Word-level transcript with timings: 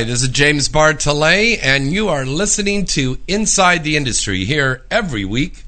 Hi, 0.00 0.04
this 0.04 0.22
is 0.22 0.30
James 0.30 0.70
Bartholet, 0.70 1.58
and 1.62 1.92
you 1.92 2.08
are 2.08 2.24
listening 2.24 2.86
to 2.86 3.18
Inside 3.28 3.84
the 3.84 3.98
Industry 3.98 4.46
here 4.46 4.82
every 4.90 5.26
week 5.26 5.64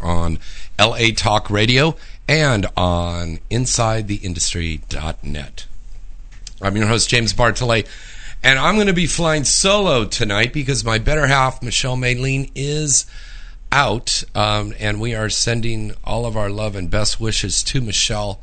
on 0.00 0.40
LA 0.76 1.10
Talk 1.14 1.48
Radio 1.48 1.94
and 2.26 2.66
on 2.76 3.38
InsideTheIndustry.net. 3.48 5.66
I'm 6.60 6.76
your 6.76 6.88
host, 6.88 7.08
James 7.08 7.32
Bartholet. 7.32 7.86
And 8.42 8.58
I'm 8.58 8.74
going 8.74 8.88
to 8.88 8.92
be 8.92 9.06
flying 9.06 9.44
solo 9.44 10.04
tonight 10.04 10.52
because 10.52 10.84
my 10.84 10.98
better 10.98 11.28
half, 11.28 11.62
Michelle 11.62 11.96
Maylene, 11.96 12.50
is 12.56 13.06
out. 13.70 14.24
Um, 14.34 14.74
and 14.80 15.00
we 15.00 15.14
are 15.14 15.30
sending 15.30 15.94
all 16.02 16.26
of 16.26 16.36
our 16.36 16.50
love 16.50 16.74
and 16.74 16.90
best 16.90 17.20
wishes 17.20 17.62
to 17.62 17.80
Michelle. 17.80 18.40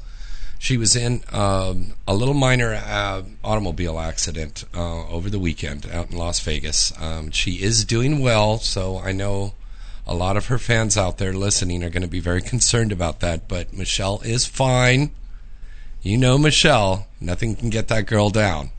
She 0.66 0.78
was 0.78 0.96
in 0.96 1.22
um, 1.32 1.94
a 2.08 2.16
little 2.16 2.34
minor 2.34 2.74
uh, 2.74 3.22
automobile 3.44 4.00
accident 4.00 4.66
uh, 4.74 5.08
over 5.10 5.30
the 5.30 5.38
weekend 5.38 5.86
out 5.92 6.10
in 6.10 6.18
Las 6.18 6.40
Vegas. 6.40 6.92
Um, 7.00 7.30
she 7.30 7.62
is 7.62 7.86
doing 7.86 8.18
well, 8.18 8.58
so 8.58 8.98
I 8.98 9.12
know 9.12 9.54
a 10.08 10.16
lot 10.16 10.38
of 10.38 10.48
her 10.48 10.58
fans 10.58 10.98
out 10.98 11.20
there 11.20 11.34
listening 11.34 11.84
are 11.84 11.92
going 11.92 12.02
to 12.02 12.08
be 12.08 12.20
very 12.20 12.42
concerned 12.42 12.92
about 12.92 13.20
that. 13.20 13.48
But 13.48 13.74
Michelle 13.76 14.22
is 14.22 14.48
fine. 14.48 15.12
You 16.02 16.18
know 16.18 16.36
Michelle. 16.36 17.06
Nothing 17.22 17.56
can 17.56 17.70
get 17.70 17.88
that 17.90 18.08
girl 18.08 18.32
down. 18.32 18.72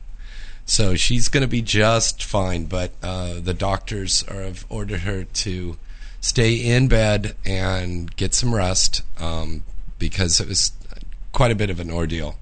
So 0.65 0.97
she's 0.97 1.29
going 1.29 1.43
to 1.43 1.47
be 1.47 1.63
just 1.63 2.21
fine, 2.25 2.65
but 2.65 2.91
uh, 3.01 3.39
the 3.39 3.55
doctors 3.55 4.23
have 4.23 4.67
ordered 4.69 5.03
her 5.03 5.23
to 5.23 5.77
stay 6.21 6.55
in 6.55 6.89
bed 6.89 7.37
and 7.45 8.11
get 8.17 8.35
some 8.35 8.53
rest 8.53 9.03
um, 9.21 9.63
because 10.01 10.41
it 10.41 10.49
was 10.49 10.73
quite 11.37 11.51
a 11.51 11.55
bit 11.55 11.69
of 11.69 11.79
an 11.79 11.91
ordeal. 11.91 12.35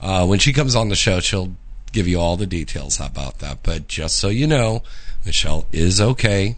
Uh, 0.00 0.26
when 0.26 0.40
she 0.40 0.52
comes 0.52 0.74
on 0.74 0.88
the 0.88 0.96
show, 0.96 1.20
she'll 1.20 1.54
give 1.92 2.08
you 2.08 2.18
all 2.18 2.36
the 2.36 2.48
details 2.48 2.98
about 2.98 3.38
that. 3.38 3.62
But 3.62 3.86
just 3.86 4.16
so 4.16 4.26
you 4.26 4.44
know, 4.44 4.82
Michelle 5.24 5.66
is 5.70 6.00
okay, 6.00 6.56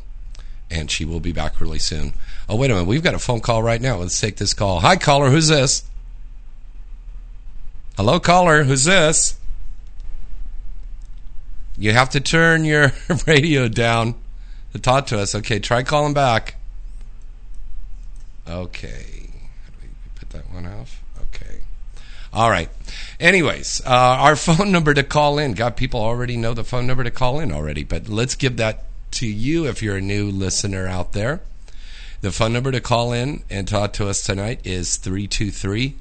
and 0.71 0.91
she 0.91 1.05
will 1.05 1.21
be 1.21 1.33
back 1.33 1.61
really 1.61 1.79
soon. 1.79 2.15
Oh, 2.49 2.57
wait 2.57 2.71
a 2.71 2.75
minute. 2.75 2.89
We've 2.89 3.03
got 3.03 3.15
a 3.15 3.19
phone 3.19 3.41
call 3.41 3.63
right 3.63 3.81
now. 3.81 3.99
Let's 3.99 4.19
take 4.19 4.37
this 4.37 4.55
call. 4.55 4.81
Hi, 4.81 4.97
caller. 4.97 5.29
Who's 5.29 5.49
this? 5.49 5.85
Hello, 7.99 8.19
caller. 8.19 8.65
Who's 8.65 8.85
this? 8.85 9.39
You 11.77 11.93
have 11.93 12.09
to 12.11 12.21
turn 12.21 12.65
your 12.65 12.93
radio 13.27 13.69
down 13.69 14.15
to 14.73 14.79
talk 14.79 15.09
to 15.09 15.19
us. 15.19 15.35
Okay, 15.35 15.59
try 15.59 15.83
calling 15.83 16.15
back. 16.15 16.55
Okay. 18.49 19.29
How 19.65 19.71
do 19.73 19.77
we 19.83 19.89
put 20.15 20.31
that 20.31 20.51
one 20.51 20.65
off? 20.65 21.02
All 22.33 22.49
right. 22.49 22.71
Anyways, 23.21 23.83
uh, 23.85 23.91
our 23.91 24.37
phone 24.37 24.73
number 24.73 24.95
to 24.95 25.03
call 25.03 25.39
in. 25.39 25.53
God, 25.53 25.77
people 25.77 26.01
already 26.01 26.37
know 26.37 26.55
the 26.55 26.65
phone 26.65 26.87
number 26.87 27.05
to 27.05 27.11
call 27.11 27.41
in 27.41 27.53
already, 27.53 27.85
but 27.85 28.09
let's 28.09 28.35
give 28.35 28.57
that 28.57 28.85
to 29.13 29.27
you 29.27 29.67
if 29.67 29.83
you're 29.83 29.97
a 29.97 30.01
new 30.01 30.31
listener 30.31 30.89
out 30.89 31.13
there. 31.13 31.41
The 32.23 32.33
phone 32.33 32.53
number 32.53 32.73
to 32.73 32.81
call 32.81 33.13
in 33.13 33.43
and 33.51 33.69
talk 33.69 33.93
to 33.95 34.09
us 34.09 34.23
tonight 34.23 34.61
is 34.65 34.97
323 34.97 35.97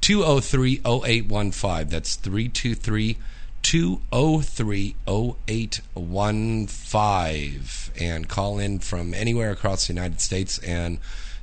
203 0.00 0.80
0815. 0.84 1.88
That's 1.88 2.16
323 2.16 3.18
203 3.62 4.96
0815. 5.06 7.60
And 8.00 8.28
call 8.28 8.58
in 8.58 8.78
from 8.78 9.14
anywhere 9.14 9.50
across 9.50 9.86
the 9.86 9.92
United 9.92 10.20
States 10.20 10.58
and 10.58 10.98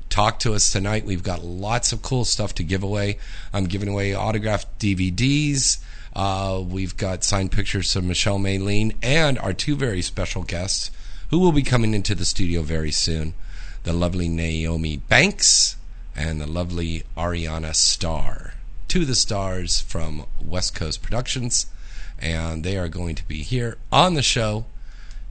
talk 0.10 0.40
to 0.40 0.54
us 0.54 0.72
tonight. 0.72 1.06
We've 1.06 1.24
got 1.24 1.44
lots 1.44 1.92
of 1.92 2.02
cool 2.02 2.26
stuff 2.26 2.56
to 2.56 2.64
give 2.64 2.84
away. 2.84 3.18
I'm 3.54 3.66
giving 3.66 3.90
away 3.90 4.16
autographed 4.16 4.80
DVDs. 4.80 5.80
Uh, 6.16 6.64
we've 6.68 6.98
got 6.98 7.24
signed 7.24 7.52
pictures 7.52 7.96
of 7.96 8.04
Michelle 8.04 8.40
Maylene 8.40 8.96
and 9.04 9.38
our 9.40 9.54
two 9.54 9.76
very 9.76 10.02
special 10.02 10.44
guests 10.44 10.90
who 11.30 11.40
will 11.40 11.52
be 11.52 11.62
coming 11.62 11.94
into 11.94 12.16
the 12.16 12.26
studio 12.26 12.62
very 12.62 12.92
soon 12.92 13.34
the 13.84 13.94
lovely 13.94 14.28
Naomi 14.28 14.98
Banks 14.98 15.78
and 16.16 16.42
the 16.42 16.48
lovely 16.48 17.04
Ariana 17.16 17.74
Starr. 17.74 18.56
Two 18.88 19.02
of 19.02 19.08
the 19.08 19.16
stars 19.16 19.80
from 19.80 20.26
West 20.44 20.76
Coast 20.76 21.02
Productions. 21.02 21.68
And 22.20 22.64
they 22.64 22.78
are 22.78 22.90
going 22.90 23.16
to 23.16 23.28
be 23.28 23.44
here 23.44 23.78
on 23.92 24.16
the 24.16 24.22
show 24.22 24.66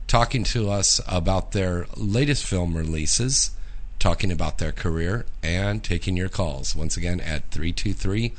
talking 0.06 0.44
to 0.44 0.70
us 0.70 1.00
about 1.08 1.52
their 1.52 1.86
latest 1.96 2.44
film 2.44 2.76
releases, 2.76 3.50
talking 3.98 4.30
about 4.30 4.58
their 4.58 4.72
career, 4.72 5.26
and 5.42 5.82
taking 5.82 6.16
your 6.16 6.28
calls. 6.28 6.76
Once 6.76 6.96
again, 6.96 7.20
at 7.20 7.50
323 7.50 8.32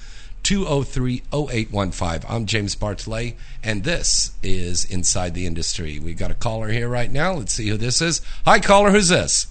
203 0.44 1.24
0815. 1.34 2.30
I'm 2.30 2.46
James 2.46 2.76
Bartholet, 2.76 3.36
and 3.64 3.84
this 3.84 4.32
is 4.42 4.86
Inside 4.86 5.34
the 5.34 5.46
Industry. 5.46 6.00
We've 6.00 6.18
got 6.18 6.32
a 6.32 6.36
caller 6.36 6.70
here 6.70 6.88
right 6.88 7.12
now. 7.12 7.34
Let's 7.34 7.54
see 7.54 7.68
who 7.68 7.78
this 7.78 8.02
is. 8.02 8.22
Hi, 8.46 8.60
caller. 8.60 8.92
Who's 8.92 9.10
this? 9.10 9.48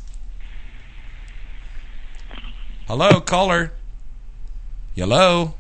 Hello, 2.87 3.21
caller. 3.21 3.73
Hello. 4.95 5.55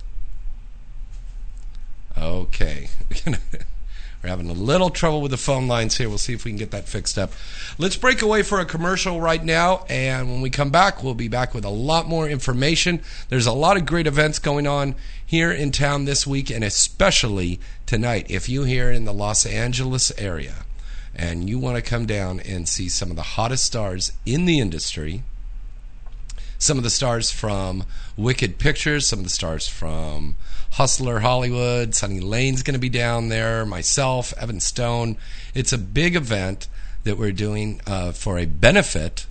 Okay. 2.16 2.88
We're 4.22 4.30
having 4.30 4.50
a 4.50 4.54
little 4.54 4.90
trouble 4.90 5.20
with 5.20 5.30
the 5.30 5.36
phone 5.36 5.68
lines 5.68 5.96
here. 5.96 6.08
We'll 6.08 6.18
see 6.18 6.32
if 6.32 6.44
we 6.44 6.50
can 6.50 6.58
get 6.58 6.70
that 6.72 6.88
fixed 6.88 7.18
up. 7.18 7.32
Let's 7.78 7.96
break 7.96 8.22
away 8.22 8.42
for 8.42 8.60
a 8.60 8.64
commercial 8.64 9.20
right 9.20 9.44
now, 9.44 9.84
and 9.88 10.30
when 10.30 10.40
we 10.40 10.50
come 10.50 10.70
back, 10.70 11.02
we'll 11.02 11.14
be 11.14 11.28
back 11.28 11.54
with 11.54 11.64
a 11.64 11.70
lot 11.70 12.08
more 12.08 12.28
information. 12.28 13.00
There's 13.28 13.46
a 13.46 13.52
lot 13.52 13.76
of 13.76 13.86
great 13.86 14.06
events 14.06 14.38
going 14.38 14.66
on 14.66 14.94
here 15.24 15.52
in 15.52 15.70
town 15.70 16.04
this 16.04 16.26
week, 16.26 16.50
and 16.50 16.64
especially 16.64 17.60
tonight. 17.84 18.26
If 18.28 18.48
you're 18.48 18.66
here 18.66 18.90
in 18.90 19.04
the 19.04 19.12
Los 19.12 19.46
Angeles 19.46 20.10
area 20.18 20.64
and 21.14 21.48
you 21.48 21.58
want 21.58 21.76
to 21.76 21.82
come 21.82 22.06
down 22.06 22.40
and 22.40 22.68
see 22.68 22.88
some 22.88 23.10
of 23.10 23.16
the 23.16 23.22
hottest 23.22 23.64
stars 23.64 24.12
in 24.24 24.44
the 24.44 24.58
industry, 24.58 25.22
some 26.58 26.78
of 26.78 26.84
the 26.84 26.90
stars 26.90 27.30
from 27.30 27.84
Wicked 28.16 28.58
Pictures, 28.58 29.06
some 29.06 29.20
of 29.20 29.24
the 29.24 29.30
stars 29.30 29.68
from 29.68 30.36
Hustler 30.72 31.20
Hollywood. 31.20 31.94
Sunny 31.94 32.20
Lane's 32.20 32.62
going 32.62 32.74
to 32.74 32.80
be 32.80 32.88
down 32.88 33.28
there. 33.28 33.66
Myself, 33.66 34.32
Evan 34.38 34.60
Stone. 34.60 35.16
It's 35.54 35.72
a 35.72 35.78
big 35.78 36.16
event 36.16 36.68
that 37.04 37.18
we're 37.18 37.32
doing 37.32 37.80
uh, 37.86 38.12
for 38.12 38.38
a 38.38 38.46
benefit 38.46 39.26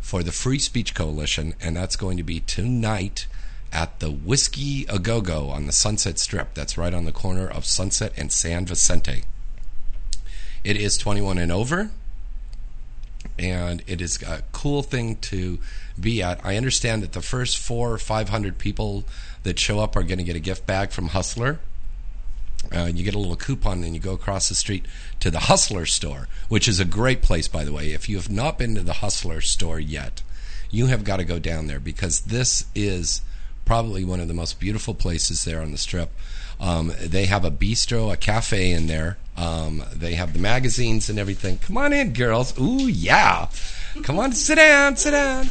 for 0.00 0.22
the 0.22 0.32
Free 0.32 0.58
Speech 0.58 0.94
Coalition, 0.94 1.54
and 1.60 1.76
that's 1.76 1.96
going 1.96 2.16
to 2.16 2.22
be 2.22 2.40
tonight 2.40 3.26
at 3.72 4.00
the 4.00 4.10
Whisky 4.10 4.84
A 4.88 4.98
Go 4.98 5.20
Go 5.20 5.50
on 5.50 5.66
the 5.66 5.72
Sunset 5.72 6.18
Strip. 6.18 6.54
That's 6.54 6.76
right 6.76 6.92
on 6.92 7.04
the 7.04 7.12
corner 7.12 7.46
of 7.46 7.64
Sunset 7.64 8.12
and 8.16 8.32
San 8.32 8.66
Vicente. 8.66 9.22
It 10.64 10.76
is 10.76 10.98
21 10.98 11.38
and 11.38 11.52
over 11.52 11.90
and 13.38 13.82
it 13.86 14.00
is 14.00 14.22
a 14.22 14.42
cool 14.52 14.82
thing 14.82 15.16
to 15.16 15.58
be 16.00 16.22
at. 16.22 16.44
I 16.44 16.56
understand 16.56 17.02
that 17.02 17.12
the 17.12 17.22
first 17.22 17.58
four 17.58 17.92
or 17.92 17.98
five 17.98 18.28
hundred 18.28 18.58
people 18.58 19.04
that 19.42 19.58
show 19.58 19.80
up 19.80 19.96
are 19.96 20.02
going 20.02 20.18
to 20.18 20.24
get 20.24 20.36
a 20.36 20.40
gift 20.40 20.66
bag 20.66 20.90
from 20.90 21.08
Hustler. 21.08 21.60
Uh, 22.74 22.90
you 22.92 23.02
get 23.02 23.14
a 23.14 23.18
little 23.18 23.36
coupon 23.36 23.82
and 23.82 23.94
you 23.94 24.00
go 24.00 24.12
across 24.12 24.48
the 24.48 24.54
street 24.54 24.84
to 25.18 25.30
the 25.30 25.40
Hustler 25.40 25.86
store, 25.86 26.28
which 26.48 26.68
is 26.68 26.78
a 26.78 26.84
great 26.84 27.22
place, 27.22 27.48
by 27.48 27.64
the 27.64 27.72
way. 27.72 27.92
If 27.92 28.08
you 28.08 28.16
have 28.16 28.30
not 28.30 28.58
been 28.58 28.74
to 28.74 28.82
the 28.82 28.94
Hustler 28.94 29.40
store 29.40 29.80
yet, 29.80 30.22
you 30.70 30.86
have 30.86 31.02
got 31.02 31.16
to 31.16 31.24
go 31.24 31.38
down 31.38 31.66
there 31.66 31.80
because 31.80 32.20
this 32.20 32.66
is 32.74 33.22
probably 33.64 34.04
one 34.04 34.20
of 34.20 34.28
the 34.28 34.34
most 34.34 34.60
beautiful 34.60 34.94
places 34.94 35.44
there 35.44 35.62
on 35.62 35.72
the 35.72 35.78
strip. 35.78 36.10
Um, 36.60 36.92
they 37.00 37.24
have 37.24 37.44
a 37.44 37.50
bistro, 37.50 38.12
a 38.12 38.16
cafe 38.16 38.70
in 38.70 38.86
there. 38.86 39.16
Um, 39.36 39.82
they 39.92 40.14
have 40.14 40.34
the 40.34 40.38
magazines 40.38 41.08
and 41.08 41.18
everything. 41.18 41.58
Come 41.58 41.78
on 41.78 41.92
in, 41.92 42.12
girls. 42.12 42.58
Ooh, 42.60 42.86
yeah. 42.86 43.48
Come 44.02 44.18
on, 44.18 44.32
sit 44.32 44.56
down, 44.56 44.96
sit 44.96 45.12
down. 45.12 45.48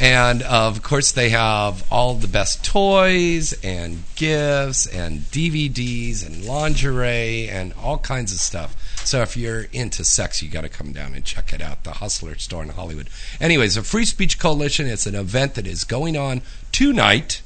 And 0.00 0.44
uh, 0.44 0.68
of 0.68 0.82
course, 0.82 1.10
they 1.10 1.30
have 1.30 1.84
all 1.90 2.14
the 2.14 2.28
best 2.28 2.64
toys 2.64 3.52
and 3.64 4.04
gifts 4.14 4.86
and 4.86 5.20
DVDs 5.20 6.24
and 6.24 6.44
lingerie 6.44 7.48
and 7.48 7.72
all 7.72 7.98
kinds 7.98 8.32
of 8.32 8.38
stuff. 8.38 8.76
So 9.04 9.22
if 9.22 9.36
you're 9.36 9.62
into 9.72 10.04
sex, 10.04 10.40
you 10.40 10.50
got 10.50 10.60
to 10.60 10.68
come 10.68 10.92
down 10.92 11.14
and 11.14 11.24
check 11.24 11.52
it 11.52 11.60
out. 11.60 11.82
The 11.82 11.94
Hustler 11.94 12.36
store 12.38 12.62
in 12.62 12.68
Hollywood. 12.68 13.08
Anyways, 13.40 13.74
the 13.74 13.82
Free 13.82 14.04
Speech 14.04 14.38
Coalition. 14.38 14.86
It's 14.86 15.06
an 15.06 15.16
event 15.16 15.54
that 15.54 15.66
is 15.66 15.82
going 15.82 16.16
on 16.16 16.42
tonight 16.70 17.42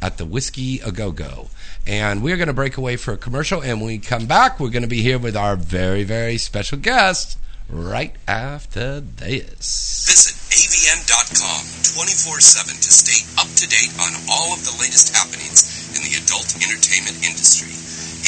at 0.00 0.18
the 0.18 0.24
Whisky 0.24 0.78
A 0.80 0.92
Go 0.92 1.10
Go. 1.10 1.48
And 1.88 2.22
we're 2.22 2.36
going 2.36 2.48
to 2.48 2.54
break 2.54 2.76
away 2.76 2.96
for 2.96 3.14
a 3.14 3.18
commercial. 3.18 3.62
And 3.62 3.80
when 3.80 3.88
we 3.88 3.98
come 3.98 4.26
back, 4.26 4.60
we're 4.60 4.70
going 4.70 4.82
to 4.82 4.88
be 4.88 5.02
here 5.02 5.18
with 5.18 5.36
our 5.36 5.56
very, 5.56 6.04
very 6.04 6.38
special 6.38 6.78
guest 6.78 7.36
right 7.70 8.14
after 8.28 9.00
this. 9.00 10.06
Visit 10.06 10.34
avn.com 10.54 11.62
24 11.94 12.40
7 12.40 12.74
to 12.74 12.90
stay 12.90 13.20
up 13.40 13.50
to 13.58 13.66
date 13.66 13.92
on 13.98 14.14
all 14.30 14.54
of 14.54 14.62
the 14.62 14.76
latest 14.78 15.14
happenings 15.14 15.66
in 15.96 16.02
the 16.06 16.16
adult 16.22 16.46
entertainment 16.62 17.18
industry. 17.26 17.74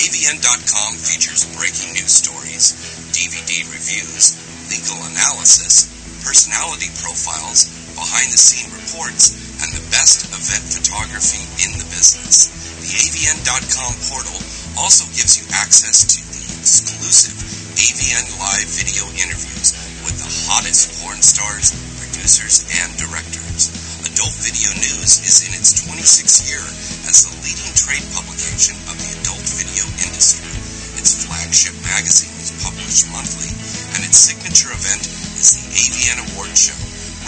avn.com 0.02 0.92
features 0.98 1.46
breaking 1.54 1.94
news 1.94 2.12
stories, 2.12 2.74
DVD 3.14 3.62
reviews, 3.70 4.34
legal 4.70 4.98
analysis, 5.14 5.88
personality 6.26 6.90
profiles, 7.00 7.70
behind 7.94 8.30
the 8.30 8.38
scene 8.38 8.70
reports, 8.74 9.34
and 9.62 9.70
the 9.74 9.82
best 9.90 10.30
event 10.30 10.64
photography 10.70 11.42
in 11.62 11.74
the 11.78 11.86
business. 11.90 12.50
The 12.78 12.94
AVN.com 12.94 13.94
portal 14.06 14.38
also 14.78 15.02
gives 15.18 15.34
you 15.38 15.46
access 15.50 16.06
to 16.14 16.18
the 16.30 16.42
exclusive 16.62 17.47
AVN 17.78 18.26
Live 18.42 18.66
video 18.74 19.06
interviews 19.22 19.70
with 20.02 20.18
the 20.18 20.26
hottest 20.50 20.98
porn 20.98 21.22
stars, 21.22 21.70
producers, 22.02 22.66
and 22.74 22.90
directors. 22.98 23.70
Adult 24.02 24.34
Video 24.42 24.74
News 24.82 25.22
is 25.22 25.46
in 25.46 25.54
its 25.54 25.86
26th 25.86 26.42
year 26.50 26.58
as 27.06 27.22
the 27.22 27.38
leading 27.38 27.70
trade 27.78 28.02
publication 28.18 28.74
of 28.90 28.98
the 28.98 29.22
adult 29.22 29.46
video 29.54 29.86
industry. 30.02 30.50
Its 30.98 31.22
flagship 31.22 31.78
magazine 31.86 32.34
is 32.42 32.50
published 32.66 33.06
monthly, 33.14 33.46
and 33.94 34.02
its 34.02 34.18
signature 34.26 34.74
event 34.74 35.06
is 35.38 35.54
the 35.54 35.70
AVN 35.78 36.18
Award 36.34 36.50
Show, 36.58 36.74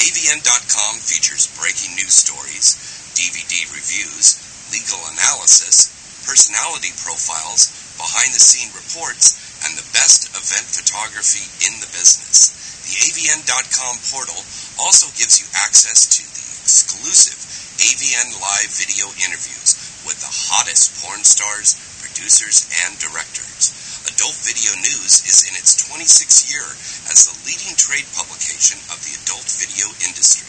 avn.com 0.00 0.96
features 1.04 1.52
breaking 1.60 1.92
news 1.96 2.16
stories, 2.16 2.80
DVD 3.12 3.68
reviews, 3.76 4.40
legal 4.72 5.04
analysis, 5.12 5.92
personality 6.24 6.96
profiles, 6.96 7.68
behind-the-scene 7.96 8.72
reports, 8.76 9.36
and 9.64 9.76
the 9.76 9.88
best 9.96 10.28
event 10.36 10.68
photography 10.68 11.44
in 11.64 11.74
the 11.80 11.90
business. 11.90 12.54
The 12.86 12.96
avn.com 13.10 13.98
portal 14.12 14.38
also 14.78 15.10
gives 15.18 15.40
you 15.42 15.48
access 15.58 16.06
to 16.16 16.22
the 16.22 16.44
exclusive 16.62 17.40
AVN 17.82 18.40
Live 18.40 18.72
video 18.72 19.10
interviews 19.26 19.76
with 20.06 20.16
the 20.22 20.30
hottest 20.30 21.02
porn 21.02 21.24
stars, 21.26 21.74
producers, 21.98 22.68
and 22.86 22.96
directors. 22.96 23.74
Adult 24.06 24.38
Video 24.46 24.72
News 24.80 25.26
is 25.26 25.44
in 25.44 25.58
its 25.58 25.74
26th 25.90 26.46
year 26.48 26.64
as 27.10 27.26
the 27.26 27.36
leading 27.44 27.74
trade 27.74 28.06
publication 28.14 28.78
of 28.88 29.02
the 29.02 29.12
adult 29.26 29.44
video 29.58 29.90
industry. 30.06 30.48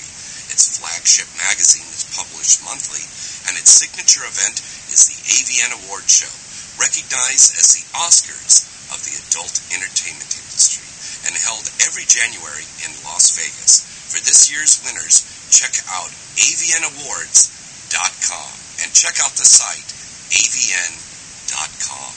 Its 0.54 0.78
flagship 0.78 1.28
magazine 1.36 1.90
is 1.92 2.08
published 2.16 2.64
monthly, 2.64 3.04
and 3.50 3.58
its 3.60 3.74
signature 3.74 4.24
event 4.24 4.62
is 4.94 5.10
the 5.10 5.20
AVN 5.28 5.72
Award 5.84 6.08
Show, 6.08 6.32
recognized 6.80 7.58
as 7.58 7.74
the 7.74 7.82
Oscars 7.98 8.70
of 8.94 9.02
the 9.04 9.18
adult 9.28 9.60
entertainment 9.74 10.32
industry, 10.32 10.86
and 11.28 11.36
held 11.36 11.68
every 11.84 12.06
January 12.08 12.64
in 12.86 12.94
Las 13.04 13.36
Vegas. 13.36 13.84
For 14.08 14.24
this 14.24 14.48
year's 14.54 14.80
winners, 14.86 15.26
check 15.52 15.76
out 15.92 16.12
avnawards.com 16.40 18.52
and 18.84 18.94
check 18.94 19.20
out 19.20 19.36
the 19.36 19.46
site 19.46 19.98
avn.com. 20.32 22.14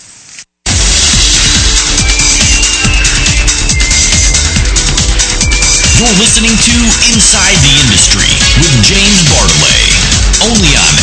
You're 6.01 6.17
listening 6.17 6.57
to 6.57 6.77
Inside 7.13 7.61
the 7.61 7.75
Industry 7.87 8.33
with 8.59 8.73
James 8.83 9.21
Bartholet, 9.29 9.93
only 10.49 10.73
on 10.75 10.95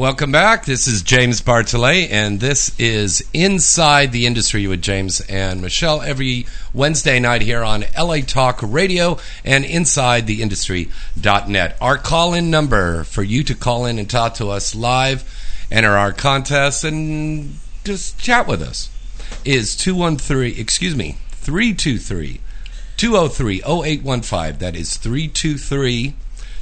Welcome 0.00 0.32
back. 0.32 0.64
This 0.64 0.86
is 0.86 1.02
James 1.02 1.42
Bartholet, 1.42 2.10
and 2.10 2.40
this 2.40 2.74
is 2.80 3.22
Inside 3.34 4.12
the 4.12 4.24
Industry 4.24 4.66
with 4.66 4.80
James 4.80 5.20
and 5.20 5.60
Michelle 5.60 6.00
every 6.00 6.46
Wednesday 6.72 7.20
night 7.20 7.42
here 7.42 7.62
on 7.62 7.84
LA 7.94 8.20
Talk 8.26 8.60
Radio 8.62 9.18
and 9.44 9.62
InsideTheIndustry.net. 9.62 11.76
Our 11.82 11.98
call 11.98 12.32
in 12.32 12.50
number 12.50 13.04
for 13.04 13.22
you 13.22 13.44
to 13.44 13.54
call 13.54 13.84
in 13.84 13.98
and 13.98 14.08
talk 14.08 14.36
to 14.36 14.48
us 14.48 14.74
live, 14.74 15.22
enter 15.70 15.94
our 15.94 16.14
contest, 16.14 16.82
and 16.82 17.58
just 17.84 18.18
chat 18.18 18.48
with 18.48 18.62
us 18.62 18.88
is 19.44 19.76
213, 19.76 20.58
excuse 20.58 20.96
me, 20.96 21.18
323 21.32 22.40
203 22.96 23.62
0815. 23.66 24.60
That 24.60 24.76
is 24.76 24.96
323 24.96 26.14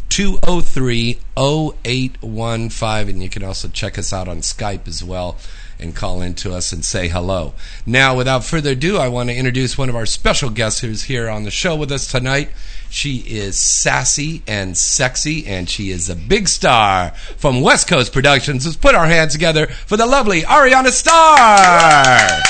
203 0.09 1.19
0815. 1.37 3.09
And 3.09 3.23
you 3.23 3.29
can 3.29 3.45
also 3.45 3.69
check 3.69 3.99
us 3.99 4.13
out 4.13 4.29
on 4.29 4.39
Skype 4.39 4.89
as 4.89 5.03
well 5.03 5.37
and 5.79 5.95
call 5.95 6.23
in 6.23 6.35
to 6.35 6.53
us 6.53 6.73
and 6.73 6.85
say 6.85 7.09
hello. 7.09 7.55
Now, 7.87 8.17
without 8.17 8.45
further 8.45 8.73
ado, 8.73 8.97
I 8.99 9.09
want 9.09 9.29
to 9.29 9.37
introduce 9.37 9.79
one 9.79 9.89
of 9.89 9.97
our 9.97 10.07
special 10.07 10.51
guests 10.51 10.81
who's 10.81 11.05
here 11.05 11.29
on 11.29 11.45
the 11.45 11.51
show 11.51 11.77
with 11.77 11.93
us 11.93 12.11
tonight. 12.11 12.51
She 12.91 13.19
is 13.19 13.59
sassy 13.59 14.43
and 14.47 14.77
sexy, 14.77 15.47
and 15.47 15.69
she 15.69 15.91
is 15.91 16.09
a 16.09 16.17
big 16.17 16.49
star 16.49 17.11
from 17.37 17.61
West 17.61 17.87
Coast 17.87 18.13
Productions. 18.13 18.65
Let's 18.65 18.77
put 18.77 18.95
our 18.95 19.07
hands 19.07 19.33
together 19.33 19.67
for 19.67 19.97
the 19.97 20.07
lovely 20.07 20.43
Ariana 20.43 20.91
Starr. 20.91 22.43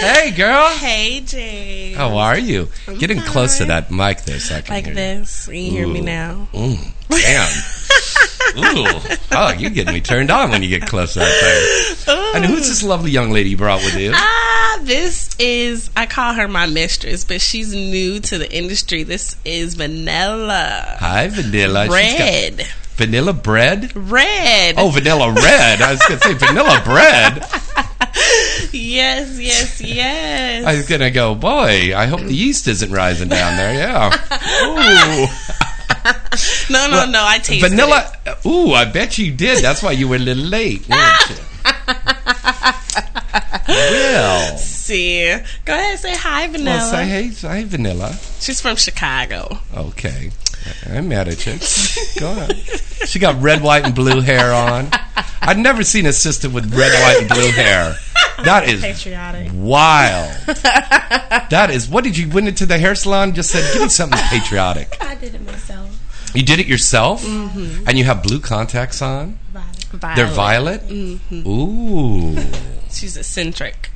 Hey, 0.00 0.30
girl. 0.30 0.68
Hey, 0.70 1.20
Jay. 1.20 1.92
How 1.92 2.16
are 2.16 2.38
you? 2.38 2.68
I'm 2.88 2.96
Getting 2.98 3.20
close 3.20 3.58
to 3.58 3.66
that 3.66 3.90
mic 3.90 4.22
there 4.22 4.38
so 4.40 4.56
I 4.56 4.60
can 4.62 4.74
Like 4.74 4.86
hear 4.86 4.94
this. 4.94 5.46
You 5.48 5.70
hear 5.70 5.86
me 5.86 6.00
now? 6.00 6.48
you. 6.52 6.58
Mm, 6.60 6.92
damn. 7.10 7.62
Ooh. 8.58 9.16
Oh, 9.32 9.52
you 9.52 9.70
get 9.70 9.86
me 9.88 10.00
turned 10.00 10.30
on 10.30 10.50
when 10.50 10.62
you 10.62 10.68
get 10.68 10.88
close 10.88 11.12
to 11.14 11.18
that 11.20 12.04
thing. 12.06 12.16
And 12.34 12.44
who's 12.44 12.66
this 12.68 12.82
lovely 12.82 13.10
young 13.10 13.30
lady 13.30 13.50
you 13.50 13.56
brought 13.56 13.84
with 13.84 13.96
you? 13.96 14.12
Ah, 14.14 14.80
this 14.82 15.36
is, 15.38 15.90
I 15.96 16.06
call 16.06 16.32
her 16.34 16.48
my 16.48 16.66
mistress, 16.66 17.24
but 17.24 17.40
she's 17.40 17.72
new 17.74 18.20
to 18.20 18.38
the 18.38 18.50
industry. 18.52 19.02
This 19.02 19.36
is 19.44 19.74
Vanilla. 19.74 20.96
Hi, 20.98 21.28
Vanilla. 21.28 21.84
She's 21.84 21.90
got 21.90 21.94
Red. 21.94 22.68
Vanilla 23.00 23.32
bread? 23.32 23.96
Red. 23.96 24.74
Oh, 24.76 24.90
vanilla 24.90 25.32
red. 25.32 25.80
I 25.80 25.92
was 25.92 26.02
going 26.06 26.20
to 26.20 26.28
say 26.28 26.34
vanilla 26.34 26.82
bread. 26.84 27.38
yes, 28.74 29.40
yes, 29.40 29.80
yes. 29.80 30.66
I 30.66 30.76
was 30.76 30.86
going 30.86 31.00
to 31.00 31.10
go, 31.10 31.34
boy, 31.34 31.96
I 31.96 32.04
hope 32.06 32.20
the 32.20 32.34
yeast 32.34 32.68
isn't 32.68 32.92
rising 32.92 33.28
down 33.28 33.56
there. 33.56 33.72
Yeah. 33.72 34.10
Ooh. 34.64 35.26
no, 36.70 36.90
no, 36.90 37.06
no. 37.10 37.24
I 37.24 37.38
tasted 37.38 37.70
Vanilla. 37.70 38.12
it. 38.26 38.46
Ooh, 38.46 38.74
I 38.74 38.84
bet 38.84 39.16
you 39.16 39.32
did. 39.32 39.64
That's 39.64 39.82
why 39.82 39.92
you 39.92 40.06
were 40.06 40.16
a 40.16 40.18
little 40.18 40.44
late, 40.44 40.86
weren't 40.86 41.30
you? 41.30 41.36
well, 43.68 44.58
See. 44.58 45.24
Go 45.64 45.72
ahead 45.72 45.90
and 45.92 46.00
say 46.00 46.14
hi, 46.16 46.48
Vanilla. 46.48 46.76
well, 46.76 46.90
say 46.90 47.06
hey, 47.06 47.30
say 47.30 47.64
Vanilla. 47.64 48.12
She's 48.40 48.60
from 48.60 48.76
Chicago. 48.76 49.58
Okay. 49.74 50.32
I'm 50.90 51.08
mad 51.08 51.28
at 51.28 51.46
you. 51.46 51.58
Go 52.20 52.28
on. 52.30 52.54
She 53.06 53.18
got 53.18 53.40
red, 53.40 53.62
white, 53.62 53.84
and 53.84 53.94
blue 53.94 54.20
hair 54.20 54.52
on. 54.52 54.88
I've 55.40 55.58
never 55.58 55.82
seen 55.84 56.06
a 56.06 56.12
sister 56.12 56.48
with 56.48 56.72
red, 56.74 56.92
white, 57.02 57.20
and 57.20 57.28
blue 57.28 57.50
hair. 57.50 57.96
That 58.44 58.68
is 58.68 58.80
Patriotic. 58.80 59.50
wild. 59.54 60.34
That 61.50 61.70
is. 61.70 61.88
What 61.88 62.04
did 62.04 62.16
you 62.16 62.30
went 62.30 62.48
into 62.48 62.66
the 62.66 62.78
hair 62.78 62.94
salon? 62.94 63.28
and 63.28 63.34
Just 63.34 63.50
said, 63.50 63.72
give 63.72 63.82
me 63.82 63.88
something 63.88 64.18
patriotic. 64.28 64.96
I 65.00 65.14
did 65.14 65.34
it 65.34 65.44
myself. 65.44 65.90
You 66.34 66.42
did 66.44 66.60
it 66.60 66.66
yourself, 66.66 67.24
mm-hmm. 67.24 67.88
and 67.88 67.98
you 67.98 68.04
have 68.04 68.22
blue 68.22 68.40
contacts 68.40 69.02
on. 69.02 69.38
Violet. 69.52 70.16
They're 70.16 70.26
violet. 70.26 70.86
Mm-hmm. 70.86 71.48
Ooh. 71.48 72.36
She's 72.90 73.16
eccentric. 73.16 73.90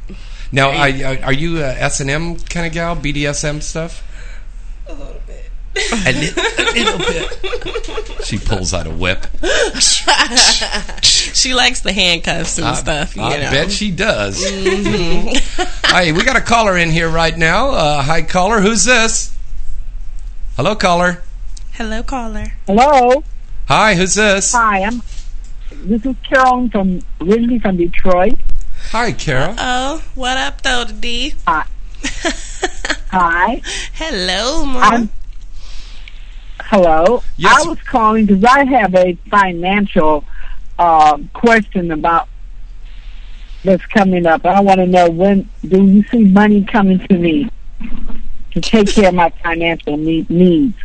Now, 0.50 0.70
I, 0.70 0.88
I, 0.88 1.20
are 1.22 1.32
you 1.32 1.62
a 1.62 1.68
S 1.68 2.00
and 2.00 2.10
M 2.10 2.36
kind 2.36 2.66
of 2.66 2.72
gal? 2.72 2.96
BDSM 2.96 3.62
stuff? 3.62 4.02
A 4.88 4.92
little 4.94 5.20
bit. 5.26 5.33
A 6.06 6.12
little, 6.12 6.42
a 6.42 6.64
little 6.72 6.98
bit. 6.98 8.24
She 8.24 8.38
pulls 8.38 8.72
out 8.72 8.86
a 8.86 8.90
whip. 8.90 9.26
she 11.02 11.52
likes 11.52 11.80
the 11.80 11.92
handcuffs 11.92 12.58
and 12.58 12.66
I, 12.68 12.74
stuff. 12.74 13.16
You 13.16 13.22
I 13.22 13.36
know. 13.38 13.50
bet 13.50 13.72
she 13.72 13.90
does. 13.90 14.40
Hey, 15.94 16.10
we 16.10 16.24
got 16.24 16.36
a 16.36 16.40
caller 16.40 16.76
in 16.76 16.90
here 16.90 17.08
right 17.08 17.36
now. 17.36 17.70
Uh, 17.70 18.02
hi, 18.02 18.22
caller. 18.22 18.60
Who's 18.60 18.84
this? 18.84 19.32
Hello, 20.56 20.74
caller. 20.74 21.22
Hello, 21.72 22.02
caller. 22.02 22.46
Hello. 22.66 23.22
Hi, 23.68 23.94
who's 23.94 24.14
this? 24.14 24.52
Hi, 24.52 24.82
I'm. 24.82 25.02
This 25.72 26.04
is 26.04 26.16
Carolyn 26.28 26.70
from 26.70 27.00
originally 27.20 27.60
from 27.60 27.76
Detroit. 27.76 28.40
Hi, 28.90 29.12
Carol. 29.12 29.54
Oh, 29.56 30.02
what 30.16 30.36
up, 30.36 30.62
though, 30.62 30.84
D? 30.84 31.34
Hi. 31.46 31.64
Hi. 33.12 33.62
Hello, 33.92 34.64
mom. 34.66 35.10
Hello. 36.66 37.22
Yes. 37.36 37.54
I 37.54 37.68
was 37.68 37.78
calling 37.82 38.26
because 38.26 38.44
I 38.44 38.64
have 38.64 38.94
a 38.94 39.14
financial 39.30 40.24
uh, 40.78 41.18
question 41.34 41.90
about 41.90 42.28
that's 43.64 43.84
coming 43.86 44.26
up. 44.26 44.44
I 44.46 44.60
want 44.60 44.80
to 44.80 44.86
know 44.86 45.10
when 45.10 45.48
do 45.66 45.84
you 45.84 46.02
see 46.04 46.24
money 46.24 46.64
coming 46.64 46.98
to 47.06 47.18
me 47.18 47.50
to 48.52 48.60
take 48.60 48.88
care 48.88 49.08
of 49.08 49.14
my 49.14 49.30
financial 49.42 49.96
need, 49.96 50.30
needs? 50.30 50.76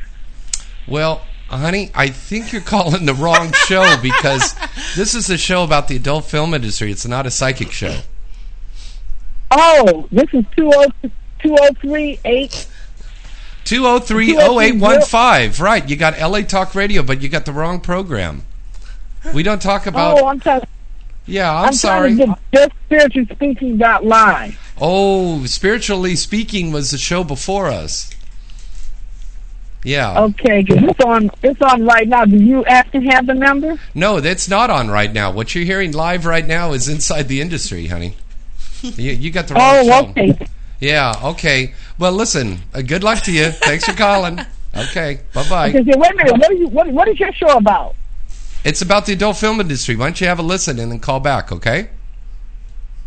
Well, 0.86 1.26
honey, 1.48 1.92
I 1.96 2.08
think 2.08 2.52
you're 2.52 2.62
calling 2.62 3.06
the 3.06 3.14
wrong 3.14 3.52
show 3.54 3.96
because 4.02 4.54
this 4.96 5.16
is 5.16 5.30
a 5.30 5.38
show 5.38 5.64
about 5.64 5.88
the 5.88 5.96
adult 5.96 6.26
film 6.26 6.54
industry. 6.54 6.92
It's 6.92 7.08
not 7.08 7.26
a 7.26 7.32
psychic 7.32 7.72
show. 7.72 8.00
Oh, 9.52 10.08
this 10.12 10.28
is 10.34 10.46
two 10.56 10.72
zero 11.42 11.70
two 13.70 13.84
zero 13.84 14.00
three 14.00 14.36
oh 14.36 14.60
eight. 14.60 14.74
203-0815. 14.74 15.62
Right, 15.62 15.88
you 15.88 15.96
got 15.96 16.20
LA 16.20 16.42
Talk 16.42 16.74
Radio, 16.74 17.04
but 17.04 17.22
you 17.22 17.30
got 17.30 17.46
the 17.46 17.54
wrong 17.54 17.80
program. 17.80 18.44
We 19.34 19.44
don't 19.44 19.62
talk 19.62 19.86
oh, 19.86 19.90
about... 19.90 20.20
Oh, 20.20 20.28
I'm 20.28 20.40
trying. 20.40 20.62
yeah, 21.28 21.54
I'm, 21.54 21.68
I'm 21.68 21.74
sorry. 21.74 22.16
just 22.16 22.72
spiritual 22.86 23.26
speaking 23.36 23.78
dot 23.78 24.04
live. 24.04 24.58
Oh, 24.82 25.46
Spiritually 25.46 26.16
Speaking 26.16 26.72
was 26.72 26.90
the 26.90 26.98
show 26.98 27.24
before 27.24 27.68
us. 27.68 28.10
Yeah. 29.84 30.20
Okay, 30.22 30.66
it's 30.68 31.00
on 31.06 31.30
it's 31.42 31.62
on 31.62 31.86
right 31.86 32.08
now. 32.08 32.26
Do 32.26 32.36
you 32.38 32.66
actually 32.66 33.08
have 33.08 33.28
the 33.28 33.34
number? 33.34 33.80
No, 33.94 34.20
that's 34.20 34.50
not 34.50 34.70
on 34.70 34.90
right 34.90 35.12
now. 35.14 35.32
What 35.32 35.56
you're 35.56 35.64
hearing 35.64 35.94
live 35.94 36.26
right 36.26 36.46
now 36.46 36.74
is 36.74 36.90
inside 36.90 37.28
the 37.30 37.40
industry, 37.40 37.88
honey. 37.88 38.16
You, 38.82 39.12
you 39.12 39.32
got 39.32 39.48
the 39.48 39.54
wrong 39.54 39.64
Oh, 39.64 39.84
show. 39.84 40.10
okay. 40.10 40.48
Yeah, 40.80 41.14
okay. 41.24 41.74
Well, 41.98 42.14
listen, 42.14 42.60
uh, 42.74 42.82
good 42.82 43.04
luck 43.04 43.24
to 43.24 43.32
you. 43.32 43.52
Thanks 43.52 43.86
for 43.86 43.94
calling. 43.94 44.40
Okay, 44.76 45.20
bye-bye. 45.34 45.72
Because 45.72 45.86
wait 45.88 46.12
a 46.12 46.16
minute, 46.16 46.32
what, 46.34 46.50
are 46.50 46.54
you, 46.54 46.68
what 46.68 46.88
what 46.90 47.08
is 47.08 47.20
your 47.20 47.34
show 47.34 47.58
about? 47.58 47.96
It's 48.64 48.82
about 48.82 49.06
the 49.06 49.14
adult 49.14 49.38
film 49.38 49.60
industry. 49.60 49.96
Why 49.96 50.06
don't 50.06 50.22
you 50.22 50.28
have 50.28 50.40
a 50.40 50.44
listen 50.44 50.80
and 50.80 50.92
then 50.92 51.00
call 51.00 51.20
back, 51.20 51.52
okay? 51.52 51.90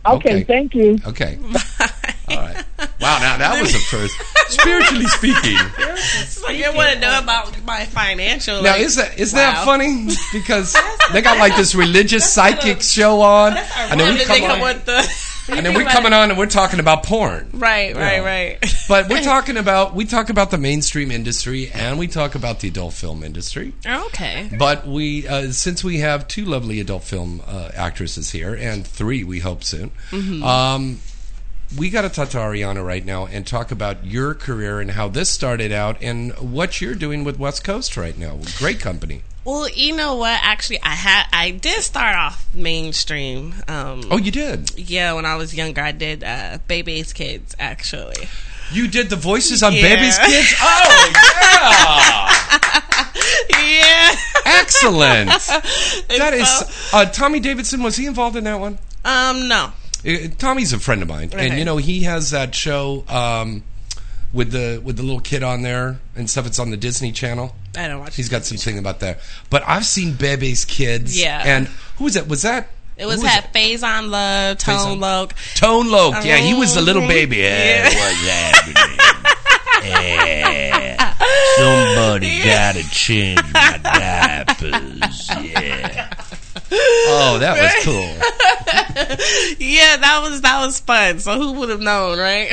Okay, 0.04 0.34
Okay. 0.34 0.42
thank 0.42 0.74
you. 0.74 0.98
Okay. 1.06 1.38
All 2.28 2.36
right. 2.38 2.64
Wow, 3.00 3.18
now 3.18 3.36
that 3.38 3.60
was 3.60 3.74
a 3.74 3.78
first. 3.78 4.14
Spiritually 4.48 5.06
speaking. 5.06 5.54
like, 6.42 6.56
you 6.56 6.72
want 6.74 6.94
to 6.94 7.00
know 7.00 7.18
about 7.18 7.62
my 7.64 7.84
financial. 7.84 8.62
Now, 8.62 8.72
like, 8.72 8.80
is 8.80 8.96
that 8.96 9.18
isn't 9.18 9.38
wow. 9.38 9.52
that 9.52 9.64
funny? 9.64 10.08
Because 10.32 10.76
they 11.12 11.20
got 11.22 11.38
like 11.38 11.56
this 11.56 11.74
religious 11.74 12.32
psychic 12.32 12.80
show 12.82 13.20
on, 13.20 13.56
and 13.56 14.00
then 14.00 14.14
we 14.14 14.24
come 14.24 14.40
they 14.40 14.40
come 14.40 14.60
on, 14.60 14.60
with 14.60 14.84
the. 14.86 15.31
And 15.48 15.64
then 15.66 15.74
we're 15.74 15.84
coming 15.84 16.12
on 16.12 16.30
and 16.30 16.38
we're 16.38 16.46
talking 16.46 16.80
about 16.80 17.02
porn. 17.04 17.50
Right, 17.52 17.94
right, 17.94 18.16
Yeah. 18.16 18.24
right. 18.24 18.74
But 18.88 19.08
we're 19.08 19.22
talking 19.22 19.56
about 19.56 19.94
we 19.94 20.04
talk 20.04 20.28
about 20.28 20.50
the 20.50 20.58
mainstream 20.58 21.10
industry 21.10 21.70
and 21.72 21.98
we 21.98 22.08
talk 22.08 22.34
about 22.34 22.60
the 22.60 22.68
adult 22.68 22.92
film 22.94 23.22
industry. 23.22 23.72
okay. 23.86 24.50
But 24.58 24.86
we, 24.86 25.26
uh, 25.26 25.52
since 25.52 25.82
we 25.82 25.98
have 25.98 26.28
two 26.28 26.44
lovely 26.44 26.78
adult 26.80 27.04
film 27.04 27.40
uh, 27.46 27.70
actresses 27.74 28.30
here, 28.30 28.54
and 28.54 28.86
three, 28.86 29.24
we 29.24 29.38
hope 29.40 29.64
soon, 29.64 29.92
um, 30.42 31.00
we 31.76 31.88
got 31.90 32.02
to 32.02 32.08
talk 32.08 32.28
to 32.30 32.38
Ariana 32.38 32.84
right 32.84 33.04
now 33.04 33.26
and 33.26 33.46
talk 33.46 33.70
about 33.70 34.04
your 34.04 34.34
career 34.34 34.80
and 34.80 34.90
how 34.92 35.08
this 35.08 35.30
started 35.30 35.72
out 35.72 35.96
and 36.02 36.32
what 36.38 36.80
you're 36.80 36.94
doing 36.94 37.24
with 37.24 37.38
West 37.38 37.64
Coast 37.64 37.96
right 37.96 38.16
now. 38.18 38.38
Great 38.58 38.78
company. 38.80 39.22
Well, 39.44 39.68
you 39.68 39.96
know 39.96 40.14
what? 40.14 40.38
Actually, 40.42 40.80
I 40.82 40.90
had 40.94 41.24
I 41.32 41.50
did 41.50 41.82
start 41.82 42.14
off 42.14 42.46
mainstream. 42.54 43.54
Um, 43.66 44.02
Oh, 44.10 44.16
you 44.16 44.30
did. 44.30 44.70
yeah, 44.78 45.14
when 45.14 45.26
I 45.26 45.34
was 45.36 45.52
younger, 45.54 45.80
I 45.80 45.90
did 45.92 46.22
uh, 46.22 46.58
Bebe's 46.68 47.12
Kids. 47.12 47.56
Actually, 47.58 48.28
You 48.70 48.86
did 48.86 49.10
the 49.10 49.16
voices 49.16 49.62
on 49.64 49.72
Yeah. 49.72 49.82
Bebe's 49.82 50.18
Kids. 50.18 50.54
Oh 50.64 51.12
yeah, 53.50 53.58
yeah. 53.58 54.14
excellent. 54.60 55.30
That 56.18 56.34
is 56.34 56.48
so- 56.48 56.96
uh, 56.98 57.04
Tommy 57.06 57.40
Davidson. 57.40 57.82
Was 57.82 57.96
he 57.96 58.06
involved 58.06 58.36
in 58.36 58.44
that 58.44 58.60
one? 58.60 58.78
um 59.04 59.48
no. 59.48 59.72
Uh, 60.06 60.28
Tommy's 60.38 60.72
a 60.72 60.78
friend 60.78 61.02
of 61.02 61.08
mine, 61.08 61.30
and 61.32 61.58
you 61.58 61.64
know 61.64 61.76
he 61.76 62.02
has 62.04 62.30
that 62.30 62.54
show 62.54 63.04
um, 63.08 63.62
with 64.32 64.50
the 64.50 64.80
with 64.84 64.96
the 64.96 65.02
little 65.02 65.20
kid 65.20 65.42
on 65.42 65.62
there 65.62 66.00
and 66.16 66.28
stuff. 66.28 66.46
It's 66.46 66.58
on 66.58 66.70
the 66.70 66.76
Disney 66.76 67.12
Channel. 67.12 67.54
I 67.76 67.88
don't 67.88 68.00
watch. 68.00 68.16
He's 68.16 68.28
got 68.28 68.44
something 68.44 68.78
about 68.78 69.00
that. 69.00 69.20
But 69.48 69.62
I've 69.66 69.86
seen 69.86 70.14
Bebe's 70.14 70.64
Kids. 70.64 71.18
Yeah. 71.20 71.42
And 71.44 71.68
who 71.96 72.04
was 72.04 72.14
that? 72.14 72.28
Was 72.28 72.42
that? 72.42 72.68
It 72.96 73.06
was 73.06 73.22
who 73.22 73.28
Faizon 73.28 74.10
Love, 74.10 74.58
Tone 74.58 74.76
Faison. 74.76 75.00
Loc. 75.00 75.34
Tone 75.54 75.90
Loc. 75.90 76.24
Yeah, 76.24 76.36
he 76.38 76.52
was 76.54 76.74
the 76.74 76.82
little 76.82 77.02
Mhm. 77.02 77.08
baby. 77.08 77.36
Yeah. 77.38 77.84
what's 77.84 78.26
happening? 78.28 78.98
Yeah. 79.84 81.14
Somebody 81.56 82.42
gotta 82.44 82.88
change 82.90 83.40
my 83.52 83.78
diapers. 83.82 85.28
Yeah. 85.42 86.08
Oh, 86.74 87.38
that 87.40 87.58
was 87.60 87.84
cool. 87.84 88.02
Yeah, 89.58 89.96
that 89.96 90.20
was 90.22 90.40
that 90.42 90.64
was 90.64 90.80
fun. 90.80 91.18
So 91.18 91.36
who 91.36 91.52
would 91.54 91.68
have 91.68 91.80
known, 91.80 92.18
right? 92.18 92.52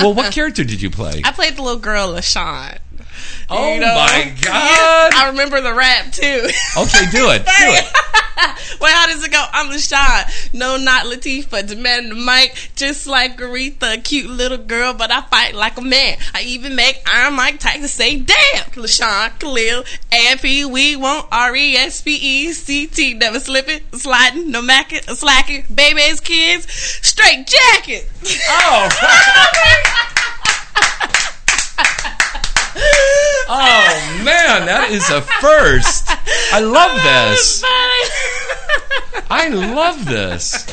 Well, 0.00 0.14
what 0.14 0.32
character 0.32 0.64
did 0.64 0.80
you 0.82 0.90
play? 0.90 1.20
I 1.24 1.32
played 1.32 1.56
the 1.56 1.62
little 1.62 1.78
girl, 1.78 2.08
LaShawn. 2.14 2.78
Oh 3.48 3.74
You 3.74 3.80
know? 3.80 3.94
my 3.94 4.34
God. 4.40 5.12
I 5.14 5.28
remember 5.30 5.60
the 5.60 5.72
rap 5.72 6.10
too. 6.12 6.48
Okay, 6.76 7.10
do 7.10 7.30
it. 7.30 7.44
Do 7.44 7.52
it. 7.72 7.84
well, 8.80 8.92
how 8.92 9.06
does 9.06 9.24
it 9.24 9.30
go? 9.30 9.44
I'm 9.52 9.70
LaShawn. 9.70 10.52
No, 10.52 10.76
not 10.76 11.06
Latifah. 11.06 11.66
Demand 11.66 12.10
the 12.10 12.14
mic, 12.16 12.70
just 12.74 13.06
like 13.06 13.38
Aretha, 13.38 13.94
a 13.94 14.00
cute 14.00 14.28
little 14.28 14.58
girl, 14.58 14.92
but 14.94 15.10
I 15.12 15.20
fight 15.22 15.54
like 15.54 15.78
a 15.78 15.82
man. 15.82 16.18
I 16.34 16.42
even 16.42 16.74
make 16.74 17.00
Iron 17.06 17.34
Mike 17.34 17.60
Tyson 17.60 17.86
say, 17.88 18.16
damn. 18.18 18.64
LaShawn, 18.72 19.38
Khalil, 19.38 19.84
and 20.10 20.40
P. 20.40 20.64
We 20.64 20.96
want 20.96 21.28
R-E-S-P-E-C-T. 21.30 23.14
Never 23.14 23.38
slipping, 23.40 23.80
sliding, 23.92 24.50
no 24.50 24.60
macking, 24.60 25.08
slacking. 25.14 25.64
Bebe's 25.72 26.20
kids, 26.20 26.70
straight 26.70 27.46
jacket. 27.46 28.10
Oh. 28.48 28.88
Oh 33.48 34.22
man, 34.24 34.66
that 34.66 34.90
is 34.90 35.08
a 35.08 35.22
first. 35.22 36.08
I 36.52 36.58
love 36.60 37.00
this. 37.02 37.62
I 39.30 39.48
love 39.48 40.04
this. 40.04 40.66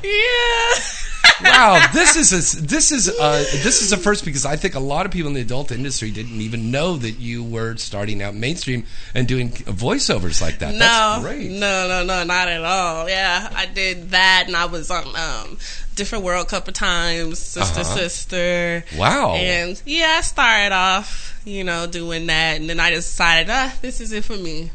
yeah. 0.04 1.09
Wow, 1.42 1.86
this 1.94 2.16
is 2.16 2.32
a 2.32 2.62
this 2.62 2.92
is 2.92 3.08
a, 3.08 3.44
this 3.62 3.80
is 3.82 3.92
a 3.92 3.96
first 3.96 4.24
because 4.26 4.44
I 4.44 4.56
think 4.56 4.74
a 4.74 4.80
lot 4.80 5.06
of 5.06 5.12
people 5.12 5.28
in 5.28 5.34
the 5.34 5.40
adult 5.40 5.72
industry 5.72 6.10
didn't 6.10 6.40
even 6.40 6.70
know 6.70 6.96
that 6.98 7.12
you 7.12 7.42
were 7.42 7.76
starting 7.76 8.22
out 8.22 8.34
mainstream 8.34 8.84
and 9.14 9.26
doing 9.26 9.50
voiceovers 9.50 10.42
like 10.42 10.58
that. 10.58 10.72
No, 10.74 10.78
That's 10.80 11.22
great. 11.22 11.50
no, 11.50 11.88
no, 11.88 12.04
no, 12.04 12.24
not 12.24 12.48
at 12.48 12.62
all. 12.62 13.08
Yeah, 13.08 13.50
I 13.54 13.66
did 13.66 14.10
that, 14.10 14.44
and 14.48 14.56
I 14.56 14.66
was 14.66 14.90
on 14.90 15.06
um, 15.16 15.56
different 15.94 16.24
world 16.24 16.46
couple 16.48 16.72
times, 16.74 17.38
sister, 17.38 17.80
Uh-huh. 17.80 17.96
sister. 17.96 18.84
Wow. 18.98 19.34
And 19.34 19.80
yeah, 19.86 20.16
I 20.18 20.20
started 20.20 20.74
off, 20.74 21.40
you 21.46 21.64
know, 21.64 21.86
doing 21.86 22.26
that, 22.26 22.60
and 22.60 22.68
then 22.68 22.80
I 22.80 22.90
decided, 22.90 23.48
ah, 23.50 23.74
this 23.80 24.00
is 24.02 24.12
it 24.12 24.24
for 24.26 24.36
me. 24.36 24.70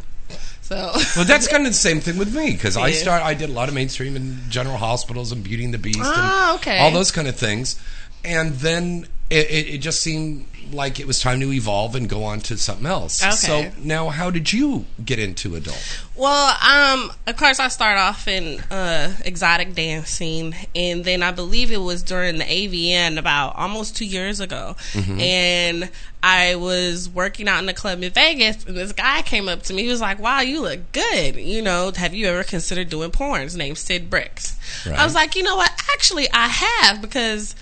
So 0.67 0.91
Well, 1.15 1.25
that's 1.25 1.48
kind 1.48 1.67
of 1.67 1.74
the 1.74 1.77
same 1.77 2.00
thing 2.00 2.17
with 2.17 2.36
me 2.36 2.51
because 2.51 2.75
I 2.75 2.89
start. 2.91 3.22
I 3.22 3.36
did 3.36 3.50
a 3.51 3.53
lot 3.53 3.69
of 3.69 3.75
mainstream 3.75 4.15
in 4.15 4.39
General 4.50 4.77
Hospitals 4.77 5.31
and 5.31 5.43
Beauty 5.43 5.63
and 5.63 5.72
the 5.72 5.77
Beast 5.77 6.00
Ah, 6.01 6.53
and 6.53 6.60
okay. 6.60 6.79
all 6.79 6.89
those 6.89 7.12
kind 7.12 7.27
of 7.27 7.36
things, 7.36 7.79
and 8.24 8.53
then 8.55 9.05
it, 9.29 9.50
it, 9.50 9.74
it 9.75 9.77
just 9.79 10.01
seemed 10.01 10.46
like 10.72 11.00
it 11.00 11.08
was 11.08 11.20
time 11.20 11.39
to 11.39 11.51
evolve 11.51 11.96
and 11.96 12.10
go 12.10 12.24
on 12.24 12.39
to 12.39 12.58
something 12.58 12.86
else. 12.86 13.24
Okay. 13.24 13.32
So 13.32 13.72
now, 13.82 14.10
how 14.10 14.29
did 14.29 14.51
you 14.51 14.86
get 15.03 15.20
into 15.20 15.55
adult? 15.55 16.01
Well, 16.15 16.55
um, 16.62 17.12
of 17.27 17.36
course, 17.36 17.60
I 17.60 17.67
started 17.67 18.00
off 18.00 18.27
in 18.27 18.60
uh, 18.72 19.13
exotic 19.25 19.74
dancing, 19.74 20.55
and 20.75 21.03
then 21.03 21.24
I 21.24 21.32
believe 21.32 21.72
it 21.72 21.82
was 21.82 22.03
during 22.03 22.38
the 22.38 22.46
AVN 22.46 23.17
about 23.17 23.55
almost 23.55 23.98
two 23.98 24.05
years 24.05 24.39
ago, 24.39 24.75
and 25.20 25.89
I 26.24 26.55
was 26.55 27.10
working 27.10 27.48
out 27.48 27.62
in 27.62 27.70
a 27.70 27.74
club 27.74 28.01
in 28.01 28.12
Vegas, 28.12 28.65
and 28.65 28.75
this 28.75 28.91
guy 28.91 29.22
came 29.22 29.50
up 29.50 29.63
to 29.63 29.74
me. 29.74 29.84
He 29.84 29.89
was 29.89 30.01
like, 30.01 30.20
"Wow, 30.20 30.41
you 30.41 30.62
look 30.62 30.91
good. 30.91 31.36
You 31.36 31.62
know, 31.62 31.91
have 31.96 32.13
you 32.13 32.27
ever 32.27 32.44
considered 32.44 32.89
doing 32.89 33.12
porn?" 33.12 33.41
His 33.41 33.55
name's 33.55 33.79
Sid 33.79 34.10
Bricks. 34.10 34.58
Right. 34.86 34.98
I 34.98 35.03
was 35.03 35.13
like, 35.13 35.36
"You 35.36 35.44
know 35.44 35.55
what? 35.55 35.72
Actually, 35.91 36.27
I 36.32 36.48
have 36.48 37.01
because." 37.01 37.55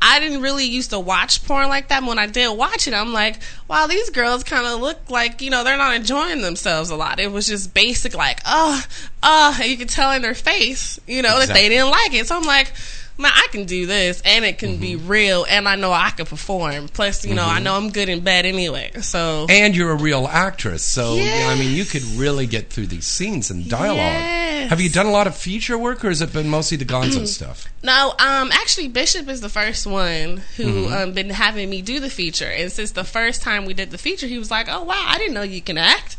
I 0.00 0.20
didn't 0.20 0.42
really 0.42 0.64
used 0.64 0.90
to 0.90 1.00
watch 1.00 1.44
porn 1.44 1.68
like 1.68 1.88
that. 1.88 2.00
But 2.00 2.08
when 2.08 2.18
I 2.18 2.26
did 2.26 2.48
watch 2.56 2.86
it, 2.86 2.94
I'm 2.94 3.12
like, 3.12 3.36
wow, 3.68 3.86
these 3.86 4.10
girls 4.10 4.44
kind 4.44 4.66
of 4.66 4.80
look 4.80 5.10
like 5.10 5.40
you 5.40 5.50
know 5.50 5.64
they're 5.64 5.76
not 5.76 5.96
enjoying 5.96 6.42
themselves 6.42 6.90
a 6.90 6.96
lot. 6.96 7.20
It 7.20 7.32
was 7.32 7.46
just 7.46 7.72
basic, 7.74 8.14
like, 8.14 8.40
oh, 8.44 8.84
uh, 9.22 9.58
you 9.64 9.76
could 9.76 9.88
tell 9.88 10.12
in 10.12 10.22
their 10.22 10.34
face, 10.34 10.98
you 11.06 11.22
know, 11.22 11.38
that 11.38 11.48
they 11.48 11.68
didn't 11.68 11.90
like 11.90 12.14
it. 12.14 12.26
So 12.26 12.36
I'm 12.36 12.44
like. 12.44 12.72
Man, 13.16 13.30
I 13.32 13.46
can 13.52 13.64
do 13.64 13.86
this, 13.86 14.20
and 14.24 14.44
it 14.44 14.58
can 14.58 14.78
be 14.78 14.94
Mm-hmm. 14.94 15.06
real, 15.08 15.46
and 15.48 15.68
I 15.68 15.76
know 15.76 15.92
I 15.92 16.10
can 16.10 16.26
perform. 16.26 16.88
Plus, 16.88 17.24
you 17.24 17.32
know, 17.34 17.44
I 17.46 17.60
know 17.60 17.76
I'm 17.76 17.90
good 17.90 18.08
in 18.08 18.20
bed 18.20 18.44
anyway. 18.44 18.90
So 19.02 19.46
And 19.48 19.76
you're 19.76 19.92
a 19.92 19.96
real 19.96 20.26
actress, 20.26 20.84
so 20.84 21.14
Yes. 21.14 21.48
I 21.48 21.54
mean, 21.58 21.76
you 21.76 21.84
could 21.84 22.02
really 22.18 22.46
get 22.46 22.70
through 22.70 22.86
these 22.88 23.06
scenes 23.06 23.50
and 23.52 23.68
dialogue. 23.70 23.98
Yes. 23.98 24.70
Have 24.70 24.80
you 24.80 24.88
done 24.88 25.06
a 25.06 25.12
lot 25.12 25.26
of 25.28 25.36
feature 25.36 25.78
work, 25.78 26.04
or 26.04 26.08
has 26.08 26.22
it 26.22 26.32
been 26.32 26.48
mostly 26.48 26.76
the 26.76 26.84
Gonzo 26.84 27.24
stuff? 27.38 27.68
No, 27.84 28.14
um, 28.18 28.50
actually, 28.52 28.88
Bishop 28.88 29.28
is 29.28 29.40
the 29.40 29.48
first 29.48 29.86
one 29.86 30.38
who 30.56 30.64
Mm-hmm. 30.64 30.92
um 30.92 31.12
been 31.12 31.30
having 31.30 31.70
me 31.70 31.82
do 31.82 32.00
the 32.00 32.10
feature, 32.10 32.48
and 32.50 32.72
since 32.72 32.90
the 32.92 33.04
first 33.04 33.42
time 33.42 33.64
we 33.64 33.74
did 33.74 33.90
the 33.92 33.98
feature, 33.98 34.26
he 34.26 34.38
was 34.38 34.50
like, 34.50 34.66
"Oh 34.68 34.82
wow, 34.82 35.04
I 35.06 35.18
didn't 35.18 35.34
know 35.34 35.42
you 35.42 35.62
can 35.62 35.78
act." 35.78 36.16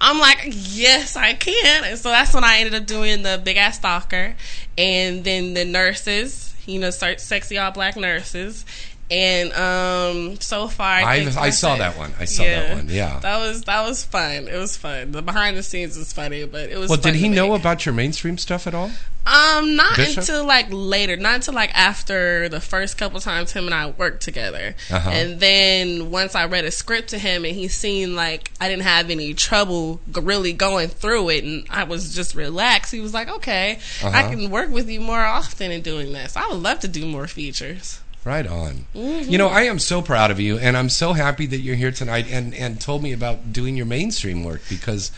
I'm 0.00 0.18
like, 0.18 0.44
"Yes, 0.46 1.16
I 1.16 1.34
can," 1.34 1.84
and 1.84 1.98
so 1.98 2.10
that's 2.10 2.32
when 2.34 2.44
I 2.44 2.58
ended 2.58 2.74
up 2.74 2.86
doing 2.86 3.22
the 3.22 3.40
big 3.42 3.56
ass 3.56 3.76
stalker, 3.76 4.36
and 4.76 5.24
then 5.24 5.54
the 5.54 5.64
nurses, 5.64 6.54
you 6.66 6.78
know, 6.78 6.90
se- 6.90 7.18
sexy 7.18 7.58
all 7.58 7.70
black 7.70 7.96
nurses. 7.96 8.64
And 9.10 9.52
um, 9.54 10.38
so 10.40 10.68
far, 10.68 10.86
I, 10.86 11.26
I 11.38 11.50
saw 11.50 11.76
that 11.76 11.96
one. 11.96 12.12
I 12.20 12.26
saw 12.26 12.44
that 12.44 12.76
one, 12.76 12.88
yeah. 12.90 13.18
that 13.20 13.38
was 13.38 13.62
that 13.62 13.86
was 13.88 14.04
fun. 14.04 14.48
It 14.48 14.56
was 14.58 14.76
fun. 14.76 15.12
The 15.12 15.22
behind 15.22 15.56
the 15.56 15.62
scenes 15.62 15.96
was 15.96 16.12
funny, 16.12 16.44
but 16.44 16.68
it 16.68 16.76
was. 16.78 16.90
Well, 16.90 16.98
did 16.98 17.14
he 17.14 17.28
know 17.30 17.54
about 17.54 17.86
your 17.86 17.94
mainstream 17.94 18.36
stuff 18.36 18.66
at 18.66 18.74
all? 18.74 18.90
Um, 19.26 19.76
not 19.76 19.96
Bishop? 19.96 20.18
until 20.18 20.46
like 20.46 20.66
later, 20.70 21.16
not 21.16 21.36
until 21.36 21.54
like 21.54 21.70
after 21.74 22.48
the 22.50 22.60
first 22.60 22.96
couple 22.98 23.20
times 23.20 23.52
him 23.52 23.64
and 23.66 23.74
I 23.74 23.90
worked 23.90 24.22
together, 24.22 24.74
Uh-huh. 24.90 25.10
and 25.10 25.40
then 25.40 26.10
once 26.10 26.34
I 26.34 26.44
read 26.46 26.64
a 26.66 26.70
script 26.70 27.08
to 27.10 27.18
him 27.18 27.44
and 27.46 27.54
he 27.54 27.68
seen 27.68 28.14
like 28.16 28.50
I 28.60 28.68
didn't 28.68 28.84
have 28.84 29.08
any 29.10 29.32
trouble 29.32 30.00
really 30.12 30.52
going 30.52 30.88
through 30.88 31.30
it, 31.30 31.44
and 31.44 31.64
I 31.70 31.84
was 31.84 32.14
just 32.14 32.34
relaxed. 32.34 32.92
He 32.92 33.00
was 33.00 33.14
like, 33.14 33.28
"Okay, 33.28 33.78
I 34.02 34.06
Uh-huh. 34.06 34.30
can 34.30 34.50
work 34.50 34.70
with 34.70 34.88
you 34.90 35.00
more 35.00 35.24
often 35.24 35.72
in 35.72 35.80
doing 35.80 36.12
this. 36.12 36.36
I 36.36 36.46
would 36.48 36.62
love 36.62 36.80
to 36.80 36.88
do 36.88 37.06
more 37.06 37.26
features." 37.26 38.00
Right 38.28 38.46
on. 38.46 38.84
Mm-hmm. 38.94 39.30
You 39.30 39.38
know, 39.38 39.46
I 39.48 39.62
am 39.62 39.78
so 39.78 40.02
proud 40.02 40.30
of 40.30 40.38
you, 40.38 40.58
and 40.58 40.76
I'm 40.76 40.90
so 40.90 41.14
happy 41.14 41.46
that 41.46 41.60
you're 41.60 41.76
here 41.76 41.90
tonight 41.90 42.26
and, 42.30 42.54
and 42.54 42.78
told 42.78 43.02
me 43.02 43.14
about 43.14 43.54
doing 43.54 43.74
your 43.74 43.86
mainstream 43.86 44.44
work 44.44 44.60
because 44.68 45.10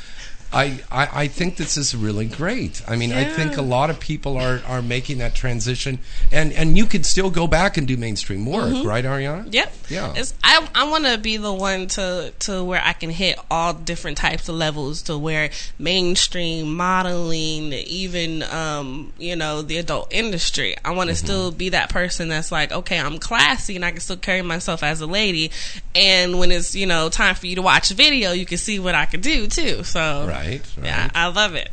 I, 0.53 0.81
I, 0.91 1.09
I 1.13 1.27
think 1.29 1.57
this 1.57 1.77
is 1.77 1.95
really 1.95 2.27
great. 2.27 2.83
I 2.89 2.97
mean, 2.97 3.13
I 3.13 3.25
think 3.25 3.57
a 3.57 3.63
lot 3.63 3.89
of 3.91 4.01
people 4.01 4.37
are, 4.37 4.61
are 4.67 4.83
making 4.83 5.19
that 5.19 5.35
transition, 5.35 6.01
and, 6.33 6.53
and 6.53 6.77
you 6.77 6.87
could 6.87 7.07
still 7.07 7.31
go 7.31 7.47
back 7.47 7.77
and 7.77 7.87
do 7.87 7.97
mainstream 7.97 8.45
work, 8.47 8.85
right, 8.85 9.05
Ariana? 9.05 9.43
Mm-hmm. 9.45 9.53
Yep. 9.53 9.75
Yeah. 9.89 10.13
It's, 10.17 10.35
I 10.43 10.69
I 10.75 10.89
want 10.91 11.05
to 11.05 11.19
be 11.19 11.37
the 11.37 11.53
one 11.53 11.87
to 11.89 12.33
to 12.41 12.65
where 12.65 12.81
I 12.85 12.93
can 12.95 13.11
hit 13.11 13.39
all 13.51 13.73
different 13.75 14.17
types 14.19 14.49
of 14.49 14.55
levels 14.57 15.03
to 15.03 15.17
where 15.19 15.51
mainstream 15.79 16.75
modeling, 16.77 17.73
even 17.73 18.43
um 18.45 19.13
you 19.19 19.37
know 19.37 19.63
the 19.63 19.79
adult 19.79 20.13
industry. 20.13 20.77
I 20.85 20.91
want 20.93 21.09
to 21.09 21.15
Mm-hmm. 21.15 21.27
still 21.27 21.51
be 21.51 21.71
that 21.71 21.91
person 21.91 22.29
that's 22.29 22.53
like, 22.53 22.71
okay, 22.73 22.99
I'm 22.99 23.19
classy 23.19 23.75
and 23.77 23.85
I 23.85 23.91
can 23.91 24.01
still 24.01 24.17
carry 24.17 24.43
myself 24.43 24.83
as 24.85 25.01
a 25.01 25.07
lady. 25.07 25.51
And 25.95 26.39
when 26.39 26.53
it's 26.53 26.75
you 26.77 26.87
know 26.87 27.09
time 27.09 27.35
for 27.35 27.47
you 27.47 27.57
to 27.57 27.63
watch 27.63 27.91
a 27.91 27.95
video, 27.95 28.31
you 28.33 28.47
can 28.47 28.59
see 28.59 28.79
what 28.79 28.95
I 28.95 29.07
can 29.07 29.21
do 29.21 29.47
too. 29.49 29.83
So 29.83 30.27
Right, 30.29 30.40
yeah, 30.83 31.03
right. 31.03 31.11
I 31.15 31.27
love 31.29 31.55
it. 31.55 31.71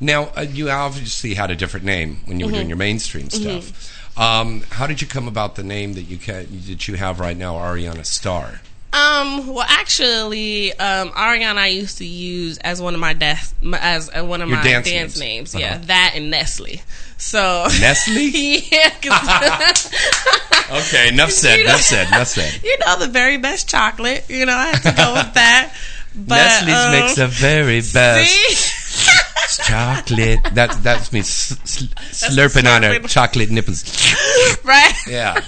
Now, 0.00 0.30
uh, 0.36 0.40
you 0.40 0.68
obviously 0.70 1.34
had 1.34 1.50
a 1.50 1.56
different 1.56 1.86
name 1.86 2.20
when 2.24 2.40
you 2.40 2.46
were 2.46 2.50
Mm-hmm. 2.50 2.56
doing 2.58 2.68
your 2.68 2.76
mainstream 2.78 3.30
stuff. 3.30 4.18
Um, 4.18 4.62
how 4.70 4.86
did 4.86 5.00
you 5.00 5.06
come 5.06 5.28
about 5.28 5.54
the 5.54 5.62
name 5.62 5.94
that 5.94 6.02
you 6.02 6.16
that 6.18 6.88
you 6.88 6.94
have 6.96 7.20
right 7.20 7.36
now, 7.36 7.54
Ariana 7.54 8.04
Star? 8.04 8.60
Um. 8.94 9.46
Well, 9.46 9.64
actually, 9.66 10.72
um, 10.78 11.10
Ariana 11.12 11.56
I 11.56 11.68
used 11.68 11.96
to 11.98 12.04
use 12.04 12.58
as 12.58 12.82
one 12.82 12.92
of 12.94 13.00
my 13.00 13.14
death 13.14 13.54
as 13.80 14.10
uh, 14.14 14.22
one 14.22 14.42
of 14.42 14.48
Your 14.50 14.58
my 14.58 14.64
dance 14.64 14.86
dance, 14.90 15.18
names. 15.18 15.54
names. 15.54 15.62
Yeah, 15.62 15.74
Uh-huh. 15.76 15.84
that 15.86 16.12
and 16.14 16.30
Nestle. 16.30 16.82
So 17.16 17.68
Nestle? 17.80 18.22
yeah. 18.70 18.90
Okay, 20.72 21.08
enough 21.08 21.30
said. 21.30 21.58
You 21.58 21.64
know- 21.64 21.70
Enough 21.70 21.80
said. 21.82 22.08
Enough 22.08 22.28
said. 22.28 22.62
you 22.62 22.76
know 22.78 22.98
the 22.98 23.08
very 23.08 23.36
best 23.36 23.68
chocolate. 23.68 24.24
You 24.28 24.46
know 24.46 24.54
I 24.54 24.66
had 24.68 24.82
to 24.82 24.92
go 24.96 25.12
with 25.14 25.34
that. 25.34 25.74
But, 26.14 26.36
Nestle's 26.36 26.76
um, 26.84 26.92
makes 26.92 27.14
the 27.16 27.26
very 27.26 27.80
best 27.92 29.62
chocolate. 29.66 30.40
That's 30.52 30.76
that's 30.78 31.12
me 31.12 31.20
s- 31.20 31.52
s- 31.62 31.86
slurping 32.30 32.66
on 32.66 32.82
her 32.82 32.98
chocolate 33.08 33.50
nipples. 33.50 33.82
right. 34.64 34.94
Yeah. 35.08 35.42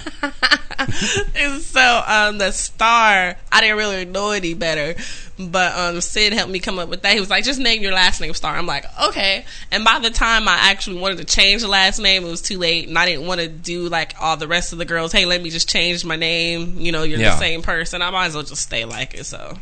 and 1.35 1.61
so 1.61 2.03
um, 2.07 2.37
the 2.37 2.51
star, 2.51 3.35
I 3.51 3.61
didn't 3.61 3.77
really 3.77 4.05
know 4.05 4.31
any 4.31 4.53
better, 4.53 4.99
but 5.39 5.75
um, 5.77 6.01
Sid 6.01 6.33
helped 6.33 6.51
me 6.51 6.59
come 6.59 6.79
up 6.79 6.89
with 6.89 7.01
that. 7.03 7.13
He 7.13 7.19
was 7.19 7.29
like, 7.29 7.43
"Just 7.43 7.59
name 7.59 7.81
your 7.81 7.93
last 7.93 8.19
name 8.21 8.33
Star." 8.33 8.55
I'm 8.55 8.65
like, 8.67 8.85
"Okay." 9.07 9.45
And 9.71 9.85
by 9.85 9.99
the 9.99 10.09
time 10.09 10.47
I 10.47 10.57
actually 10.69 10.99
wanted 10.99 11.19
to 11.19 11.25
change 11.25 11.61
the 11.61 11.67
last 11.67 11.99
name, 11.99 12.25
it 12.25 12.29
was 12.29 12.41
too 12.41 12.57
late, 12.57 12.87
and 12.87 12.97
I 12.97 13.05
didn't 13.05 13.25
want 13.25 13.41
to 13.41 13.47
do 13.47 13.87
like 13.87 14.15
all 14.19 14.35
the 14.37 14.47
rest 14.47 14.73
of 14.73 14.79
the 14.79 14.85
girls. 14.85 15.11
Hey, 15.11 15.25
let 15.25 15.41
me 15.41 15.49
just 15.49 15.69
change 15.69 16.03
my 16.03 16.15
name. 16.15 16.79
You 16.79 16.91
know, 16.91 17.03
you're 17.03 17.19
Yeah. 17.19 17.31
the 17.31 17.37
same 17.39 17.61
person. 17.61 18.01
I 18.01 18.09
might 18.09 18.27
as 18.27 18.33
well 18.35 18.43
just 18.43 18.61
stay 18.63 18.83
like 18.85 19.13
it. 19.13 19.25
So, 19.25 19.57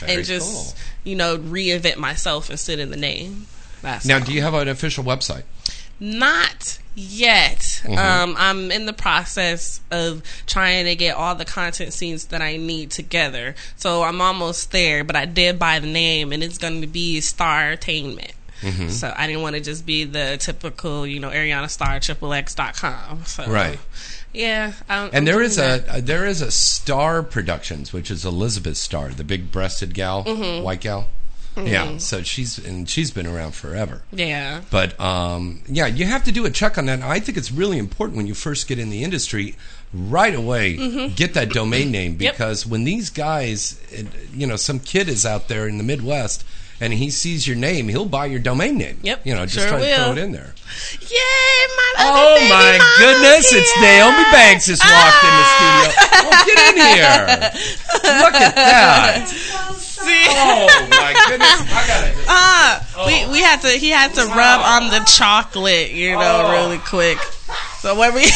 Very 0.00 0.14
and 0.14 0.24
just 0.24 0.76
cool. 0.76 0.84
you 1.04 1.16
know 1.16 1.38
reinvent 1.38 1.96
myself 1.96 2.50
instead 2.50 2.78
in 2.78 2.90
the 2.90 2.96
name. 2.96 3.46
That's 3.82 4.06
Now, 4.06 4.18
all. 4.18 4.24
do 4.24 4.32
you 4.32 4.40
have 4.42 4.54
an 4.54 4.68
official 4.68 5.04
website? 5.04 5.42
Not 6.00 6.78
yet. 6.94 7.58
Mm-hmm. 7.84 7.98
Um, 7.98 8.34
I'm 8.38 8.70
in 8.72 8.86
the 8.86 8.92
process 8.92 9.80
of 9.90 10.22
trying 10.46 10.86
to 10.86 10.96
get 10.96 11.16
all 11.16 11.34
the 11.34 11.44
content 11.44 11.92
scenes 11.92 12.26
that 12.26 12.40
I 12.42 12.56
need 12.56 12.90
together. 12.90 13.54
So 13.76 14.02
I'm 14.02 14.20
almost 14.20 14.72
there, 14.72 15.04
but 15.04 15.16
I 15.16 15.24
did 15.24 15.58
buy 15.58 15.78
the 15.78 15.86
name, 15.86 16.32
and 16.32 16.42
it's 16.42 16.58
going 16.58 16.80
to 16.80 16.86
be 16.86 17.18
Startainment. 17.20 18.32
Mm-hmm. 18.60 18.88
So 18.88 19.12
I 19.16 19.26
didn't 19.26 19.42
want 19.42 19.56
to 19.56 19.60
just 19.60 19.84
be 19.84 20.04
the 20.04 20.36
typical, 20.40 21.06
you 21.06 21.20
know, 21.20 21.30
Ariana 21.30 21.68
Star 21.68 22.00
Triple 22.00 22.32
X 22.32 22.54
dot 22.54 22.74
com. 22.76 23.24
So 23.26 23.46
Right. 23.46 23.78
Yeah. 24.34 24.72
I'm, 24.88 25.10
And 25.12 25.26
there 25.26 25.40
is 25.40 25.56
a, 25.58 25.84
a 25.88 26.00
there 26.02 26.26
is 26.26 26.42
a 26.42 26.50
Star 26.50 27.22
Productions, 27.22 27.92
which 27.92 28.10
is 28.10 28.24
Elizabeth 28.24 28.76
Star, 28.76 29.08
the 29.08 29.24
big-breasted 29.24 29.94
gal, 29.94 30.24
Mm-hmm. 30.24 30.62
white 30.64 30.80
gal. 30.80 31.08
Yeah. 31.56 31.98
So 31.98 32.24
she's 32.24 32.58
and 32.58 32.88
she's 32.88 33.12
been 33.12 33.28
around 33.28 33.54
forever. 33.54 34.02
yeah. 34.10 34.62
But 34.72 34.98
um, 35.00 35.62
yeah, 35.68 35.86
you 35.86 36.04
have 36.04 36.24
to 36.24 36.32
do 36.32 36.44
a 36.46 36.50
check 36.50 36.76
on 36.78 36.86
that. 36.86 37.00
I 37.02 37.20
think 37.20 37.38
it's 37.38 37.52
really 37.52 37.78
important 37.78 38.16
when 38.16 38.26
you 38.26 38.34
first 38.34 38.66
get 38.66 38.80
in 38.80 38.90
the 38.90 39.04
industry, 39.04 39.54
right 39.92 40.34
away 40.34 41.08
get 41.10 41.34
that 41.34 41.50
domain 41.50 41.92
name 41.92 42.14
Mm-hmm. 42.14 42.22
Yep. 42.22 42.34
because 42.34 42.66
when 42.66 42.82
these 42.82 43.08
guys, 43.10 43.80
you 44.34 44.48
know, 44.48 44.56
some 44.56 44.80
kid 44.80 45.08
is 45.08 45.24
out 45.24 45.46
there 45.46 45.68
in 45.68 45.78
the 45.78 45.84
Midwest 45.84 46.44
and 46.80 46.92
he 46.92 47.10
sees 47.10 47.46
your 47.46 47.56
name, 47.56 47.88
he'll 47.88 48.04
buy 48.04 48.26
your 48.26 48.40
domain 48.40 48.76
name. 48.78 48.98
Yep, 49.02 49.26
You 49.26 49.34
know, 49.34 49.46
just 49.46 49.66
sure 49.66 49.78
try 49.78 49.80
to 49.88 49.96
throw 49.96 50.12
it 50.12 50.18
in 50.18 50.32
there. 50.32 50.54
Yay, 51.00 51.18
my 51.76 51.92
Oh 51.98 52.34
baby 52.36 52.48
my 52.50 52.78
mama's 52.78 52.98
goodness, 52.98 53.52
it's. 53.52 53.72
Naomi 53.80 54.24
Banks 54.32 54.66
has 54.66 54.80
walked 54.82 55.22
in 55.22 55.32
the 55.38 55.46
studio. 55.54 55.88
Well, 56.24 56.44
get 56.44 56.58
in 56.70 56.76
here. 56.98 57.22
Look 58.24 58.34
at 58.34 58.54
that. 58.56 59.28
See? 59.28 60.26
Oh 60.28 60.66
my 60.90 61.14
goodness. 61.28 61.60
I 61.72 61.86
gotta 61.86 62.12
just 62.12 62.28
Ah, 62.28 63.06
we 63.06 63.24
we 63.32 63.40
had 63.40 63.60
to. 63.62 63.68
He 63.68 63.88
had 63.90 64.12
to 64.14 64.26
rub 64.26 64.60
on 64.60 64.90
the 64.90 65.00
chocolate, 65.06 65.92
you 65.92 66.12
know, 66.12 66.42
Oh. 66.44 66.52
really 66.52 66.78
quick. 66.78 67.18
So 67.78 67.94
when 67.98 68.12
we, 68.14 68.22
man, 68.22 68.30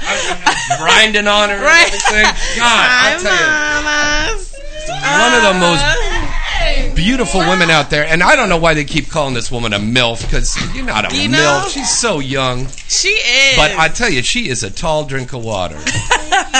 I'm 0.00 0.78
grinding 0.80 1.26
on 1.28 1.50
her 1.50 1.60
Right. 1.62 1.92
and 1.92 2.02
everything. 2.02 2.24
God, 2.56 2.86
hi 2.88 3.14
I'll 3.14 3.20
tell 3.20 4.38
you. 4.38 4.53
One 4.88 5.34
of 5.34 5.42
the 5.42 5.54
most 5.60 6.94
beautiful 6.94 7.40
women 7.40 7.70
out 7.70 7.90
there, 7.90 8.06
and 8.06 8.22
I 8.22 8.36
don't 8.36 8.48
know 8.48 8.56
why 8.58 8.74
they 8.74 8.84
keep 8.84 9.10
calling 9.10 9.34
this 9.34 9.50
woman 9.50 9.72
a 9.72 9.78
MILF 9.78 10.22
because 10.22 10.56
you're 10.74 10.84
not 10.84 11.12
a 11.12 11.16
You 11.16 11.28
MILF. 11.28 11.32
know? 11.32 11.66
She's 11.70 11.90
so 11.90 12.20
young. 12.20 12.66
She 12.88 13.08
is. 13.08 13.56
But 13.56 13.72
I 13.78 13.88
tell 13.88 14.08
you, 14.10 14.22
she 14.22 14.48
is 14.48 14.62
a 14.62 14.70
tall 14.70 15.04
drink 15.04 15.32
of 15.32 15.44
water. 15.44 15.78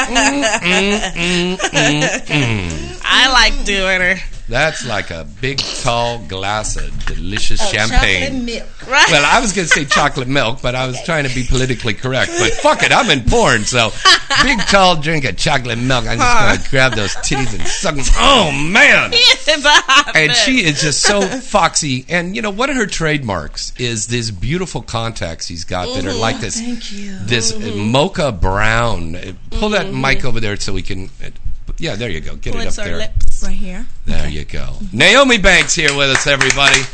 Mm, 0.04 0.42
mm, 1.56 1.56
mm, 1.56 3.00
I 3.04 3.30
like 3.32 3.64
doing 3.64 4.00
her. 4.00 4.16
That's 4.48 4.86
like 4.86 5.10
a 5.10 5.26
big, 5.40 5.58
tall 5.58 6.18
glass 6.26 6.76
of 6.76 7.06
delicious 7.06 7.60
champagne. 7.70 8.46
Right. 8.86 9.06
Well, 9.10 9.24
I 9.24 9.40
was 9.40 9.52
going 9.52 9.66
to 9.66 9.72
say 9.72 9.84
chocolate 9.84 10.28
milk, 10.28 10.60
but 10.60 10.74
I 10.74 10.86
was 10.86 11.02
trying 11.04 11.26
to 11.26 11.34
be 11.34 11.44
politically 11.44 11.94
correct. 11.94 12.30
But 12.38 12.52
fuck 12.52 12.82
it, 12.82 12.92
I'm 12.92 13.10
in 13.10 13.24
porn, 13.24 13.64
so 13.64 13.90
big, 14.42 14.58
tall 14.66 14.96
drink 14.96 15.24
of 15.24 15.36
chocolate 15.36 15.78
milk. 15.78 16.06
I'm 16.06 16.18
just 16.18 16.40
going 16.40 16.58
to 16.58 16.70
grab 16.70 16.92
those 16.92 17.14
titties 17.16 17.58
and 17.58 17.66
suck 17.66 17.94
them. 17.94 18.04
Oh, 18.18 18.52
man. 18.52 19.10
it's 19.12 19.48
a 19.48 19.58
hot 19.68 20.14
and 20.14 20.32
she 20.32 20.64
is 20.64 20.80
just 20.80 21.02
so 21.02 21.22
foxy. 21.22 22.04
And 22.08 22.36
you 22.36 22.42
know 22.42 22.50
one 22.50 22.70
of 22.70 22.76
her 22.76 22.86
trademarks 22.86 23.72
is 23.78 24.06
this 24.06 24.30
beautiful 24.30 24.82
contacts 24.82 25.46
he's 25.46 25.64
got 25.64 25.86
that 25.94 26.04
are 26.06 26.12
like 26.12 26.40
this. 26.40 26.60
Thank 26.60 26.92
you. 26.92 27.16
This 27.20 27.52
uh, 27.52 27.74
mocha 27.76 28.32
brown. 28.32 29.16
Uh, 29.16 29.32
Pull 29.50 29.70
that 29.70 29.92
mic 29.92 30.24
over 30.24 30.40
there 30.40 30.56
so 30.56 30.72
we 30.72 30.82
can. 30.82 31.10
Yeah, 31.78 31.96
there 31.96 32.10
you 32.10 32.20
go. 32.20 32.36
Get 32.36 32.54
it 32.54 32.66
up 32.66 32.74
her 32.74 32.84
there. 32.84 32.96
lips? 32.98 33.42
Right 33.42 33.56
here. 33.56 33.86
There 34.06 34.28
you 34.28 34.44
go. 34.44 34.76
Naomi 34.92 35.38
Banks 35.38 35.74
here 35.74 35.94
with 35.96 36.10
us, 36.10 36.26
everybody. 36.26 36.80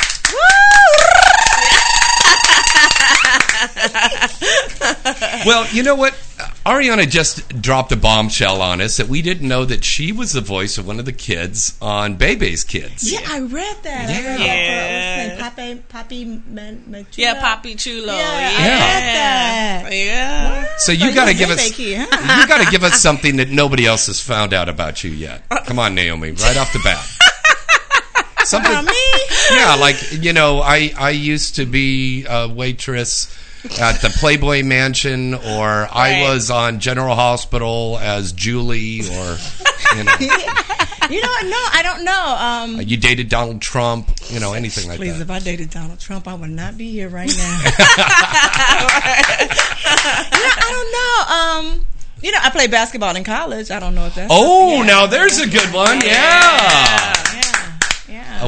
Well, 5.47 5.67
you 5.73 5.83
know 5.83 5.95
what? 5.95 6.15
Ariana 6.67 7.09
just 7.09 7.61
dropped 7.63 7.91
a 7.91 7.97
bombshell 7.97 8.61
on 8.61 8.83
us 8.83 8.99
that 8.99 9.09
we 9.09 9.23
didn't 9.23 9.49
know 9.49 9.65
that 9.65 9.83
she 9.83 10.13
was 10.13 10.33
the 10.33 10.43
voice 10.43 10.77
of 10.77 10.87
one 10.87 10.99
of 10.99 11.07
the 11.07 11.13
kids 11.13 11.77
on 11.81 12.17
Bebe's 12.17 12.65
Kids. 12.65 13.11
Yeah, 13.11 13.21
I 13.27 13.41
read 13.41 13.77
that. 13.83 14.11
I 14.11 14.27
read 14.27 14.41
Yeah. 14.41 15.29
that. 15.37 15.39
Poppy, 15.39 15.75
Poppy, 15.89 16.25
Man, 16.47 16.85
Man- 16.87 17.07
Yeah, 17.17 17.33
Chulo. 17.33 17.41
Poppy 17.41 17.75
Chulo. 17.77 18.13
Yeah, 18.15 18.51
Yeah, 18.51 18.57
I 18.57 18.59
read 18.59 19.17
that. 19.17 19.89
Yeah. 19.93 20.67
So 20.79 20.93
you 20.93 21.15
got 21.15 21.27
to 21.27 21.35
give 21.35 21.49
us 21.49 21.63
fake 21.63 21.75
here, 21.77 22.07
huh? 22.11 22.37
you 22.43 22.47
got 22.47 22.63
to 22.63 22.71
give 22.71 22.85
us 22.85 23.01
something 23.01 23.37
that 23.37 23.49
nobody 23.49 23.87
else 23.87 24.07
has 24.09 24.21
found 24.21 24.53
out 24.53 24.69
about 24.69 25.03
you 25.03 25.11
yet. 25.13 25.43
Come 25.67 25.79
on, 25.79 25.95
Naomi, 25.95 26.33
right 26.33 26.57
off 26.59 26.73
the 26.75 26.81
bat. 26.85 27.03
Something. 28.47 28.73
About 28.73 28.85
me? 28.85 28.93
Yeah, 29.53 29.75
like 29.75 29.97
you 30.13 30.33
know, 30.33 30.61
I 30.61 30.93
I 30.97 31.11
used 31.11 31.57
to 31.57 31.67
be 31.67 32.25
a 32.29 32.49
waitress 32.49 33.27
at 33.81 34.01
the 34.01 34.09
Playboy 34.19 34.63
Mansion, 34.63 35.35
or 35.35 35.89
I 35.93 36.23
was 36.29 36.51
on 36.51 36.81
General 36.81 37.15
Hospital 37.15 37.99
as 38.01 38.33
Julie, 38.33 39.01
or 39.01 39.37
you 39.97 40.05
know, 40.05 40.15
You 41.11 41.21
know 41.21 41.29
what? 41.29 41.47
No, 41.47 41.57
I 41.73 41.81
don't 41.83 42.05
know. 42.05 42.37
Um, 42.39 42.81
you 42.87 42.97
dated 42.97 43.29
Donald 43.29 43.61
Trump, 43.61 44.13
you 44.29 44.39
know, 44.39 44.53
anything 44.53 44.89
like 44.89 44.99
Please, 44.99 45.19
that. 45.19 45.19
Please, 45.19 45.23
if 45.23 45.31
I 45.31 45.39
dated 45.41 45.71
Donald 45.71 45.99
Trump, 45.99 46.29
I 46.29 46.35
would 46.35 46.51
not 46.51 46.79
be 46.79 46.89
here 46.91 47.09
right 47.09 47.27
now. 47.37 47.61
you 47.65 47.71
know, 50.41 50.55
I 50.57 50.69
don't 50.71 51.71
know. 51.73 51.79
Um, 51.81 51.87
you 52.23 52.31
know, 52.31 52.39
I 52.43 52.51
played 52.51 52.71
basketball 52.71 53.17
in 53.17 53.25
college. 53.25 53.73
I 53.73 53.81
don't 53.81 53.97
know 53.97 54.07
if 54.07 54.15
that's. 54.15 54.31
Oh, 54.33 54.83
yeah. 54.83 54.87
now 54.87 55.07
there's 55.07 55.41
a 55.41 55.49
good 55.49 55.73
one. 55.75 56.01
Yeah. 56.01 56.07
Yeah, 56.07 57.13
yeah. 57.17 57.20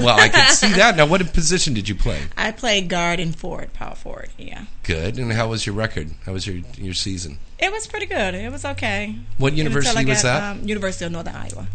Well, 0.00 0.18
I 0.18 0.28
can 0.28 0.50
see 0.52 0.72
that. 0.74 0.96
Now, 0.96 1.06
what 1.06 1.20
position 1.32 1.74
did 1.74 1.88
you 1.88 1.94
play? 1.94 2.20
I 2.36 2.52
played 2.52 2.88
guard 2.88 3.20
and 3.20 3.34
forward, 3.34 3.72
power 3.72 3.94
forward. 3.94 4.30
Yeah, 4.38 4.64
Good. 4.82 5.18
And 5.18 5.32
how 5.32 5.48
was 5.48 5.66
your 5.66 5.74
record? 5.74 6.10
How 6.24 6.32
was 6.32 6.46
your 6.46 6.56
your 6.76 6.94
season? 6.94 7.38
it 7.58 7.70
was 7.70 7.86
pretty 7.86 8.06
good. 8.06 8.34
It 8.34 8.50
was 8.50 8.64
okay. 8.64 9.16
What 9.38 9.52
university 9.54 10.04
was 10.04 10.22
got, 10.22 10.40
that? 10.40 10.56
Um, 10.56 10.68
University 10.68 11.04
of 11.04 11.12
Northern 11.12 11.36
Iowa. 11.36 11.66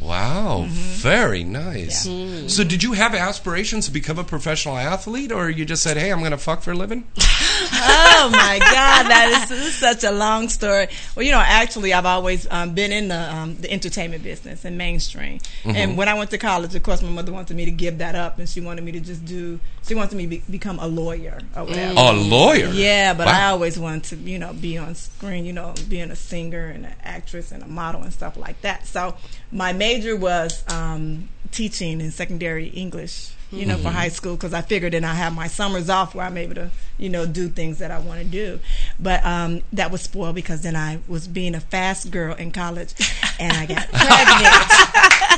Wow, 0.00 0.66
very 0.68 1.44
nice. 1.44 2.06
Yeah. 2.06 2.48
So, 2.48 2.64
did 2.64 2.82
you 2.82 2.92
have 2.94 3.14
aspirations 3.14 3.84
to 3.86 3.90
become 3.92 4.18
a 4.18 4.24
professional 4.24 4.76
athlete, 4.78 5.30
or 5.30 5.50
you 5.50 5.64
just 5.64 5.82
said, 5.82 5.96
"Hey, 5.96 6.10
I'm 6.10 6.20
going 6.20 6.30
to 6.30 6.38
fuck 6.38 6.62
for 6.62 6.72
a 6.72 6.74
living"? 6.74 7.04
oh 7.18 8.30
my 8.32 8.58
God, 8.58 9.06
that 9.10 9.48
is, 9.50 9.58
is 9.58 9.74
such 9.74 10.04
a 10.04 10.10
long 10.10 10.48
story. 10.48 10.88
Well, 11.14 11.24
you 11.24 11.32
know, 11.32 11.38
actually, 11.44 11.92
I've 11.92 12.06
always 12.06 12.46
um, 12.50 12.74
been 12.74 12.92
in 12.92 13.08
the 13.08 13.34
um, 13.34 13.56
the 13.56 13.70
entertainment 13.70 14.22
business 14.22 14.64
and 14.64 14.78
mainstream. 14.78 15.40
And 15.64 15.96
when 15.96 16.08
I 16.08 16.14
went 16.14 16.30
to 16.30 16.38
college, 16.38 16.74
of 16.74 16.82
course, 16.82 17.02
my 17.02 17.10
mother 17.10 17.32
wanted 17.32 17.56
me 17.56 17.66
to 17.66 17.70
give 17.70 17.98
that 17.98 18.14
up, 18.14 18.38
and 18.38 18.48
she 18.48 18.60
wanted 18.60 18.84
me 18.84 18.92
to 18.92 19.00
just 19.00 19.24
do. 19.24 19.60
She 19.86 19.94
wanted 19.94 20.16
me 20.16 20.24
to 20.24 20.28
be, 20.28 20.42
become 20.50 20.78
a 20.78 20.86
lawyer 20.86 21.38
or 21.56 21.64
whatever. 21.64 21.94
A 21.96 22.12
lawyer. 22.12 22.68
Yeah, 22.68 23.12
but 23.14 23.26
Wow. 23.26 23.32
I 23.32 23.50
always 23.50 23.78
wanted 23.78 24.04
to, 24.04 24.16
you 24.16 24.38
know, 24.38 24.52
be 24.52 24.76
on 24.78 24.94
screen, 24.94 25.44
you 25.44 25.52
know, 25.52 25.74
being 25.88 26.10
a 26.10 26.16
singer 26.16 26.66
and 26.66 26.84
an 26.86 26.94
actress 27.02 27.50
and 27.52 27.62
a 27.62 27.66
model 27.66 28.02
and 28.02 28.12
stuff 28.12 28.36
like 28.36 28.60
that. 28.62 28.86
So 28.86 29.16
my 29.50 29.72
major 29.90 30.16
was 30.16 30.64
um, 30.68 31.28
teaching 31.50 32.00
in 32.00 32.10
secondary 32.12 32.68
English, 32.68 33.32
you 33.50 33.66
know, 33.66 33.74
Mm-hmm. 33.74 33.82
for 33.82 33.90
high 33.90 34.08
school 34.08 34.36
because 34.36 34.54
I 34.54 34.60
figured 34.62 34.92
then 34.92 35.04
I 35.04 35.14
have 35.14 35.34
my 35.34 35.48
summers 35.48 35.90
off 35.90 36.14
where 36.14 36.24
I'm 36.24 36.36
able 36.36 36.54
to, 36.54 36.70
you 36.98 37.08
know, 37.08 37.26
do 37.26 37.48
things 37.48 37.78
that 37.78 37.90
I 37.90 37.98
want 37.98 38.20
to 38.20 38.24
do. 38.26 38.60
But 39.00 39.24
um, 39.26 39.62
that 39.72 39.90
was 39.90 40.02
spoiled 40.02 40.36
because 40.36 40.62
then 40.62 40.76
I 40.76 41.00
was 41.08 41.26
being 41.26 41.54
a 41.56 41.60
fast 41.60 42.10
girl 42.12 42.34
in 42.36 42.52
college 42.52 42.94
and 43.40 43.52
I 43.56 43.66
got 43.66 43.88
pregnant. 43.92 44.54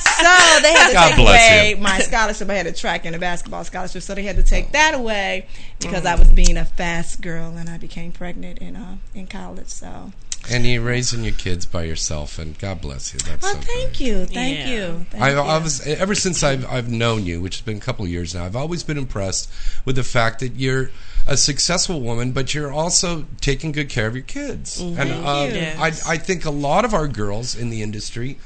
so 0.02 0.60
they 0.62 0.72
had 0.74 0.88
to 0.88 0.92
God 0.92 1.08
take 1.10 1.18
away 1.18 1.70
you. 1.70 1.82
my 1.82 1.98
scholarship. 2.00 2.50
I 2.50 2.54
had 2.54 2.66
a 2.66 2.72
track 2.72 3.06
and 3.06 3.16
a 3.16 3.18
basketball 3.18 3.64
scholarship, 3.64 4.02
so 4.02 4.14
they 4.14 4.22
had 4.24 4.36
to 4.36 4.42
take 4.42 4.72
that 4.72 4.92
away 4.94 5.46
because 5.80 6.04
I 6.04 6.14
was 6.16 6.28
being 6.30 6.58
a 6.58 6.64
fast 6.66 7.22
girl 7.22 7.56
and 7.56 7.70
I 7.70 7.78
became 7.78 8.12
pregnant 8.12 8.58
in 8.58 8.76
uh, 8.76 8.96
in 9.14 9.26
college. 9.26 9.68
So, 9.68 10.12
And 10.50 10.66
you're 10.66 10.82
raising 10.82 11.22
your 11.22 11.34
kids 11.34 11.66
by 11.66 11.84
yourself, 11.84 12.38
and 12.38 12.58
God 12.58 12.80
bless 12.80 13.14
you. 13.14 13.20
That's 13.20 13.42
well, 13.42 13.54
so 13.54 13.60
thank 13.60 13.90
great. 13.90 14.00
you, 14.00 14.26
thank 14.26 14.58
Yeah. 14.58 14.68
you. 14.68 15.06
Thank 15.10 15.22
I, 15.22 15.30
you. 15.30 15.38
I 15.38 15.58
was 15.58 15.86
ever 15.86 16.14
since 16.14 16.42
I've 16.42 16.66
I've 16.68 16.90
known 16.90 17.24
you, 17.26 17.40
which 17.40 17.56
has 17.56 17.62
been 17.62 17.76
a 17.76 17.80
couple 17.80 18.04
of 18.04 18.10
years 18.10 18.34
now. 18.34 18.44
I've 18.44 18.56
always 18.56 18.82
been 18.82 18.98
impressed 18.98 19.48
with 19.84 19.96
the 19.96 20.02
fact 20.02 20.40
that 20.40 20.56
you're 20.56 20.90
a 21.26 21.36
successful 21.36 22.00
woman, 22.00 22.32
but 22.32 22.54
you're 22.54 22.72
also 22.72 23.26
taking 23.40 23.70
good 23.70 23.88
care 23.88 24.08
of 24.08 24.14
your 24.16 24.24
kids. 24.24 24.80
And 24.80 24.96
Thank 24.96 25.24
uh, 25.26 25.48
you. 25.54 25.60
I 25.80 25.92
I 26.06 26.16
think 26.18 26.44
a 26.44 26.50
lot 26.50 26.84
of 26.84 26.92
our 26.92 27.06
girls 27.06 27.54
in 27.54 27.70
the 27.70 27.80
industry. 27.82 28.38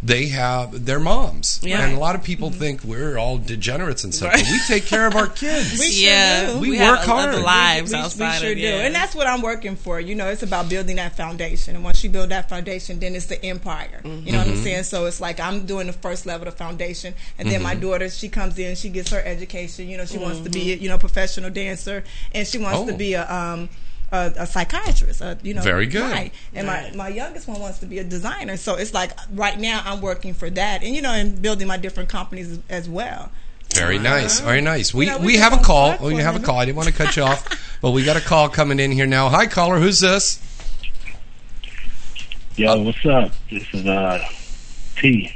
They 0.00 0.26
have 0.28 0.84
their 0.86 1.00
moms, 1.00 1.58
Yeah. 1.60 1.82
and 1.84 1.96
a 1.96 1.98
lot 1.98 2.14
of 2.14 2.22
people 2.22 2.50
think 2.50 2.84
we're 2.84 3.18
all 3.18 3.36
degenerates 3.36 4.04
and 4.04 4.14
stuff. 4.14 4.30
But 4.32 4.42
we 4.42 4.60
take 4.68 4.86
care 4.86 5.08
of 5.08 5.16
our 5.16 5.26
kids. 5.26 5.72
We 5.80 5.90
sure 5.90 6.08
yeah, 6.08 6.52
do. 6.52 6.58
We 6.60 6.76
have 6.76 7.00
work 7.00 7.08
other 7.08 7.32
hard. 7.32 7.42
lives 7.42 7.90
we, 7.90 7.98
we 7.98 8.04
outside 8.04 8.38
sure 8.38 8.50
of 8.52 8.56
do, 8.56 8.62
yeah. 8.62 8.86
and 8.86 8.94
that's 8.94 9.16
what 9.16 9.26
I'm 9.26 9.42
working 9.42 9.74
for. 9.74 9.98
You 9.98 10.14
know, 10.14 10.28
it's 10.28 10.44
about 10.44 10.68
building 10.68 10.96
that 10.96 11.16
foundation, 11.16 11.74
and 11.74 11.82
once 11.82 12.04
you 12.04 12.10
build 12.10 12.28
that 12.28 12.48
foundation, 12.48 13.00
then 13.00 13.16
it's 13.16 13.26
the 13.26 13.44
empire. 13.44 14.00
You 14.04 14.10
know 14.10 14.16
Mm-hmm. 14.18 14.36
what 14.38 14.46
I'm 14.46 14.56
saying? 14.62 14.84
So 14.84 15.06
it's 15.06 15.20
like 15.20 15.40
I'm 15.40 15.66
doing 15.66 15.88
the 15.88 15.92
first 15.92 16.26
level 16.26 16.46
of 16.46 16.54
foundation, 16.54 17.12
and 17.36 17.50
then 17.50 17.60
my 17.62 17.72
Mm-hmm. 17.72 17.80
daughter, 17.80 18.08
she 18.08 18.28
comes 18.28 18.56
in, 18.56 18.76
she 18.76 18.90
gets 18.90 19.10
her 19.10 19.20
education. 19.20 19.88
You 19.88 19.96
know, 19.96 20.04
she 20.06 20.18
wants 20.18 20.40
to 20.42 20.48
be, 20.50 20.72
a, 20.74 20.76
you 20.76 20.88
know, 20.88 20.98
professional 20.98 21.50
dancer, 21.50 22.04
and 22.32 22.46
she 22.46 22.58
wants 22.58 22.86
to 22.86 22.94
Oh. 22.94 22.96
be 22.96 23.14
a 23.14 23.28
um. 23.28 23.68
A, 24.10 24.32
a 24.38 24.46
psychiatrist, 24.46 25.20
uh, 25.20 25.34
you 25.42 25.52
know, 25.52 25.60
Very 25.60 25.84
good. 25.86 26.10
right? 26.10 26.32
And 26.54 26.66
my, 26.66 26.90
my 26.94 27.08
youngest 27.08 27.46
one 27.46 27.60
wants 27.60 27.78
to 27.80 27.86
be 27.86 27.98
a 27.98 28.04
designer, 28.04 28.56
so 28.56 28.74
it's 28.76 28.94
like 28.94 29.12
right 29.34 29.58
now 29.58 29.82
I'm 29.84 30.00
working 30.00 30.32
for 30.32 30.48
that, 30.48 30.82
and 30.82 30.94
you 30.96 31.02
know, 31.02 31.12
and 31.12 31.42
building 31.42 31.66
my 31.68 31.76
different 31.76 32.08
companies 32.08 32.50
as, 32.52 32.60
as 32.70 32.88
well. 32.88 33.30
Very 33.74 33.98
nice, 33.98 34.40
very 34.40 34.62
nice. 34.62 34.94
We 34.94 35.04
You 35.04 35.10
know, 35.12 35.18
we 35.18 35.26
we 35.26 35.36
have 35.36 35.52
a 35.52 35.58
call. 35.58 35.90
talk 35.92 36.00
Oh, 36.02 36.08
you 36.08 36.18
have 36.22 36.36
a 36.36 36.40
call. 36.40 36.58
I 36.58 36.64
didn't 36.64 36.76
want 36.76 36.88
to 36.88 36.94
cut 36.94 37.16
you 37.16 37.22
off, 37.22 37.46
but 37.82 37.90
we 37.90 38.02
got 38.02 38.16
a 38.16 38.20
call 38.22 38.48
coming 38.48 38.80
in 38.80 38.92
here 38.92 39.04
now. 39.06 39.28
Hi, 39.28 39.46
caller. 39.46 39.78
Who's 39.78 40.00
this? 40.00 40.40
Yo, 42.56 42.82
what's 42.82 43.04
up? 43.04 43.30
This 43.50 43.64
is 43.74 43.86
uh 43.86 44.24
T. 44.96 45.30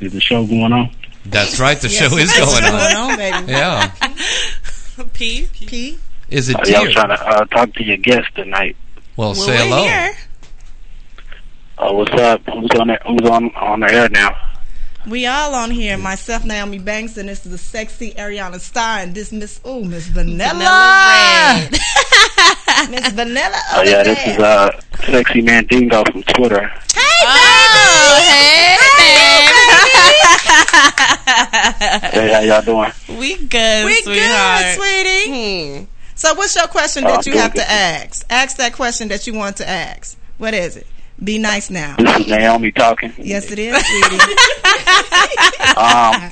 Is 0.00 0.12
the 0.14 0.20
show 0.20 0.46
going 0.46 0.72
on? 0.72 0.90
That's 1.26 1.60
right. 1.60 1.78
The 1.78 1.88
Yes, 1.88 1.98
show 2.10 2.16
is 2.16 2.32
going 2.32 2.64
on. 2.64 2.96
on, 3.10 3.16
baby. 3.16 3.52
Yeah. 3.52 3.92
P. 5.12 5.48
P. 5.52 5.98
Is 6.30 6.48
it 6.48 6.56
Uh, 6.56 6.62
yeah, 6.66 6.76
I 6.76 6.78
dear? 6.80 6.86
was 6.86 6.94
trying 6.94 7.08
to 7.08 7.26
uh, 7.28 7.44
talk 7.46 7.72
to 7.74 7.84
your 7.84 7.96
guest 7.98 8.34
tonight. 8.34 8.76
Well, 9.16 9.28
Well, 9.30 9.34
say 9.34 9.56
hello. 9.58 9.82
here. 9.84 10.14
Uh, 11.78 11.92
what's 11.92 12.12
up? 12.12 12.40
Who's 12.46 12.70
on 12.80 12.88
the, 12.88 12.98
Who's 13.06 13.28
on 13.30 13.50
on 13.54 13.80
the 13.80 13.92
air 13.92 14.08
now? 14.08 14.36
We 15.06 15.24
all 15.26 15.54
on 15.54 15.70
here. 15.70 15.96
Myself, 15.96 16.44
Naomi 16.44 16.78
Banks, 16.80 17.16
and 17.16 17.28
this 17.28 17.46
is 17.46 17.52
the 17.52 17.58
sexy 17.58 18.12
Ariana 18.14 18.58
Star, 18.58 18.98
and 18.98 19.14
this 19.14 19.30
Miss 19.30 19.60
Ooh, 19.64 19.84
Miss 19.84 20.08
Vanilla. 20.08 20.52
Vanilla 20.52 21.68
Miss 22.90 23.12
Vanilla. 23.12 23.60
Oh 23.72 23.80
over 23.82 23.90
yeah, 23.90 24.02
this 24.02 24.18
is 24.26 24.38
uh 24.38 24.70
sexy 25.04 25.42
Mandingo 25.42 26.02
from 26.10 26.22
Twitter. 26.24 26.66
Hey 26.92 27.02
Oh, 27.22 28.18
hey, 28.28 28.76
Hey, 32.12 32.32
how 32.32 32.40
y'all 32.40 32.62
doing? 32.62 32.92
we 33.18 33.36
good, 33.36 33.84
we 33.86 33.94
sweetheart. 34.02 34.64
good, 34.64 34.76
sweetie. 34.76 35.28
Hmm. 35.28 35.84
So, 36.16 36.34
what's 36.34 36.56
your 36.56 36.66
question 36.66 37.04
that 37.04 37.26
you 37.26 37.36
have 37.36 37.52
to 37.54 37.70
ask? 37.70 38.24
Ask 38.30 38.56
that 38.56 38.72
question 38.72 39.08
that 39.08 39.26
you 39.26 39.34
want 39.34 39.58
to 39.58 39.68
ask. 39.68 40.18
What 40.38 40.54
is 40.54 40.76
it? 40.76 40.86
Be 41.22 41.38
nice 41.38 41.70
now. 41.70 41.96
This 41.96 42.20
is 42.20 42.26
Naomi 42.26 42.72
talking. 42.72 43.12
Yes, 43.18 43.50
it 43.50 43.58
is, 43.58 43.74
sweetie. 43.86 44.18
Um, 45.78 46.30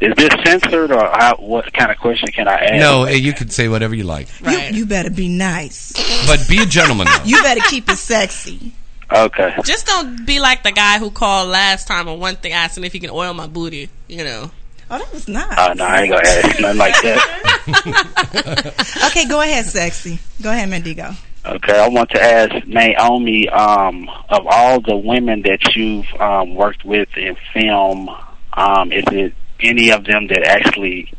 is 0.00 0.14
this 0.16 0.30
censored 0.44 0.92
or 0.92 1.00
how, 1.12 1.36
what 1.38 1.70
kind 1.72 1.90
of 1.90 1.98
question 1.98 2.28
can 2.28 2.48
I 2.48 2.54
ask? 2.56 2.74
No, 2.74 3.04
eh, 3.04 3.12
you 3.14 3.32
can 3.32 3.48
say 3.50 3.68
whatever 3.68 3.94
you 3.94 4.04
like, 4.04 4.28
Right. 4.40 4.70
You, 4.70 4.78
you 4.80 4.86
better 4.86 5.10
be 5.10 5.28
nice. 5.28 5.92
but 6.26 6.46
be 6.48 6.62
a 6.62 6.66
gentleman. 6.66 7.06
Though. 7.06 7.24
You 7.24 7.42
better 7.42 7.60
keep 7.68 7.88
it 7.90 7.96
sexy. 7.96 8.72
Okay. 9.12 9.54
Just 9.64 9.86
don't 9.86 10.24
be 10.24 10.40
like 10.40 10.62
the 10.62 10.72
guy 10.72 10.98
who 10.98 11.10
called 11.10 11.48
last 11.48 11.88
time 11.88 12.08
on 12.08 12.20
one 12.20 12.36
thing 12.36 12.52
asking 12.52 12.84
if 12.84 12.92
he 12.92 13.00
can 13.00 13.10
oil 13.10 13.34
my 13.34 13.46
booty. 13.46 13.88
You 14.08 14.24
know. 14.24 14.50
Oh, 14.92 14.98
that 14.98 15.12
was 15.12 15.28
nice. 15.28 15.56
Uh, 15.56 15.72
no, 15.74 15.84
I 15.84 16.00
ain't 16.02 16.10
gonna 16.10 16.28
ask 16.28 16.60
nothing 16.60 16.78
like 16.78 16.94
that. 17.02 18.74
Okay, 19.06 19.26
go 19.28 19.40
ahead, 19.40 19.64
sexy. 19.66 20.18
Go 20.42 20.50
ahead, 20.50 20.68
Mandingo. 20.68 21.12
Okay, 21.46 21.78
I 21.78 21.88
want 21.88 22.10
to 22.10 22.22
ask 22.22 22.66
Naomi, 22.66 23.48
um, 23.48 24.08
of 24.28 24.46
all 24.46 24.80
the 24.80 24.96
women 24.96 25.42
that 25.42 25.74
you've 25.74 26.06
um, 26.20 26.54
worked 26.54 26.84
with 26.84 27.08
in 27.16 27.36
film, 27.52 28.08
um, 28.54 28.92
is 28.92 29.04
it 29.12 29.32
any 29.60 29.90
of 29.90 30.04
them 30.04 30.26
that 30.28 30.42
actually 30.42 31.12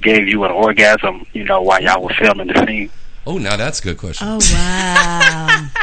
gave 0.00 0.28
you 0.28 0.44
an 0.44 0.52
orgasm, 0.52 1.26
you 1.32 1.44
know, 1.44 1.62
while 1.62 1.82
y'all 1.82 2.02
were 2.02 2.14
filming 2.14 2.46
the 2.48 2.64
scene? 2.66 2.90
Oh, 3.26 3.38
now 3.38 3.56
that's 3.56 3.80
a 3.80 3.82
good 3.82 3.98
question. 3.98 4.26
Oh 4.30 4.38
wow. 4.52 5.68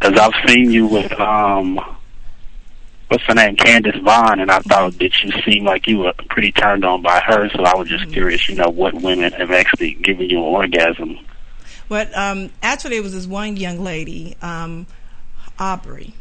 Because 0.00 0.18
I've 0.18 0.48
seen 0.48 0.70
you 0.70 0.86
with, 0.86 1.12
um, 1.20 1.78
what's 3.10 3.24
her 3.24 3.34
name, 3.34 3.56
Candace 3.56 3.96
Vaughn, 4.02 4.38
and 4.40 4.50
I 4.50 4.60
thought 4.60 4.96
that 4.98 5.22
you 5.22 5.32
seemed 5.42 5.66
like 5.66 5.86
you 5.88 5.98
were 5.98 6.12
pretty 6.28 6.52
turned 6.52 6.84
on 6.84 7.02
by 7.02 7.20
her, 7.20 7.48
so 7.50 7.64
I 7.64 7.74
was 7.74 7.88
just 7.88 8.10
curious, 8.12 8.48
you 8.48 8.54
know, 8.54 8.68
what 8.70 8.94
women 8.94 9.32
have 9.32 9.50
actually 9.50 9.94
given 9.94 10.30
you 10.30 10.38
an 10.38 10.44
orgasm. 10.44 11.18
But 11.88 12.16
um, 12.16 12.50
actually, 12.62 12.96
it 12.98 13.02
was 13.02 13.12
this 13.12 13.26
one 13.26 13.56
young 13.56 13.80
lady, 13.80 14.36
um, 14.42 14.86
Aubrey, 15.58 16.14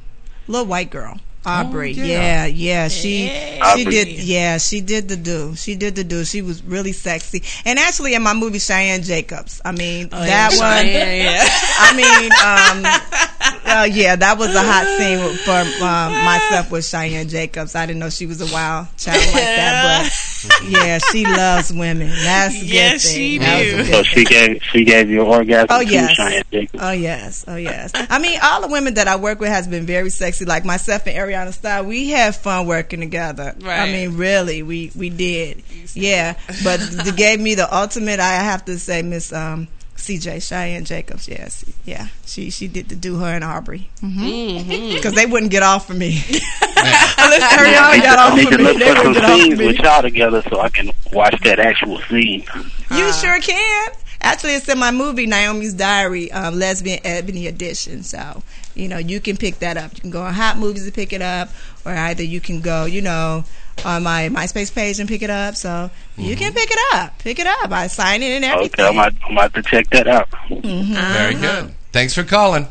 little 0.48 0.66
white 0.66 0.90
girl, 0.90 1.20
Aubrey. 1.46 1.92
Oh, 1.98 2.04
yeah. 2.04 2.46
yeah. 2.46 2.46
yeah, 2.48 2.88
She 2.88 3.26
Yeah. 3.28 3.76
she 3.76 3.84
did. 3.86 4.08
Yeah, 4.08 4.58
she 4.58 4.82
did 4.82 5.08
the 5.10 5.16
do. 5.16 5.56
She 5.56 5.76
did 5.76 5.96
the 5.96 6.04
do. 6.04 6.26
She 6.26 6.42
was 6.42 6.64
really 6.64 6.92
sexy. 6.92 7.44
And 7.66 7.78
actually, 7.78 8.16
in 8.16 8.24
my 8.24 8.34
movie 8.34 8.58
Cheyenne 8.60 9.04
Jacobs, 9.04 9.62
I 9.64 9.72
mean 9.74 10.10
Oh, 10.12 10.20
that 10.20 10.54
yeah, 10.54 10.58
one. 10.58 10.88
Yeah, 10.88 11.14
yeah. 11.14 11.48
I 11.80 11.96
mean, 11.96 12.32
um, 12.34 13.30
uh, 13.70 13.84
yeah, 13.84 14.16
that 14.16 14.38
was 14.38 14.54
a 14.56 14.62
hot 14.64 14.86
scene 14.98 15.20
for 15.46 15.84
um, 15.84 16.26
myself 16.26 16.72
with 16.72 16.86
Cheyenne 16.86 17.28
Jacobs. 17.30 17.76
I 17.76 17.86
didn't 17.86 18.00
know 18.00 18.10
she 18.10 18.26
was 18.26 18.42
a 18.42 18.52
wild 18.54 18.88
child 18.98 19.18
like 19.28 19.34
that, 19.34 20.10
but 20.12 20.62
yeah, 20.70 20.98
she 20.98 21.26
loves 21.26 21.72
women. 21.72 22.08
That's 22.10 22.56
a 22.56 22.60
good 22.60 22.68
Yes, 22.68 23.04
thing. 23.04 23.16
she 23.16 23.38
That 23.40 23.60
was 23.60 23.68
do. 23.72 23.78
good 23.78 23.94
So 23.94 24.04
she 24.04 24.24
gave 24.26 24.64
she 24.72 24.84
gave 24.84 25.10
you 25.10 25.22
orgasm 25.22 25.68
Oh, 25.70 25.80
yes. 25.82 26.16
Cheyenne 26.16 26.44
Jacobs. 26.52 26.84
Oh 26.84 26.92
yes, 26.92 27.46
oh 27.48 27.56
yes. 27.56 27.92
I 27.96 28.20
mean, 28.20 28.40
all 28.42 28.62
the 28.62 28.68
women 28.70 28.96
that 28.96 29.08
I 29.08 29.16
work 29.18 29.40
with 29.40 29.50
has 29.50 29.68
been 29.68 29.86
very 29.86 30.10
sexy. 30.10 30.46
Like 30.46 30.66
myself 30.66 31.06
and 31.08 31.16
Ariana 31.16 31.54
Starr, 31.54 31.84
we 31.84 32.10
had 32.10 32.36
fun 32.36 32.68
working 32.68 33.00
together. 33.02 33.56
I 33.64 33.92
mean, 33.92 34.18
really, 34.18 34.64
we 34.64 34.92
we 34.96 35.10
did. 35.10 35.64
Yeah, 35.94 36.36
but 36.64 36.80
they 36.92 37.12
gave 37.12 37.40
me 37.40 37.56
the 37.56 37.74
ultimate. 37.76 38.20
I 38.20 38.34
have 38.34 38.66
to 38.66 38.78
say, 38.80 39.02
Miss 39.02 39.32
um, 39.34 39.68
CJ 40.00 40.42
Cheyenne 40.48 40.86
Jacobs. 40.86 41.28
Yes, 41.28 41.64
yeah, 41.86 42.08
she 42.26 42.50
she 42.50 42.68
did 42.68 42.90
to 42.90 42.96
do 42.96 43.18
her 43.20 43.28
and 43.28 43.44
Aubrey 43.44 43.90
because 43.96 44.14
Mm-hmm. 44.14 45.16
they 45.16 45.26
wouldn't 45.26 45.52
get 45.52 45.64
off 45.64 45.90
of 45.90 45.98
me. 45.98 46.24
Yeah. 46.80 47.14
Unless 47.20 47.42
I 47.44 47.58
Ariana 47.58 47.94
need, 47.98 48.04
got 48.04 48.16
to, 48.16 48.22
off 48.22 48.54
of 48.54 48.58
me, 48.60 48.64
look 48.64 48.80
they 48.80 48.88
for 48.90 48.96
some 48.96 49.08
wouldn't 49.08 49.16
get 49.16 49.24
off 49.26 49.38
scenes 49.42 49.60
me. 49.60 49.66
with 49.68 49.80
y'all 49.80 50.02
together 50.02 50.42
so 50.50 50.62
I 50.62 50.70
can 50.70 50.92
watch 51.12 51.36
that 51.44 51.60
actual 51.60 52.00
scene. 52.04 52.46
You 52.90 53.12
sure 53.14 53.40
can. 53.42 53.90
Actually, 54.22 54.54
it's 54.56 54.70
in 54.70 54.80
my 54.80 54.92
movie 54.92 55.26
Naomi's 55.28 55.74
Diary, 55.74 56.32
um, 56.32 56.58
Lesbian 56.58 57.00
Ebony 57.04 57.48
Edition. 57.48 58.04
So, 58.04 58.44
you 58.76 58.88
know, 58.88 58.98
you 58.98 59.20
can 59.20 59.36
pick 59.36 59.60
that 59.60 59.76
up. 59.76 59.94
You 59.96 60.00
can 60.02 60.10
go 60.10 60.22
on 60.22 60.34
Hot 60.34 60.58
Movies 60.58 60.86
to 60.86 60.92
pick 60.94 61.12
it 61.12 61.22
up, 61.22 61.50
or 61.86 61.92
either 61.92 62.24
you 62.24 62.40
can 62.40 62.62
go, 62.62 62.86
you 62.86 63.02
know, 63.02 63.44
on 63.86 64.04
my 64.04 64.30
MySpace 64.30 64.74
page 64.74 65.00
and 65.00 65.08
pick 65.08 65.22
it 65.22 65.30
up. 65.30 65.56
So 65.56 65.90
you 66.18 66.36
mm-hmm. 66.36 66.40
can 66.40 66.54
pick 66.54 66.70
it 66.72 66.80
up. 66.94 67.18
Pick 67.20 67.40
it 67.40 67.48
up. 67.48 67.72
I 67.72 67.88
sign 67.88 68.24
it 68.24 68.32
and 68.32 68.46
everything. 68.46 68.86
Okay, 68.86 68.88
I'm 68.88 68.94
about, 68.94 69.14
I'm 69.26 69.32
about 69.34 69.54
to 69.56 69.64
check 69.64 69.90
that 69.92 70.08
out. 70.08 70.30
Mm-hmm. 70.50 70.94
Very 70.94 71.36
uh-huh. 71.36 71.62
good. 71.62 71.74
Thanks 71.92 72.14
for 72.14 72.24
calling. 72.24 72.68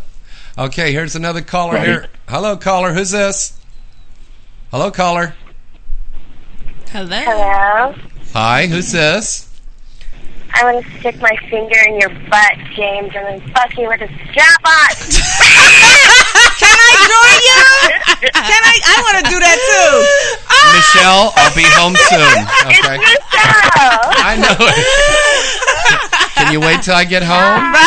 Okay, 0.56 0.92
here's 0.92 1.14
another 1.14 1.40
caller 1.40 1.74
Right. 1.74 1.86
here. 1.86 2.06
Hello, 2.28 2.56
caller. 2.56 2.92
Who's 2.92 3.10
this? 3.10 3.58
Hello, 4.70 4.90
caller. 4.90 5.34
Hello. 6.90 7.16
Hello. 7.16 7.94
Hi, 8.32 8.66
who's 8.66 8.92
this? 8.92 9.48
I 10.52 10.64
want 10.64 10.84
to 10.84 10.98
stick 10.98 11.20
my 11.20 11.36
finger 11.48 11.78
in 11.86 12.00
your 12.00 12.10
butt, 12.28 12.54
James, 12.74 13.12
and 13.14 13.40
then 13.40 13.40
fuck 13.52 13.76
you 13.76 13.88
with 13.88 14.00
a 14.00 14.08
strap 14.30 14.66
on. 14.66 16.14
Can 16.58 16.74
I 16.74 16.92
join 17.06 17.38
you? 17.46 17.62
Can 18.34 18.62
I? 18.66 18.74
I 18.82 18.96
want 19.06 19.16
to 19.22 19.30
do 19.30 19.38
that 19.38 19.58
too. 19.62 20.02
Michelle, 20.74 21.32
I'll 21.36 21.54
be 21.54 21.64
home 21.78 21.94
soon. 21.94 22.38
Okay. 22.66 22.98
Michelle. 22.98 24.10
I 24.18 24.36
know 24.36 24.58
it. 24.58 24.74
Can 26.34 26.52
you 26.52 26.60
wait 26.60 26.82
till 26.82 26.94
I 26.94 27.04
get 27.04 27.22
home? 27.22 27.72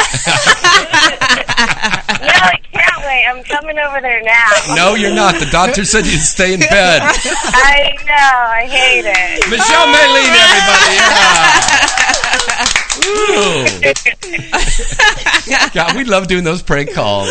no, 2.22 2.32
I 2.32 2.60
can't 2.72 3.02
wait. 3.06 3.26
I'm 3.28 3.44
coming 3.44 3.78
over 3.80 4.02
there 4.02 4.22
now. 4.24 4.76
No, 4.76 4.96
you're 4.96 5.14
not. 5.14 5.40
The 5.40 5.48
doctor 5.52 5.86
said 5.86 6.06
you'd 6.06 6.22
stay 6.22 6.54
in 6.54 6.60
bed. 6.60 7.02
I 7.04 7.96
know. 8.08 8.14
I 8.14 8.66
hate 8.68 9.06
it. 9.06 9.50
Michelle 9.50 9.88
Maylene, 9.88 10.36
everybody. 10.42 10.96
Yeah. 10.96 11.92
Ooh. 13.08 13.66
God, 15.74 15.96
we 15.96 16.04
love 16.04 16.28
doing 16.28 16.44
those 16.44 16.62
prank 16.62 16.94
calls. 16.94 17.30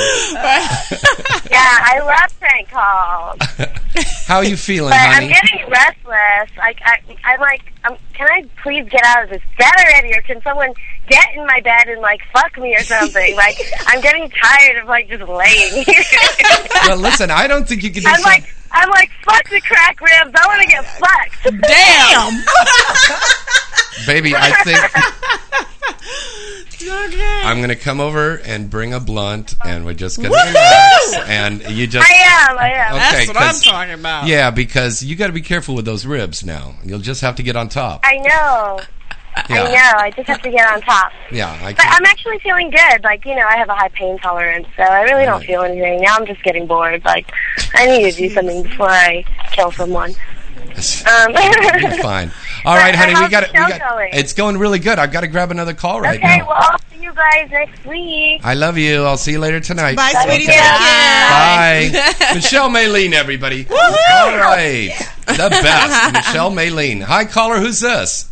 Yeah, 1.50 1.58
I 1.62 1.98
love 2.00 2.38
prank 2.40 2.68
calls. 2.70 3.38
How 4.26 4.36
are 4.36 4.44
you 4.44 4.56
feeling, 4.56 4.90
But 4.90 4.98
I'm 5.00 5.28
getting 5.28 5.68
restless. 5.68 6.56
Like 6.56 6.80
I, 6.84 6.98
I'm 7.24 7.40
like, 7.40 7.72
um, 7.84 7.96
can 8.14 8.28
I 8.30 8.44
please 8.62 8.88
get 8.88 9.02
out 9.04 9.24
of 9.24 9.30
this 9.30 9.42
bed 9.58 9.72
already, 9.78 10.12
or 10.16 10.22
can 10.22 10.40
someone 10.42 10.72
get 11.08 11.26
in 11.34 11.44
my 11.46 11.60
bed 11.60 11.88
and 11.88 12.00
like 12.00 12.20
fuck 12.32 12.56
me 12.58 12.74
or 12.76 12.82
something? 12.82 13.34
like 13.36 13.56
I'm 13.86 14.00
getting 14.00 14.30
tired 14.30 14.78
of 14.82 14.88
like 14.88 15.08
just 15.08 15.28
laying 15.28 15.84
here. 15.84 16.04
Well, 16.86 16.96
listen, 16.98 17.30
I 17.30 17.46
don't 17.46 17.68
think 17.68 17.82
you 17.82 17.90
can 17.90 18.02
do 18.02 18.08
I'm 18.08 18.16
something. 18.20 18.42
like, 18.42 18.54
I'm 18.72 18.88
like, 18.90 19.10
fuck 19.22 19.48
the 19.50 19.60
crack 19.60 20.00
ribs. 20.00 20.34
I 20.34 20.46
want 20.46 20.62
to 20.62 20.68
get 20.68 20.84
fucked. 20.84 21.42
Damn. 21.66 22.42
Baby, 24.06 24.34
I 24.34 24.52
think 24.64 24.78
I'm 26.88 27.58
going 27.58 27.68
to 27.68 27.76
come 27.76 28.00
over 28.00 28.36
and 28.36 28.70
bring 28.70 28.94
a 28.94 29.00
blunt, 29.00 29.54
and 29.64 29.84
we're 29.84 29.94
just 29.94 30.16
going 30.18 30.30
to 30.30 30.36
relax. 30.38 31.14
And 31.28 31.62
you 31.76 31.86
just. 31.86 32.08
I 32.10 32.14
am. 32.50 32.58
I 32.58 32.70
am. 32.72 32.94
Okay, 32.94 32.98
That's 32.98 33.28
what 33.28 33.36
I'm 33.36 33.42
'cause- 33.48 33.64
talking 33.64 33.94
about. 33.94 34.26
Yeah, 34.26 34.50
because 34.50 35.02
you 35.02 35.16
got 35.16 35.26
to 35.28 35.32
be 35.32 35.42
careful 35.42 35.74
with 35.74 35.84
those 35.84 36.06
ribs 36.06 36.44
now. 36.44 36.74
You'll 36.84 36.98
just 37.00 37.20
have 37.20 37.36
to 37.36 37.42
get 37.42 37.56
on 37.56 37.68
top. 37.68 38.00
I 38.04 38.16
know. 38.18 38.80
Yeah, 39.48 39.62
I 39.62 39.68
know. 39.72 39.98
I 39.98 40.10
just 40.10 40.26
have 40.28 40.42
to 40.42 40.50
get 40.50 40.68
on 40.70 40.80
top. 40.82 41.12
yeah. 41.30 41.50
I 41.62 41.72
but 41.72 41.86
I'm 41.86 42.04
actually 42.04 42.38
feeling 42.40 42.68
good. 42.70 43.02
Like, 43.04 43.24
you 43.24 43.34
know, 43.36 43.46
I 43.46 43.56
have 43.56 43.68
a 43.68 43.74
high 43.74 43.88
pain 43.88 44.18
tolerance, 44.18 44.66
so 44.76 44.82
I 44.82 45.02
really 45.02 45.24
don't 45.24 45.38
Right. 45.38 45.46
feel 45.46 45.62
anything. 45.62 46.00
Now 46.02 46.16
I'm 46.16 46.26
just 46.26 46.42
getting 46.42 46.66
bored. 46.66 47.04
Like, 47.04 47.30
I 47.74 47.86
need 47.86 48.10
to 48.10 48.16
do 48.16 48.28
something 48.28 48.64
before 48.64 48.90
I 48.90 49.24
kill 49.52 49.70
someone. 49.70 50.14
Um, 51.10 51.32
You're 51.80 52.02
fine. 52.02 52.30
All 52.64 52.76
right, 52.76 52.94
honey, 52.94 53.14
we 53.14 53.28
got 53.28 53.42
it. 53.44 53.50
We 53.52 53.58
got. 53.58 53.80
going? 53.80 54.10
It's 54.12 54.32
going 54.34 54.58
really 54.58 54.78
good. 54.78 54.98
I've 54.98 55.10
got 55.12 55.22
to 55.22 55.28
grab 55.28 55.50
another 55.50 55.72
call 55.74 56.00
right 56.00 56.18
okay, 56.18 56.26
now. 56.26 56.34
Okay, 56.34 56.42
well, 56.42 56.56
I'll 56.56 56.78
see 56.90 57.02
you 57.02 57.12
guys 57.14 57.50
next 57.50 57.84
week. 57.86 58.40
I 58.44 58.54
love 58.54 58.76
you. 58.76 59.04
I'll 59.04 59.16
see 59.16 59.32
you 59.32 59.38
later 59.38 59.60
tonight. 59.60 59.96
Bye, 59.96 60.12
Love 60.14 60.24
sweetie. 60.24 60.44
you. 60.44 60.58
Bye. 60.58 61.90
Michelle 62.34 62.68
Maylene, 62.68 63.12
everybody. 63.12 63.66
All 63.70 63.76
right. 63.76 64.92
The 65.26 65.48
best. 65.50 66.12
Michelle 66.12 66.50
Maylene. 66.50 67.02
Hi, 67.02 67.24
caller. 67.24 67.58
Who's 67.58 67.80
this? 67.80 68.30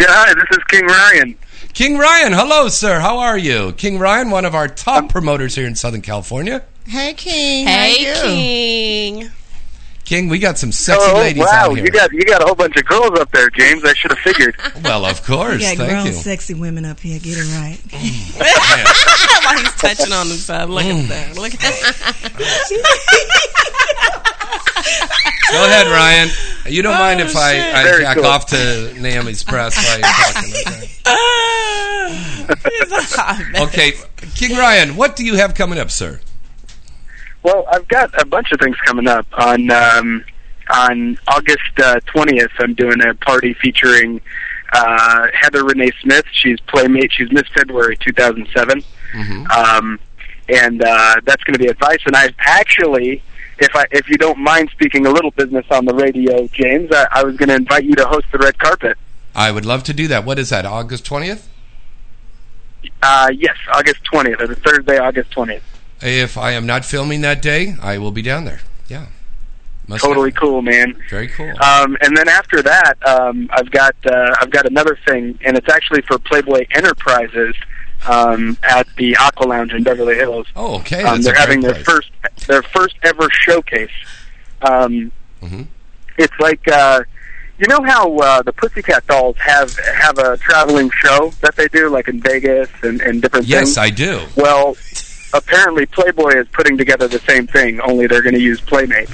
Yeah, 0.00 0.06
hi, 0.10 0.34
this 0.34 0.44
is 0.50 0.64
King 0.68 0.86
Ryan. 0.86 1.36
King 1.72 1.98
Ryan. 1.98 2.32
Hello, 2.34 2.68
sir. 2.68 3.00
How 3.00 3.18
are 3.18 3.38
you? 3.38 3.72
King 3.72 3.98
Ryan, 3.98 4.30
one 4.30 4.44
of 4.44 4.54
our 4.54 4.68
top 4.68 5.08
promoters 5.08 5.54
here 5.54 5.66
in 5.66 5.74
Southern 5.74 6.02
California. 6.02 6.64
Hey, 6.86 7.14
King. 7.14 7.66
Hey, 7.66 8.04
How 8.04 8.10
you? 8.10 8.22
King. 8.22 9.30
King, 10.04 10.28
we 10.28 10.38
got 10.40 10.58
some 10.58 10.72
sexy 10.72 11.10
oh, 11.10 11.14
ladies 11.14 11.40
wow, 11.44 11.50
out 11.52 11.74
here. 11.76 11.78
Wow, 11.78 11.84
you 11.84 11.90
got 11.90 12.12
you 12.12 12.24
got 12.24 12.42
a 12.42 12.44
whole 12.46 12.54
bunch 12.56 12.76
of 12.76 12.84
girls 12.84 13.18
up 13.18 13.30
there, 13.30 13.48
James. 13.50 13.84
I 13.84 13.94
should 13.94 14.10
have 14.10 14.18
figured. 14.20 14.56
well, 14.84 15.04
of 15.06 15.22
course. 15.24 15.54
We 15.58 15.60
got 15.62 15.76
Thank 15.76 15.90
grown, 15.90 16.06
you. 16.06 16.12
sexy 16.12 16.54
women 16.54 16.84
up 16.84 16.98
here. 17.00 17.18
Get 17.20 17.38
it 17.38 17.44
right. 17.56 17.78
While 19.44 19.58
he's 19.58 19.74
touching 19.76 20.12
on 20.12 20.26
himself. 20.26 20.68
Look 20.70 20.82
Mm. 20.84 21.02
at 21.04 21.08
that. 21.08 21.36
Look 21.36 21.54
at 21.54 21.60
that. 21.60 22.92
Go 25.52 25.64
ahead, 25.66 25.86
Ryan. 25.86 26.28
You 26.66 26.82
don't 26.82 26.98
mind 26.98 27.20
if 27.20 27.36
I, 27.36 27.52
I 27.72 27.82
Very 27.84 28.02
jack 28.04 28.16
cool. 28.16 28.26
off 28.26 28.46
to 28.46 28.94
Naomi's 28.98 29.42
press 29.44 29.76
while 29.76 29.98
you're 29.98 30.08
talking. 30.08 30.54
Okay? 33.58 33.62
okay, 33.92 33.92
King 34.34 34.56
Ryan, 34.56 34.96
what 34.96 35.14
do 35.16 35.24
you 35.24 35.34
have 35.36 35.54
coming 35.54 35.78
up, 35.78 35.90
sir? 35.90 36.20
Well, 37.42 37.64
I've 37.70 37.88
got 37.88 38.10
a 38.20 38.24
bunch 38.24 38.52
of 38.52 38.60
things 38.60 38.76
coming 38.84 39.08
up 39.08 39.26
on 39.32 39.70
um, 39.70 40.24
on 40.70 41.18
August 41.28 41.60
uh, 41.82 42.00
twentieth. 42.06 42.50
I'm 42.58 42.74
doing 42.74 43.04
a 43.04 43.14
party 43.14 43.54
featuring 43.54 44.20
uh, 44.72 45.26
Heather 45.34 45.64
Rene 45.64 45.90
Smith. 46.00 46.24
She's 46.32 46.60
playmate. 46.60 47.12
She's 47.12 47.30
Miss 47.32 47.48
February 47.54 47.96
2007, 47.98 48.82
Mm-hmm. 49.12 49.46
um, 49.50 49.98
and 50.48 50.82
uh, 50.82 51.16
that's 51.24 51.42
going 51.44 51.52
to 51.54 51.58
be 51.58 51.66
advice. 51.66 51.98
And 52.06 52.16
I 52.16 52.30
actually, 52.38 53.22
if 53.58 53.74
I 53.74 53.84
if 53.90 54.08
you 54.08 54.16
don't 54.16 54.38
mind 54.38 54.70
speaking 54.70 55.04
a 55.06 55.10
little 55.10 55.30
business 55.32 55.66
on 55.70 55.84
the 55.84 55.94
radio, 55.94 56.46
James, 56.48 56.90
I, 56.92 57.06
I 57.10 57.24
was 57.24 57.36
going 57.36 57.48
to 57.50 57.56
invite 57.56 57.84
you 57.84 57.94
to 57.96 58.06
host 58.06 58.26
the 58.32 58.38
red 58.38 58.58
carpet. 58.58 58.96
I 59.34 59.50
would 59.50 59.66
love 59.66 59.82
to 59.84 59.92
do 59.94 60.08
that. 60.08 60.24
What 60.24 60.38
is 60.38 60.50
that, 60.50 60.64
August 60.66 61.04
20th? 61.06 61.46
Uh, 63.02 63.30
yes, 63.36 63.56
August 63.72 64.02
twentieth. 64.04 64.40
It's 64.40 64.60
Thursday, 64.60 64.98
August 64.98 65.30
twentieth. 65.32 65.62
If 66.02 66.36
I 66.36 66.52
am 66.52 66.66
not 66.66 66.84
filming 66.84 67.20
that 67.22 67.40
day, 67.42 67.74
I 67.80 67.98
will 67.98 68.10
be 68.10 68.22
down 68.22 68.44
there. 68.44 68.60
Yeah. 68.88 69.06
Must 69.88 70.04
Totally 70.04 70.32
cool, 70.32 70.62
man. 70.62 70.94
Very 71.10 71.28
cool. 71.28 71.50
Um, 71.62 71.96
and 72.00 72.16
then 72.16 72.28
after 72.28 72.62
that, 72.62 72.94
um, 73.06 73.48
I've 73.52 73.70
got 73.70 73.94
uh, 74.06 74.34
I've 74.40 74.50
got 74.50 74.64
another 74.66 74.96
thing, 75.06 75.38
and 75.44 75.56
it's 75.56 75.68
actually 75.68 76.02
for 76.02 76.18
Playboy 76.18 76.66
Enterprises 76.72 77.56
um, 78.06 78.56
at 78.62 78.86
the 78.96 79.16
Aqua 79.16 79.46
Lounge 79.46 79.72
in 79.72 79.82
Beverly 79.82 80.14
Hills. 80.14 80.46
oh, 80.56 80.78
okay. 80.80 81.02
Um, 81.02 81.20
they're 81.22 81.34
having 81.34 81.60
their 81.60 81.72
place. 81.74 81.84
first 81.84 82.10
their 82.46 82.62
first 82.62 82.96
ever 83.02 83.28
showcase. 83.32 83.90
Um, 84.62 85.10
Mhm. 85.42 85.66
It's 86.18 86.34
like 86.38 86.60
uh, 86.68 87.02
you 87.58 87.66
know 87.66 87.80
how 87.84 88.16
uh, 88.18 88.42
the 88.42 88.52
Pussycat 88.52 89.04
Dolls 89.08 89.36
have 89.38 89.76
have 89.78 90.16
a 90.18 90.36
traveling 90.36 90.90
show 91.02 91.32
that 91.40 91.56
they 91.56 91.66
do, 91.68 91.88
like 91.88 92.06
in 92.06 92.20
Vegas 92.20 92.70
and, 92.82 93.00
and 93.00 93.20
different 93.20 93.46
places 93.46 93.48
Yes, 93.48 93.64
things. 93.74 93.78
I 93.78 93.90
do. 93.90 94.20
Well, 94.36 94.76
apparently 95.34 95.86
Playboy 95.86 96.36
is 96.36 96.48
putting 96.48 96.76
together 96.78 97.08
the 97.08 97.18
same 97.20 97.46
thing, 97.46 97.80
only 97.80 98.06
they're 98.06 98.22
going 98.22 98.34
to 98.34 98.40
use 98.40 98.60
Playmates 98.60 99.12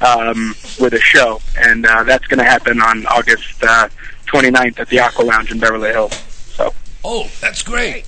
um, 0.00 0.54
with 0.80 0.92
a 0.94 1.00
show, 1.00 1.40
and 1.56 1.86
uh, 1.86 2.02
that's 2.04 2.26
going 2.26 2.38
to 2.38 2.44
happen 2.44 2.80
on 2.80 3.06
August 3.06 3.62
uh, 3.62 3.88
29th 4.26 4.78
at 4.80 4.88
the 4.88 4.98
Aqua 5.00 5.22
Lounge 5.22 5.50
in 5.50 5.58
Beverly 5.60 5.90
Hills. 5.90 6.14
So 6.54 6.72
Oh, 7.04 7.28
that's 7.40 7.62
great. 7.62 8.04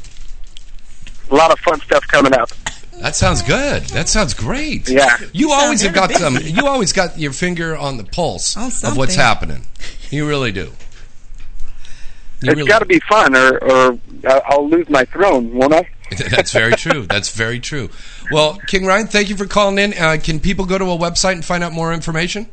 a 1.31 1.35
lot 1.35 1.51
of 1.53 1.59
fun 1.61 1.81
stuff 1.81 2.07
coming 2.09 2.35
up. 2.35 2.51
That 3.03 3.15
sounds 3.15 3.43
good. 3.43 3.83
That 3.91 4.09
sounds 4.09 4.33
great. 4.33 4.89
Yeah. 4.89 5.19
You 5.35 5.53
always 5.53 5.83
have 5.83 5.93
got 5.95 6.11
some. 6.13 6.39
You 6.43 6.67
always 6.67 6.95
got 6.95 7.19
your 7.19 7.33
finger 7.33 7.77
on 7.77 7.99
the 7.99 8.05
pulse 8.05 8.57
On 8.57 8.71
of 8.91 8.97
what's 8.97 9.15
happening. 9.17 9.67
You 10.11 10.27
really 10.27 10.51
do. 10.51 10.73
You 12.43 12.51
It's 12.51 12.55
really- 12.57 12.69
got 12.69 12.79
to 12.79 12.87
be 12.87 12.99
fun, 13.01 13.35
or 13.37 13.59
or 13.63 13.99
uh, 14.27 14.41
I'll 14.47 14.69
lose 14.69 14.89
my 14.89 15.05
throne, 15.05 15.53
won't 15.55 15.75
I? 15.75 15.87
That's 16.31 16.53
very 16.53 16.73
true. 16.73 17.07
That's 17.07 17.31
very 17.35 17.61
true. 17.61 17.91
Well, 18.31 18.59
King 18.69 18.87
Ryan, 18.87 19.07
thank 19.07 19.29
you 19.29 19.37
for 19.37 19.47
calling 19.47 19.79
in. 19.79 19.93
Uh, 19.95 20.17
can 20.23 20.41
people 20.41 20.65
go 20.65 20.79
to 20.79 20.85
a 20.85 20.97
website 20.99 21.33
and 21.33 21.45
find 21.45 21.63
out 21.65 21.73
more 21.73 21.93
information? 21.93 22.47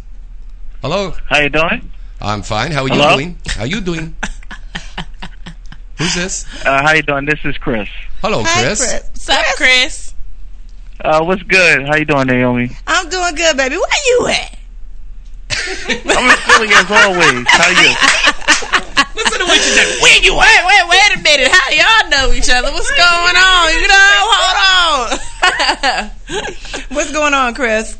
Hello. 0.81 1.13
How 1.29 1.39
you 1.39 1.49
doing? 1.49 1.91
I'm 2.19 2.41
fine. 2.41 2.71
How 2.71 2.81
are 2.83 2.87
you 2.87 2.95
Hello? 2.95 3.13
doing? 3.15 3.37
How 3.47 3.63
you 3.63 3.79
doing? 3.79 4.15
Who's 5.97 6.15
this? 6.15 6.45
Uh, 6.65 6.81
how 6.81 6.93
you 6.93 7.03
doing? 7.03 7.25
This 7.25 7.39
is 7.43 7.57
Chris. 7.57 7.87
Hello, 8.21 8.41
Hi, 8.43 8.63
Chris. 8.63 8.79
Chris. 8.79 9.03
What's 9.03 9.29
up, 9.29 9.45
Chris? 9.55 10.13
Uh, 11.01 11.23
what's 11.23 11.43
good? 11.43 11.85
How 11.87 11.95
you 11.95 12.05
doing, 12.05 12.25
Naomi? 12.27 12.71
I'm 12.87 13.07
doing 13.09 13.35
good, 13.35 13.55
baby. 13.55 13.75
Where 13.77 14.05
you 14.07 14.27
at? 14.29 14.57
I'm 15.89 16.29
in 16.29 16.37
Philly 16.37 16.69
as 16.73 16.89
always. 16.89 17.47
How 17.49 17.69
you? 17.69 18.33
Listen 19.47 19.55
to 19.55 19.55
what 19.55 19.57
you 19.57 19.71
said. 19.73 20.01
Where 20.01 20.21
you 20.21 20.39
at? 20.39 20.65
Wait, 20.67 20.83
wait 20.89 21.19
a 21.19 21.21
minute. 21.23 21.47
How 21.51 21.69
y'all 21.71 22.09
know 22.09 22.33
each 22.33 22.49
other? 22.49 22.71
What's 22.71 22.91
going 22.91 23.35
on? 23.35 23.73
You 23.73 23.87
know, 23.87 24.09
hold 24.29 24.57
on. 25.99 26.09
What's 26.95 27.11
going 27.11 27.33
on, 27.33 27.53
Chris? 27.55 27.97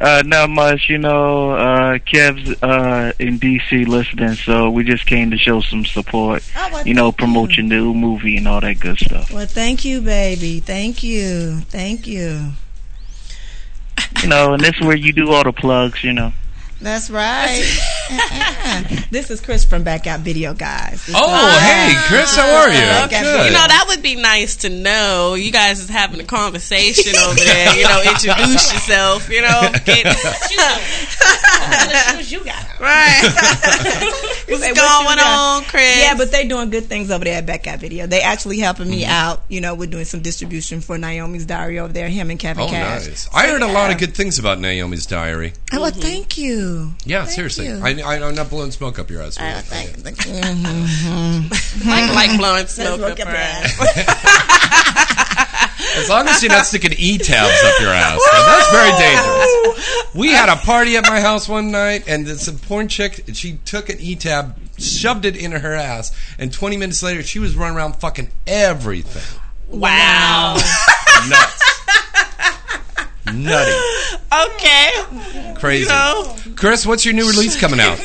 Uh, 0.00 0.22
not 0.24 0.48
much. 0.48 0.88
You 0.88 0.98
know, 0.98 1.50
uh, 1.52 1.98
Kev's 1.98 2.50
uh, 2.62 3.12
in 3.18 3.38
DC 3.38 3.86
listening, 3.86 4.34
so 4.34 4.70
we 4.70 4.84
just 4.84 5.06
came 5.06 5.30
to 5.32 5.36
show 5.38 5.60
some 5.60 5.84
support. 5.84 6.42
Oh, 6.56 6.68
well, 6.72 6.86
You 6.86 6.94
know, 6.94 7.06
thank 7.06 7.18
promote 7.18 7.50
your 7.56 7.66
new 7.66 7.92
movie 7.94 8.36
and 8.36 8.46
all 8.46 8.60
that 8.60 8.78
good 8.78 8.98
stuff. 8.98 9.32
Well, 9.32 9.46
thank 9.46 9.84
you, 9.84 10.00
baby. 10.00 10.60
Thank 10.60 11.02
you. 11.02 11.60
Thank 11.68 12.06
you. 12.06 12.52
You 14.22 14.28
know, 14.28 14.54
and 14.54 14.62
this 14.62 14.74
is 14.76 14.82
where 14.82 14.96
you 14.96 15.12
do 15.12 15.32
all 15.32 15.42
the 15.44 15.52
plugs. 15.52 16.04
You 16.04 16.12
know. 16.12 16.32
That's 16.80 17.10
right. 17.10 17.64
Uh-uh. 18.10 18.84
this 19.10 19.32
is 19.32 19.40
Chris 19.40 19.64
from 19.64 19.82
Back 19.82 20.06
Out 20.06 20.20
Video 20.20 20.54
Guys. 20.54 21.04
This 21.06 21.16
Oh, 21.18 21.48
is- 21.48 21.62
hey, 21.62 21.92
Chris. 22.06 22.36
How 22.36 22.46
are 22.54 22.68
you? 22.68 23.04
Okay. 23.06 23.20
Good. 23.20 23.46
You 23.46 23.52
know, 23.52 23.66
that 23.66 23.86
would 23.88 24.00
be 24.00 24.14
nice 24.14 24.56
to 24.58 24.68
know. 24.70 25.34
You 25.34 25.50
guys 25.50 25.80
is 25.80 25.88
having 25.88 26.20
a 26.20 26.24
conversation 26.24 27.16
over 27.16 27.34
there. 27.34 27.76
You 27.76 27.82
know, 27.82 28.00
introduce 28.06 28.72
yourself. 28.72 29.28
You 29.28 29.42
know, 29.42 29.60
get, 29.84 30.06
you 32.28 32.44
got 32.44 32.80
right. 32.80 33.20
What's 33.22 34.62
Say, 34.62 34.68
what 34.68 34.68
you 34.68 34.74
going 34.74 35.16
got? 35.18 35.58
on, 35.58 35.64
Chris? 35.64 35.98
Yeah, 35.98 36.14
but 36.16 36.30
they're 36.30 36.48
doing 36.48 36.70
good 36.70 36.84
things 36.86 37.10
over 37.10 37.24
there 37.24 37.38
at 37.38 37.46
Back 37.46 37.66
Out 37.66 37.80
Video. 37.80 38.06
They 38.06 38.20
actually 38.22 38.58
helping 38.58 38.88
me 38.90 39.02
Mm-hmm. 39.02 39.10
out. 39.10 39.42
You 39.48 39.60
know, 39.60 39.74
we're 39.74 39.86
doing 39.90 40.04
some 40.04 40.20
distribution 40.20 40.80
for 40.80 40.96
Naomi's 40.98 41.46
Diary 41.46 41.78
over 41.78 41.92
there. 41.92 42.08
Him 42.08 42.30
and 42.30 42.38
Kevin 42.38 42.64
Oh, 42.64 42.68
Cash. 42.68 43.06
nice. 43.06 43.28
I 43.34 43.46
heard 43.48 43.62
a 43.62 43.66
lot 43.72 43.90
of 43.90 43.98
good 43.98 44.14
things 44.14 44.38
about 44.38 44.58
Naomi's 44.60 45.06
diary. 45.06 45.52
Oh, 45.72 45.80
well, 45.82 45.90
thank 45.90 46.36
you. 46.38 46.92
Yeah, 47.04 47.24
Thank 47.24 47.34
seriously. 47.36 47.66
you. 47.68 47.80
I, 47.82 48.00
I, 48.00 48.22
I'm 48.26 48.34
not 48.34 48.48
blowing 48.50 48.70
smoke 48.72 48.98
up 48.98 49.10
your 49.10 49.22
ass. 49.22 49.36
Oh, 49.40 49.60
thank, 49.60 49.90
thank, 49.90 50.16
mm-hmm. 50.18 51.88
like, 51.90 52.14
like 52.14 52.38
blowing 52.38 52.66
smoke 52.66 53.00
look 53.00 53.20
up 53.20 53.28
at 53.28 53.28
her 53.28 53.36
ass. 53.36 55.24
As 55.96 56.08
long 56.08 56.28
as 56.28 56.42
you're 56.42 56.52
not 56.52 56.66
sticking 56.66 56.92
e-tabs 56.96 57.64
up 57.64 57.80
your 57.80 57.92
ass. 57.92 58.20
Now, 58.32 58.46
that's 58.46 58.70
very 58.70 58.90
dangerous. 58.98 60.14
We 60.14 60.30
had 60.30 60.48
a 60.48 60.56
party 60.56 60.96
at 60.96 61.04
my 61.04 61.20
house 61.20 61.48
one 61.48 61.70
night, 61.70 62.04
and 62.08 62.26
this 62.26 62.50
porn 62.62 62.88
chick, 62.88 63.24
she 63.32 63.58
took 63.64 63.88
an 63.88 63.98
e-tab, 64.00 64.58
shoved 64.78 65.24
it 65.24 65.36
into 65.36 65.58
her 65.58 65.74
ass, 65.74 66.16
and 66.38 66.52
20 66.52 66.76
minutes 66.76 67.02
later, 67.02 67.22
she 67.22 67.38
was 67.38 67.56
running 67.56 67.76
around 67.76 67.96
fucking 67.96 68.30
everything. 68.46 69.40
Wow. 69.68 70.54
Nuts. 71.28 71.68
Nutty. 73.34 73.72
okay. 74.32 75.54
Crazy. 75.58 75.82
You 75.82 75.88
know, 75.88 76.36
Chris, 76.56 76.86
what's 76.86 77.04
your 77.04 77.14
new 77.14 77.28
release 77.28 77.60
coming 77.60 77.80
out? 77.80 77.98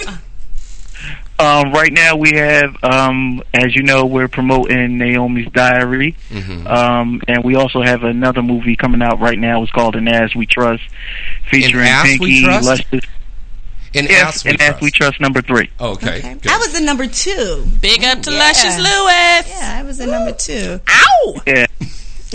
Um, 1.40 1.72
right 1.74 1.92
now 1.92 2.16
we 2.16 2.34
have, 2.36 2.76
um, 2.84 3.42
as 3.54 3.76
you 3.76 3.84
know, 3.84 4.06
we're 4.06 4.28
promoting 4.28 4.98
Naomi's 4.98 5.52
Diary, 5.52 6.16
Mm-hmm. 6.30 6.68
um, 6.68 7.22
and 7.28 7.44
we 7.44 7.56
also 7.56 7.82
have 7.82 8.04
another 8.04 8.42
movie 8.44 8.76
coming 8.76 9.02
out 9.02 9.20
right 9.20 9.38
now. 9.38 9.62
It's 9.64 9.72
called 9.72 9.96
"In 9.96 10.08
As 10.08 10.34
We 10.36 10.46
Trust," 10.46 10.84
featuring 11.50 11.88
Ass 11.88 12.06
We 12.06 12.18
Pinky, 12.20 12.44
Trust? 12.44 12.66
Lester. 12.68 13.00
In 13.94 14.06
Yes, 14.06 14.24
Ass 14.38 14.44
We 14.46 14.52
"In 14.52 14.62
As 14.62 14.68
Trust. 14.70 14.82
We 14.84 14.92
Trust" 14.92 15.20
number 15.22 15.42
three. 15.42 15.70
Oh, 15.80 15.92
okay. 15.94 16.18
Okay. 16.20 16.50
I 16.50 16.58
was 16.58 16.76
in 16.78 16.86
number 16.86 17.08
two. 17.08 17.66
big 17.82 18.04
up 18.04 18.22
to 18.24 18.32
Yeah. 18.32 18.38
Luscious 18.40 18.78
Lewis. 18.78 19.50
Yeah, 19.50 19.78
I 19.80 19.84
was 19.84 20.00
in 20.00 20.10
number 20.12 20.32
two. 20.32 20.80
Ow. 20.88 21.42
Yeah. 21.48 21.66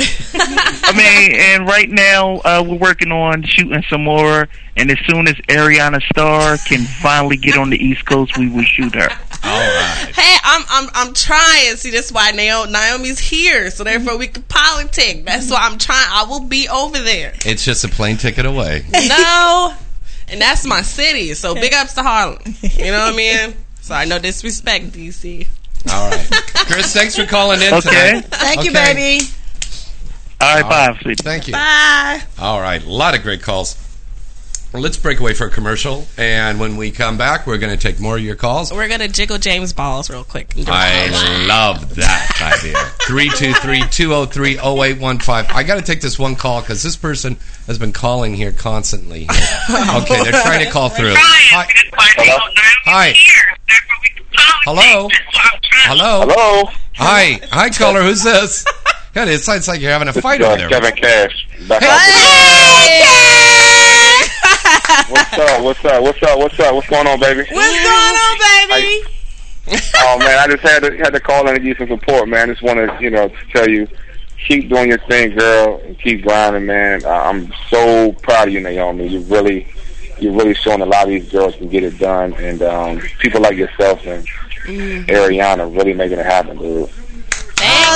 I 0.01 0.93
mean, 0.97 1.33
and 1.41 1.67
right 1.67 1.89
now 1.91 2.37
uh, 2.39 2.65
we're 2.67 2.77
working 2.77 3.13
on 3.13 3.43
shooting 3.43 3.83
some 3.89 4.05
more. 4.05 4.49
And 4.77 4.91
as 4.93 4.99
soon 5.07 5.27
as 5.27 5.35
Ariana 5.49 6.01
Starr 6.03 6.57
can 6.59 6.85
finally 6.85 7.37
get 7.37 7.57
on 7.57 7.71
the 7.71 7.77
East 7.77 8.07
Coast, 8.07 8.39
we 8.39 8.49
will 8.49 8.63
shoot 8.63 8.95
her. 8.95 9.09
All 9.45 9.59
right. 9.59 10.13
Hey, 10.15 10.37
I'm 10.45 10.63
I'm 10.71 10.89
I'm 10.95 11.15
trying. 11.15 11.77
See, 11.77 11.91
that's 11.91 12.13
why 12.13 12.31
Naomi, 12.31 12.71
Naomi's 12.73 13.19
here, 13.19 13.71
so 13.71 13.83
therefore 13.85 14.17
we 14.19 14.29
can 14.29 14.43
politic. 14.45 15.25
That's 15.25 15.51
why 15.51 15.59
I'm 15.63 15.79
trying. 15.79 16.07
I 16.11 16.25
will 16.29 16.45
be 16.45 16.69
over 16.69 16.99
there. 16.99 17.33
It's 17.45 17.65
just 17.65 17.85
a 17.85 17.89
plane 17.89 18.17
ticket 18.19 18.47
away. 18.47 18.85
No, 19.09 19.75
and 20.29 20.41
that's 20.41 20.65
my 20.67 20.83
city. 20.83 21.35
So 21.35 21.55
big 21.55 21.73
ups 21.73 21.95
to 21.95 22.03
Harlem. 22.03 22.39
You 22.63 22.93
know 22.93 22.99
what 23.07 23.15
I 23.15 23.17
mean? 23.17 23.55
So 23.81 23.95
I 23.95 24.05
know 24.05 24.19
disrespect, 24.19 24.87
DC. 24.93 25.47
All 25.91 26.11
right. 26.11 26.27
Chris, 26.67 26.93
thanks 26.93 27.17
for 27.17 27.25
calling 27.25 27.63
in 27.63 27.73
Okay. 27.75 27.81
today. 27.81 28.21
Thank 28.29 28.65
you, 28.65 28.73
baby. 28.73 29.25
All 30.41 30.55
right, 30.55 30.63
All 30.65 30.71
right. 30.71 30.95
bye, 30.95 31.01
sweetie. 31.03 31.23
Thank 31.23 31.49
you. 31.49 31.55
Bye. 31.55 32.21
All 32.39 32.61
right, 32.61 32.85
a 32.85 32.89
lot 32.89 33.17
of 33.17 33.23
great 33.23 33.43
calls. 33.43 33.77
Well, 34.73 34.83
let's 34.83 34.99
break 34.99 35.19
away 35.19 35.33
for 35.33 35.47
a 35.47 35.51
commercial, 35.51 36.07
and 36.19 36.61
when 36.61 36.77
we 36.77 36.91
come 36.91 37.17
back, 37.17 37.47
we're 37.47 37.57
going 37.57 37.75
to 37.75 37.83
take 37.83 37.99
more 37.99 38.19
of 38.19 38.23
your 38.23 38.37
calls. 38.37 38.71
We're 38.71 38.87
gonna 38.87 39.09
jiggle 39.09 39.39
James 39.39 39.73
balls 39.73 40.11
real 40.11 40.25
quick. 40.25 40.53
I 40.67 41.09
love 41.49 41.95
that 41.95 42.59
idea. 42.61 42.75
323-203-0815. 43.09 45.51
I 45.55 45.63
got 45.63 45.77
to 45.77 45.83
take 45.83 46.03
this 46.03 46.19
one 46.19 46.37
call 46.37 46.61
because 46.61 46.83
this 46.83 46.97
person 46.97 47.39
has 47.67 47.79
been 47.79 47.93
calling 47.93 48.35
here 48.35 48.53
constantly. 48.53 49.27
Okay, 49.71 50.23
they're 50.23 50.33
trying 50.43 50.63
to 50.65 50.71
call 50.71 50.89
through. 50.91 51.15
Hi. 51.17 51.67
Hi. 52.85 53.15
Hello. 54.65 55.09
Hello. 55.85 56.25
Hello. 56.27 56.71
Hi. 56.97 57.41
Hi, 57.53 57.71
caller. 57.71 58.03
Who's 58.03 58.23
this? 58.23 58.67
God, 59.15 59.29
it 59.29 59.39
sounds 59.41 59.67
like 59.69 59.81
you're 59.81 59.91
having 59.91 60.09
a 60.09 60.13
fight 60.13 60.41
over 60.43 60.57
there. 60.57 60.69
Kevin 60.69 60.95
Cash. 60.95 61.49
Back 61.69 61.83
What's 65.11 65.39
up? 65.39 65.63
What's 65.63 65.85
up? 65.85 66.03
What's 66.03 66.23
up? 66.23 66.39
What's 66.39 66.61
up? 66.61 66.75
What's 66.75 66.89
going 66.89 67.07
on, 67.07 67.21
baby? 67.21 67.41
What's 67.41 67.51
going 67.51 68.17
on, 68.17 68.69
baby? 68.69 69.05
oh 69.97 70.19
man, 70.19 70.39
I 70.39 70.47
just 70.49 70.63
had 70.63 70.83
to 70.83 70.97
had 70.97 71.11
to 71.11 71.21
call 71.21 71.43
in 71.43 71.49
and 71.55 71.59
give 71.59 71.79
you 71.79 71.87
some 71.87 71.99
support, 71.99 72.29
man. 72.29 72.49
Just 72.49 72.63
want 72.63 72.79
to 72.79 73.03
you 73.03 73.11
know 73.11 73.29
to 73.29 73.35
tell 73.53 73.69
you, 73.69 73.87
keep 74.47 74.69
doing 74.69 74.89
your 74.89 74.99
thing, 74.99 75.37
girl, 75.37 75.81
and 75.85 75.99
keep 75.99 76.23
grinding, 76.23 76.67
man. 76.67 77.05
Uh, 77.05 77.09
I'm 77.11 77.53
so 77.69 78.13
proud 78.23 78.49
of 78.49 78.55
you, 78.55 78.61
Naomi. 78.61 79.09
You 79.09 79.21
really, 79.21 79.67
you're 80.19 80.33
really 80.33 80.55
showing 80.55 80.81
a 80.81 80.87
lot 80.87 81.05
of 81.05 81.11
these 81.11 81.31
girls 81.31 81.55
can 81.57 81.69
get 81.69 81.85
it 81.85 81.99
done, 81.99 82.33
and 82.35 82.63
um, 82.63 82.99
people 83.19 83.41
like 83.43 83.57
yourself 83.57 84.05
and 84.07 84.27
Ariana 85.07 85.75
really 85.77 85.95
making 85.95 86.19
it 86.19 86.27
happen, 86.27 86.59
dude. 86.59 86.91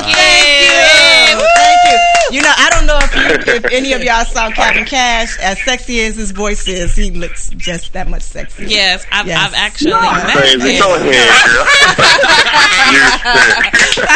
Thank 0.00 1.36
you. 1.36 1.46
Thank 1.54 1.78
you. 1.84 1.98
You 2.36 2.40
know, 2.42 2.52
I 2.56 2.70
don't 2.70 2.86
know 2.86 2.98
if, 3.02 3.12
you, 3.14 3.52
if 3.56 3.64
any 3.72 3.92
of 3.92 4.02
y'all 4.02 4.24
saw 4.24 4.50
Kevin 4.50 4.84
Cash. 4.86 5.38
As 5.40 5.60
sexy 5.64 6.00
as 6.00 6.16
his 6.16 6.30
voice 6.30 6.66
is, 6.66 6.96
he 6.96 7.10
looks 7.10 7.50
just 7.50 7.92
that 7.92 8.08
much 8.08 8.22
sexier. 8.22 8.68
Yes, 8.70 9.04
I've, 9.12 9.26
Yes. 9.26 9.38
I've 9.38 9.54
actually 9.54 9.92
Crazy. 9.92 10.58
met 10.58 10.80
Go 10.80 10.96
him. 10.96 11.08
ahead, 11.12 11.28
girl. 11.44 11.66
you 12.92 13.04
sick. 13.20 14.08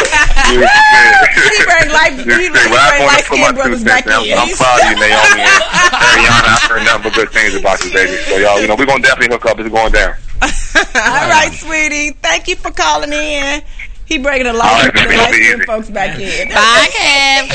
You 0.49 0.65
sick. 0.65 1.67
Bring 1.67 1.89
light, 1.93 2.13
he, 2.17 2.23
he 2.23 2.25
You're 2.25 2.55
sick. 2.55 2.71
Well, 2.71 2.81
I 2.81 2.89
bring 2.89 3.05
wanna 3.05 3.13
light 3.13 3.25
put 3.27 3.37
my 3.37 3.45
skinned 3.45 3.47
two 3.47 3.53
brothers 3.61 3.81
cents 3.81 3.91
back 3.91 4.05
in. 4.07 4.13
I'm. 4.13 4.49
I'm 4.49 4.55
proud 4.57 4.79
of 4.81 4.89
you, 4.89 4.95
Naomi 4.97 5.41
and 5.45 5.61
Ariana. 6.07 6.49
I've 6.57 6.65
heard 6.71 6.83
nothing 6.85 7.03
but 7.03 7.13
good 7.13 7.29
things 7.31 7.53
about 7.55 7.83
you, 7.85 7.91
baby. 7.93 8.17
So 8.25 8.37
y'all, 8.37 8.59
you 8.61 8.67
know, 8.67 8.75
we're 8.75 8.85
gonna 8.89 9.03
definitely 9.03 9.35
hook 9.35 9.45
up. 9.45 9.59
It's 9.59 9.69
going 9.69 9.91
down. 9.93 10.15
All 10.41 11.29
right, 11.29 11.49
sweetie. 11.53 12.11
Thank 12.21 12.47
you 12.47 12.55
for 12.55 12.71
calling 12.71 13.11
in. 13.13 13.61
He 14.07 14.17
bringing 14.17 14.45
the 14.45 14.51
All 14.51 14.59
light, 14.59 14.85
right, 14.85 14.93
the 14.93 14.99
baby, 15.03 15.17
light 15.17 15.33
skin 15.35 15.65
folks 15.67 15.89
back 15.89 16.17
in. 16.17 16.47
Bye, 16.47 16.87
Kev. 16.95 17.47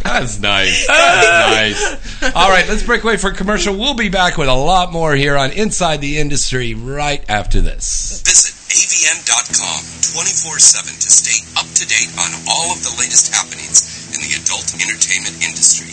That's 0.02 0.40
nice. 0.40 0.86
That's 0.88 1.76
nice. 1.76 2.32
All 2.34 2.48
right, 2.48 2.66
let's 2.66 2.82
break 2.82 3.04
away 3.04 3.18
for 3.18 3.30
commercial. 3.30 3.76
We'll 3.76 3.94
be 3.94 4.08
back 4.08 4.38
with 4.38 4.48
a 4.48 4.54
lot 4.54 4.90
more 4.90 5.14
here 5.14 5.36
on 5.36 5.52
Inside 5.52 6.00
the 6.00 6.16
Industry 6.16 6.72
right 6.72 7.22
after 7.28 7.60
this. 7.60 8.22
Visit 8.24 8.56
avn.com 8.72 9.80
24-7 10.16 11.04
to 11.04 11.10
stay 11.12 11.36
up 11.60 11.68
to 11.76 11.84
date 11.84 12.08
on 12.16 12.32
all 12.48 12.72
of 12.72 12.80
the 12.80 12.92
latest 12.96 13.28
happenings 13.36 14.08
in 14.16 14.20
the 14.24 14.32
adult 14.40 14.72
entertainment 14.80 15.36
industry. 15.44 15.92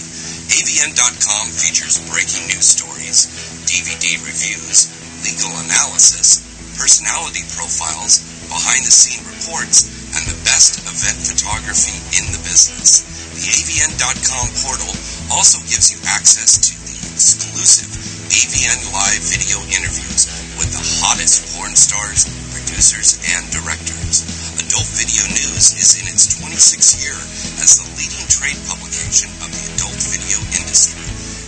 avn.com 0.56 1.52
features 1.52 2.00
breaking 2.08 2.48
news 2.48 2.68
stories, 2.80 3.28
DVD 3.68 4.16
reviews, 4.24 4.88
legal 5.24 5.52
analysis, 5.68 6.44
personality 6.80 7.44
profiles, 7.56 8.35
behind-the-scene 8.48 9.24
reports, 9.28 9.90
and 10.16 10.24
the 10.28 10.40
best 10.48 10.80
event 10.88 11.20
photography 11.20 11.98
in 12.16 12.26
the 12.32 12.42
business. 12.48 13.04
The 13.36 13.52
avn.com 13.52 14.48
portal 14.64 14.94
also 15.30 15.60
gives 15.68 15.92
you 15.92 16.00
access 16.08 16.56
to 16.56 16.74
the 16.88 16.96
exclusive 17.12 17.92
AVN 18.32 18.80
Live 18.96 19.24
video 19.28 19.60
interviews 19.76 20.28
with 20.58 20.72
the 20.72 20.84
hottest 21.04 21.52
porn 21.54 21.76
stars, 21.76 22.26
producers, 22.56 23.20
and 23.36 23.44
directors. 23.52 24.24
Adult 24.60 24.88
Video 24.96 25.24
News 25.36 25.76
is 25.76 26.00
in 26.00 26.08
its 26.08 26.40
26th 26.40 27.00
year 27.04 27.16
as 27.62 27.78
the 27.78 27.88
leading 28.00 28.26
trade 28.32 28.58
publication 28.66 29.30
of 29.44 29.52
the 29.52 29.64
adult 29.76 30.00
video 30.10 30.40
industry. 30.58 31.00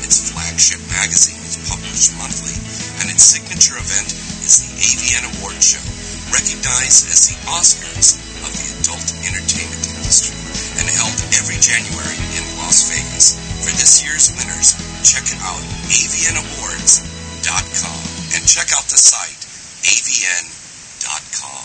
Its 0.05 0.31
flagship 0.31 0.79
magazine 0.91 1.39
is 1.43 1.59
published 1.67 2.15
monthly, 2.19 2.55
and 3.01 3.09
its 3.11 3.23
signature 3.23 3.75
event 3.75 4.07
is 4.45 4.63
the 4.63 4.71
AVN 4.79 5.23
Award 5.39 5.59
Show, 5.59 5.83
recognized 6.33 7.07
as 7.11 7.27
the 7.29 7.35
Oscars 7.51 8.17
of 8.43 8.51
the 8.53 8.67
adult 8.81 9.07
entertainment 9.23 9.87
industry, 9.87 10.35
and 10.79 10.87
held 10.87 11.17
every 11.37 11.57
January 11.59 12.17
in 12.37 12.43
Las 12.61 12.79
Vegas. 12.89 13.35
For 13.63 13.71
this 13.75 14.01
year's 14.03 14.29
winners, 14.37 14.75
check 15.03 15.27
out 15.43 15.61
avnawards.com 15.91 17.99
and 18.35 18.41
check 18.47 18.71
out 18.75 18.85
the 18.87 18.97
site 18.99 19.43
avn.com. 19.87 21.63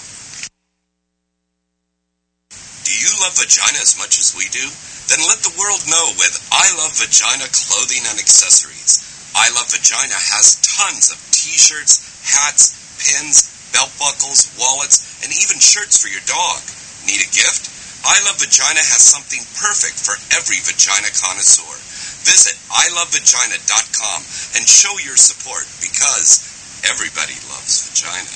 Do 2.83 2.93
you 2.93 3.11
love 3.23 3.35
vagina 3.39 3.79
as 3.79 3.97
much 3.99 4.19
as 4.19 4.35
we 4.37 4.49
do? 4.51 4.63
Then 5.11 5.23
let 5.27 5.39
the 5.43 5.55
world 5.59 5.83
know 5.91 6.07
with 6.19 6.35
I 6.53 6.67
Love 6.79 6.95
Vagina 6.99 7.47
clothing 7.51 8.03
and 8.07 8.19
accessories. 8.19 9.03
I 9.35 9.51
Love 9.55 9.71
Vagina 9.71 10.15
has 10.15 10.61
tons 10.63 11.11
of 11.11 11.19
t-shirts, 11.33 11.99
hats, 12.23 12.75
pins, 12.99 13.52
belt 13.73 13.91
buckles, 13.99 14.53
wallets, 14.61 15.25
and 15.25 15.33
even 15.33 15.59
shirts 15.59 15.97
for 15.99 16.09
your 16.09 16.21
dog. 16.29 16.61
Need 17.09 17.25
a 17.25 17.31
gift? 17.33 17.69
I 18.05 18.19
Love 18.27 18.39
Vagina 18.43 18.83
has 18.83 19.03
something 19.03 19.39
perfect 19.59 19.95
for 19.95 20.19
every 20.35 20.59
vagina 20.67 21.07
connoisseur. 21.15 21.79
Visit 22.27 22.55
ilovevagina.com 22.71 24.19
and 24.59 24.67
show 24.67 24.99
your 25.03 25.17
support 25.17 25.67
because 25.79 26.43
everybody 26.87 27.35
loves 27.51 27.87
vagina. 27.91 28.31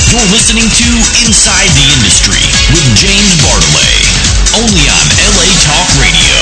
You're 0.09 0.25
listening 0.33 0.65
to 0.69 0.89
Inside 1.25 1.69
the 1.73 1.85
Industry 1.97 2.28
only 4.59 4.89
on 4.91 5.07
LA 5.37 5.47
Talk 5.63 5.87
Radio. 6.03 6.37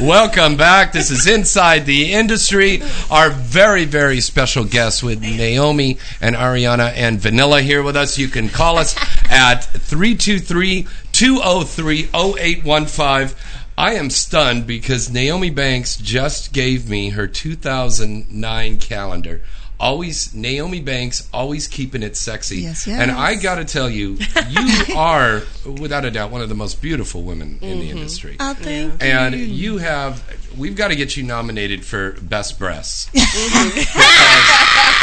Welcome 0.08 0.56
back. 0.56 0.92
This 0.92 1.10
is 1.10 1.26
Inside 1.26 1.84
the 1.84 2.14
Industry. 2.14 2.80
Our 3.10 3.28
very, 3.28 3.84
very 3.84 4.20
special 4.20 4.64
guests 4.64 5.02
with 5.02 5.20
Naomi 5.20 5.98
and 6.22 6.36
Ariana 6.36 6.90
and 6.96 7.20
Vanilla 7.20 7.60
here 7.60 7.82
with 7.82 7.96
us. 7.96 8.16
You 8.16 8.28
can 8.28 8.48
call 8.48 8.78
us 8.78 8.96
at 9.28 9.64
323 9.64 10.86
203 11.12 12.08
0815. 12.14 13.36
I 13.76 13.94
am 13.94 14.08
stunned 14.08 14.66
because 14.66 15.10
Naomi 15.10 15.50
Banks 15.50 15.98
just 15.98 16.54
gave 16.54 16.88
me 16.88 17.10
her 17.10 17.26
2009 17.26 18.78
calendar. 18.78 19.42
Always 19.80 20.34
Naomi 20.34 20.80
Banks, 20.80 21.28
always 21.32 21.68
keeping 21.68 22.02
it 22.02 22.16
sexy. 22.16 22.58
Yes, 22.62 22.86
yes. 22.86 23.00
And 23.00 23.12
I 23.12 23.36
got 23.36 23.56
to 23.56 23.64
tell 23.64 23.88
you, 23.88 24.18
you 24.48 24.94
are 24.96 25.42
without 25.64 26.04
a 26.04 26.10
doubt 26.10 26.32
one 26.32 26.40
of 26.40 26.48
the 26.48 26.56
most 26.56 26.82
beautiful 26.82 27.22
women 27.22 27.58
in 27.62 27.78
the 27.78 27.90
industry. 27.90 28.36
Oh, 28.40 28.54
thank 28.54 29.00
And 29.02 29.34
you 29.36 29.78
have, 29.78 30.22
we've 30.58 30.74
got 30.74 30.88
to 30.88 30.96
get 30.96 31.16
you 31.16 31.22
nominated 31.22 31.84
for 31.84 32.12
Best 32.22 32.58
Breasts. 32.58 33.08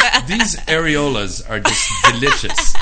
Because 0.06 0.28
these 0.28 0.56
areolas 0.66 1.48
are 1.48 1.60
just 1.60 1.90
delicious. 2.12 2.72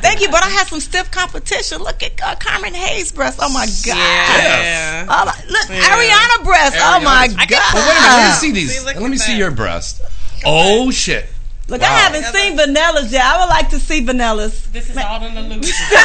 Thank 0.00 0.20
you, 0.20 0.28
but 0.30 0.44
I 0.44 0.48
had 0.48 0.66
some 0.68 0.80
stiff 0.80 1.10
competition. 1.10 1.82
Look 1.82 2.02
at 2.02 2.20
uh, 2.22 2.34
Carmen 2.36 2.74
Hayes' 2.74 3.12
breast. 3.12 3.38
Oh 3.42 3.52
my 3.52 3.66
god! 3.66 3.96
Yeah. 3.96 5.06
Oh, 5.08 5.24
my- 5.26 5.44
look, 5.48 5.66
Ariana 5.66 6.44
breast. 6.44 6.76
Oh 6.78 7.00
my 7.02 7.28
god! 7.48 7.74
Well, 7.74 7.88
wait 7.88 7.96
a 7.96 8.00
minute, 8.00 8.16
let 8.16 8.26
me 8.28 8.32
see 8.34 8.52
these. 8.52 8.78
See, 8.78 8.84
let 8.86 8.96
at 8.96 9.02
me 9.02 9.16
see 9.16 9.32
that. 9.32 9.38
your 9.38 9.50
breast. 9.50 10.02
Oh, 10.44 10.90
shit. 10.90 11.26
Look, 11.68 11.80
Wow. 11.80 11.88
I 11.88 11.98
haven't 11.98 12.24
seen 12.32 12.56
Vanilla's 12.56 13.12
yet. 13.12 13.24
I 13.24 13.40
would 13.40 13.48
like 13.50 13.70
to 13.70 13.80
see 13.80 14.04
Vanilla's. 14.04 14.66
This 14.68 14.88
is 14.90 14.96
all 14.96 15.22
an 15.22 15.36
illusion. 15.36 15.74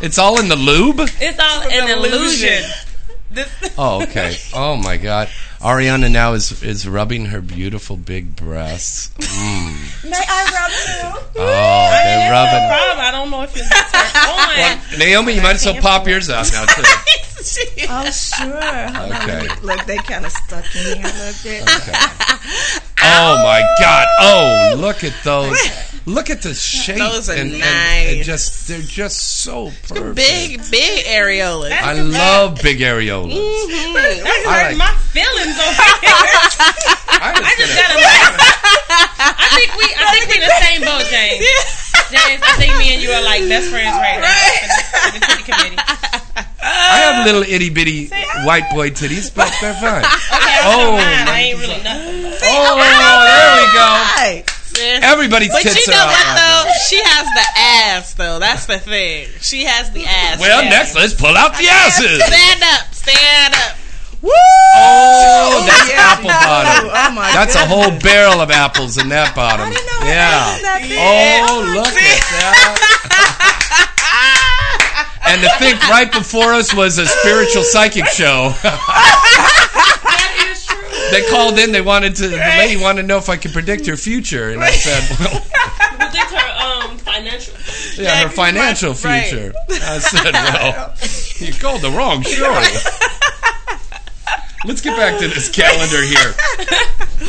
It's 0.00 0.18
all 0.18 0.38
in 0.40 0.48
the 0.48 0.56
lube? 0.56 1.00
It's 1.00 1.38
all 1.38 1.62
an 1.62 1.88
illusion. 1.90 2.64
Oh, 3.76 4.02
okay. 4.04 4.36
Oh, 4.54 4.76
my 4.76 4.96
God. 4.96 5.28
Ariana 5.60 6.08
now 6.08 6.34
is, 6.34 6.62
is 6.62 6.86
rubbing 6.86 7.24
her 7.26 7.40
beautiful 7.40 7.96
big 7.96 8.36
breasts. 8.36 9.10
Mm. 9.18 10.04
May 10.08 10.22
I 10.28 10.44
rub 10.54 10.70
too? 10.70 11.40
Oh, 11.40 11.90
they're 12.04 12.30
rubbing. 12.30 12.68
Problem, 12.68 12.98
I 13.00 13.10
don't 13.10 13.30
know 13.30 13.42
if 13.42 13.56
you'll 13.56 13.66
get 13.68 14.88
turned 14.90 14.98
Naomi, 15.00 15.32
you 15.34 15.42
might 15.42 15.56
as 15.56 15.64
well 15.66 15.80
pop 15.80 16.06
yours 16.06 16.30
out 16.30 16.52
now, 16.52 16.64
too. 16.66 16.82
on. 17.88 18.06
Oh 18.06 18.10
sure. 18.10 18.88
Hold 18.88 19.12
on. 19.12 19.62
Look, 19.62 19.84
they 19.86 19.96
kind 19.98 20.24
of 20.26 20.32
stuck 20.32 20.64
in 20.76 20.96
here 20.96 21.06
a 21.06 21.14
little 21.18 21.42
bit. 21.42 21.64
Oh 23.06 23.36
my 23.44 23.60
God! 23.80 24.06
Oh, 24.20 24.74
look 24.78 25.04
at 25.04 25.12
those! 25.24 25.56
Look 26.06 26.28
at 26.30 26.42
the 26.42 26.52
shape. 26.54 26.98
Those 26.98 27.28
are 27.30 27.32
and, 27.32 27.50
and- 27.52 27.60
nice. 27.60 28.12
and 28.16 28.24
just 28.24 28.68
they're 28.68 28.80
just 28.80 29.40
so 29.42 29.70
perfect. 29.88 30.16
Big, 30.16 30.60
big 30.70 31.04
areolas. 31.06 31.72
I 31.72 31.94
love 31.94 32.60
big 32.62 32.78
areolas. 32.80 33.32
That's 33.32 34.46
I 34.46 34.62
hurting 34.62 34.78
like- 34.78 34.92
my 34.92 34.94
feelings 35.12 35.56
over 35.56 35.84
here. 36.04 36.12
I 37.20 37.32
I 37.34 37.54
just 37.56 37.72
gonna- 37.76 38.00
got 38.00 38.34
a 38.36 38.44
I 39.24 39.48
think 39.56 39.70
we 39.76 39.84
I 39.96 40.04
think 40.12 40.28
we 40.28 40.34
in 40.36 40.40
the 40.44 40.56
same 40.60 40.80
boat, 40.84 41.04
James. 41.10 41.44
James, 42.12 42.42
I 42.44 42.52
think 42.60 42.76
me 42.78 42.92
and 42.94 43.02
you 43.02 43.10
are 43.10 43.22
like 43.24 43.48
best 43.48 43.70
friends 43.70 43.96
right 43.96 44.20
now 44.20 44.28
for 44.28 45.12
the, 45.12 45.20
for 45.24 45.36
the 45.40 45.46
committee. 45.52 45.78
I 46.64 46.96
have 47.04 47.22
uh, 47.22 47.24
little 47.26 47.42
itty 47.42 47.68
bitty 47.70 48.08
white 48.44 48.68
boy 48.70 48.90
titties, 48.90 49.28
but 49.34 49.52
they're 49.60 49.74
fine. 49.74 50.04
Okay, 50.34 50.56
I 50.64 50.64
Oh, 50.64 50.80
don't 50.80 50.96
mind. 50.96 51.28
I 51.28 51.40
ain't 51.52 51.58
really 51.60 51.82
nothing. 51.84 52.24
Oh, 52.40 52.80
there 52.80 53.52
we 53.60 53.66
go. 53.76 53.88
Right. 54.16 54.44
Everybody's 55.04 55.50
But 55.52 55.62
tits 55.62 55.86
you 55.86 55.92
are 55.92 55.96
know 55.96 56.06
what 56.10 56.34
though? 56.34 56.72
She 56.88 56.98
has 56.98 57.26
the 57.30 57.46
ass 57.94 58.14
though. 58.14 58.38
That's 58.40 58.66
the 58.66 58.78
thing. 58.78 59.28
She 59.40 59.62
has 59.64 59.92
the 59.92 60.04
ass. 60.04 60.40
Well, 60.40 60.64
Yeah. 60.64 60.70
next 60.70 60.94
let's 60.96 61.14
pull 61.14 61.36
out 61.36 61.52
the 61.56 61.68
asses. 61.68 62.18
Stand 62.24 62.62
up, 62.74 62.92
stand 62.92 63.54
up. 63.54 63.76
Woo! 64.20 64.30
Oh, 64.32 65.62
that's 65.68 65.88
yeah. 65.90 66.16
apple 66.16 66.28
bottom. 66.32 66.90
Oh 66.90 67.10
my 67.14 67.30
That's 67.32 67.54
a 67.54 67.66
whole 67.66 67.92
barrel 68.00 68.40
of 68.40 68.50
apples 68.50 68.96
in 68.98 69.10
that 69.10 69.36
bottom. 69.36 69.68
I 69.68 69.70
didn't 69.70 69.86
know 69.86 70.00
yeah. 70.08 70.32
that 70.32 70.52
was 70.54 70.62
that 70.64 70.80
big. 70.88 70.98
Oh, 70.98 71.60
look 71.76 71.92
at 71.94 72.24
that. 72.40 73.63
And 75.26 75.40
to 75.42 75.48
think 75.58 75.80
right 75.88 76.10
before 76.12 76.52
us 76.54 76.74
was 76.74 76.98
a 76.98 77.06
spiritual 77.06 77.62
psychic 77.62 78.06
show. 78.06 78.52
That 80.04 80.50
is 80.50 80.66
true. 80.66 81.10
they 81.10 81.28
called 81.30 81.58
in. 81.58 81.72
They 81.72 81.80
wanted 81.80 82.16
to. 82.16 82.28
The 82.28 82.36
lady 82.36 82.80
wanted 82.80 83.02
to 83.02 83.08
know 83.08 83.18
if 83.18 83.28
I 83.28 83.36
could 83.36 83.52
predict 83.52 83.86
her 83.86 83.96
future, 83.96 84.50
and 84.50 84.62
I 84.62 84.70
said, 84.70 85.18
"Well, 85.18 85.40
Predict 85.98 86.30
her 86.32 86.90
um 86.90 86.98
financial. 86.98 87.54
yeah, 87.96 88.22
her 88.22 88.28
financial 88.28 88.92
right. 88.94 89.26
future." 89.26 89.52
I 89.70 89.98
said, 89.98 90.32
"Well, 90.32 90.94
you 91.38 91.52
called 91.58 91.80
the 91.82 91.90
wrong 91.90 92.22
show." 92.22 92.52
Let's 94.66 94.80
get 94.80 94.96
back 94.96 95.18
to 95.20 95.28
this 95.28 95.50
calendar 95.50 96.02
here. 96.02 96.34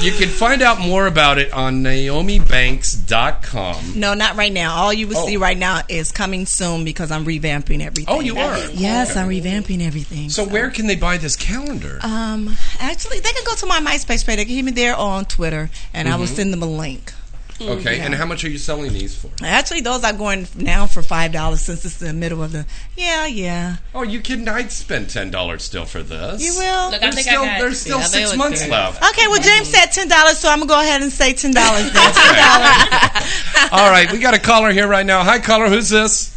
You 0.01 0.11
can 0.11 0.29
find 0.29 0.61
out 0.61 0.79
more 0.79 1.07
about 1.07 1.38
it 1.38 1.51
on 1.53 1.83
NaomiBanks.com. 1.83 3.99
No, 3.99 4.13
not 4.13 4.36
right 4.36 4.51
now. 4.53 4.75
All 4.75 4.93
you 4.93 5.07
will 5.07 5.17
Oh. 5.17 5.25
see 5.25 5.38
right 5.38 5.57
now 5.57 5.81
is 5.89 6.11
coming 6.11 6.45
soon 6.45 6.83
because 6.86 7.11
I'm 7.11 7.25
revamping 7.25 7.81
everything. 7.81 8.13
Oh, 8.13 8.19
you 8.19 8.38
are. 8.38 8.57
Yes, 8.71 9.15
I'm 9.15 9.29
revamping 9.29 9.81
everything. 9.86 10.29
So 10.29 10.45
where 10.45 10.69
can 10.69 10.88
they 10.88 10.95
buy 10.95 11.17
this 11.17 11.36
calendar? 11.36 11.99
Um, 12.03 12.55
actually, 12.79 13.19
they 13.19 13.31
can 13.31 13.43
go 13.45 13.55
to 13.55 13.65
my 13.65 13.79
MySpace 13.79 14.25
page. 14.25 14.38
They 14.38 14.45
can 14.45 14.55
hit 14.55 14.65
me 14.65 14.71
there 14.71 14.93
or 14.93 14.99
on 15.09 15.25
Twitter, 15.25 15.69
and 15.93 16.07
I 16.09 16.15
will 16.15 16.25
Mm-hmm. 16.25 16.36
send 16.36 16.53
them 16.53 16.63
a 16.63 16.67
link. 16.67 17.13
Mm-hmm. 17.60 17.72
Okay, 17.80 18.01
and 18.01 18.14
how 18.14 18.26
much 18.26 18.43
are 18.43 18.49
you 18.49 18.58
selling 18.58 18.91
these 18.91 19.16
for? 19.16 19.30
Actually, 19.41 19.80
those 19.80 20.03
are 20.03 20.12
going 20.12 20.45
now 20.56 20.88
for 20.88 21.01
five 21.01 21.32
dollars 21.32 21.62
since 21.62 21.86
it's 21.86 21.99
the 21.99 22.12
middle 22.12 22.43
of 22.43 22.51
the. 22.51 22.66
Yeah, 22.97 23.28
yeah. 23.28 23.78
Oh, 23.93 24.03
you 24.03 24.20
kidding? 24.20 24.45
I'd 24.49 24.74
spend 24.74 25.10
ten 25.10 25.32
dollars 25.32 25.64
still 25.64 25.86
for 25.86 26.03
this. 26.03 26.43
You 26.43 26.60
will. 26.60 26.91
Look, 26.91 26.95
I 26.95 26.97
There's 26.99 27.16
think 27.16 27.28
still, 27.28 27.43
I 27.43 27.45
got 27.45 27.60
there's 27.62 27.80
still 27.80 27.99
yeah, 27.99 28.06
six 28.06 28.36
months 28.36 28.62
good. 28.62 28.72
left. 28.72 29.01
Okay, 29.01 29.28
well, 29.28 29.41
James 29.41 29.70
said 29.70 29.86
ten 29.86 30.10
dollars, 30.10 30.38
so 30.38 30.49
I'm 30.49 30.60
gonna 30.60 30.70
go 30.70 30.82
ahead 30.82 31.01
and 31.01 31.10
say 31.10 31.32
ten 31.32 31.53
dollars. 31.53 31.93
Then 31.93 32.14
ten 32.14 32.36
dollars. 32.36 33.70
All 33.72 33.89
right, 33.89 34.12
we 34.12 34.20
got 34.20 34.34
a 34.34 34.39
caller 34.39 34.72
here 34.74 34.88
right 34.89 35.06
now. 35.06 35.24
Hi, 35.24 35.39
caller. 35.39 35.70
Who's 35.70 35.88
this? 35.89 36.34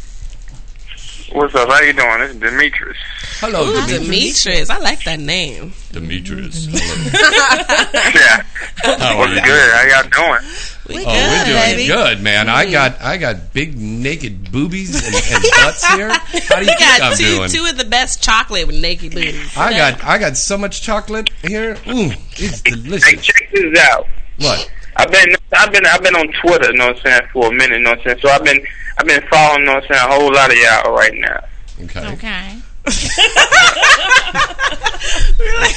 What's 1.33 1.53
up? 1.53 1.67
How 1.69 1.81
you 1.81 1.93
doing? 1.93 2.19
This 2.19 2.31
is 2.31 2.37
Demetrius. 2.39 2.97
Hello, 3.41 3.61
Ooh, 3.63 3.73
Demetrius. 3.87 4.43
Demetrius. 4.43 4.69
I 4.69 4.77
like 4.79 5.03
that 5.03 5.19
name. 5.19 5.73
Demetrius. 5.91 6.65
yeah. 6.67 8.43
How 8.83 9.13
are 9.13 9.17
What's 9.19 9.33
good? 9.45 9.71
How 9.71 10.01
y'all 10.01 10.09
doing? 10.09 10.51
We 10.89 11.05
Oh, 11.05 11.07
we're 11.07 11.45
doing 11.45 11.75
baby. 11.77 11.87
good, 11.87 12.21
man. 12.21 12.49
I 12.49 12.69
got 12.69 12.99
I 13.01 13.15
got 13.17 13.53
big 13.53 13.77
naked 13.77 14.51
boobies 14.51 14.95
and, 14.95 15.15
and 15.15 15.43
butts 15.61 15.85
here. 15.93 16.09
How 16.49 16.59
do 16.59 16.65
you 16.65 16.71
You 16.71 16.75
think 16.77 16.79
got 16.79 17.01
I'm 17.01 17.17
two 17.17 17.35
doing? 17.37 17.49
two 17.49 17.65
of 17.65 17.77
the 17.77 17.85
best 17.85 18.21
chocolate 18.23 18.67
with 18.67 18.79
naked 18.81 19.13
booties. 19.13 19.55
I 19.57 19.71
got 19.77 20.03
I 20.03 20.17
got 20.17 20.35
so 20.37 20.57
much 20.57 20.81
chocolate 20.81 21.29
here. 21.43 21.73
Ooh, 21.87 22.11
it's 22.37 22.61
Hey, 22.65 22.71
delicious. 22.71 23.25
check 23.25 23.49
this 23.53 23.79
out. 23.79 24.07
What? 24.39 24.69
I've 24.95 25.11
been 25.11 25.35
I've 25.53 25.71
been 25.71 25.85
I've 25.85 26.01
been 26.03 26.15
on 26.15 26.27
Twitter, 26.41 26.71
you 26.71 26.77
know 26.77 26.87
what 26.87 26.97
I'm 26.97 27.03
saying, 27.03 27.21
for 27.33 27.47
a 27.47 27.51
minute, 27.51 27.77
you 27.77 27.83
know 27.83 27.91
what 27.91 27.99
I'm 27.99 28.05
saying. 28.05 28.19
So 28.21 28.29
I've 28.29 28.43
been 28.43 28.59
I've 28.97 29.05
been 29.05 29.21
following, 29.29 29.59
you 29.61 29.65
know 29.67 29.75
what 29.75 29.83
I'm 29.83 29.89
saying, 29.95 30.09
a 30.09 30.13
whole 30.13 30.33
lot 30.33 30.51
of 30.51 30.57
y'all 30.57 30.93
right 30.93 31.13
now. 31.13 31.43
Okay. 31.83 32.07
Okay. 32.13 32.57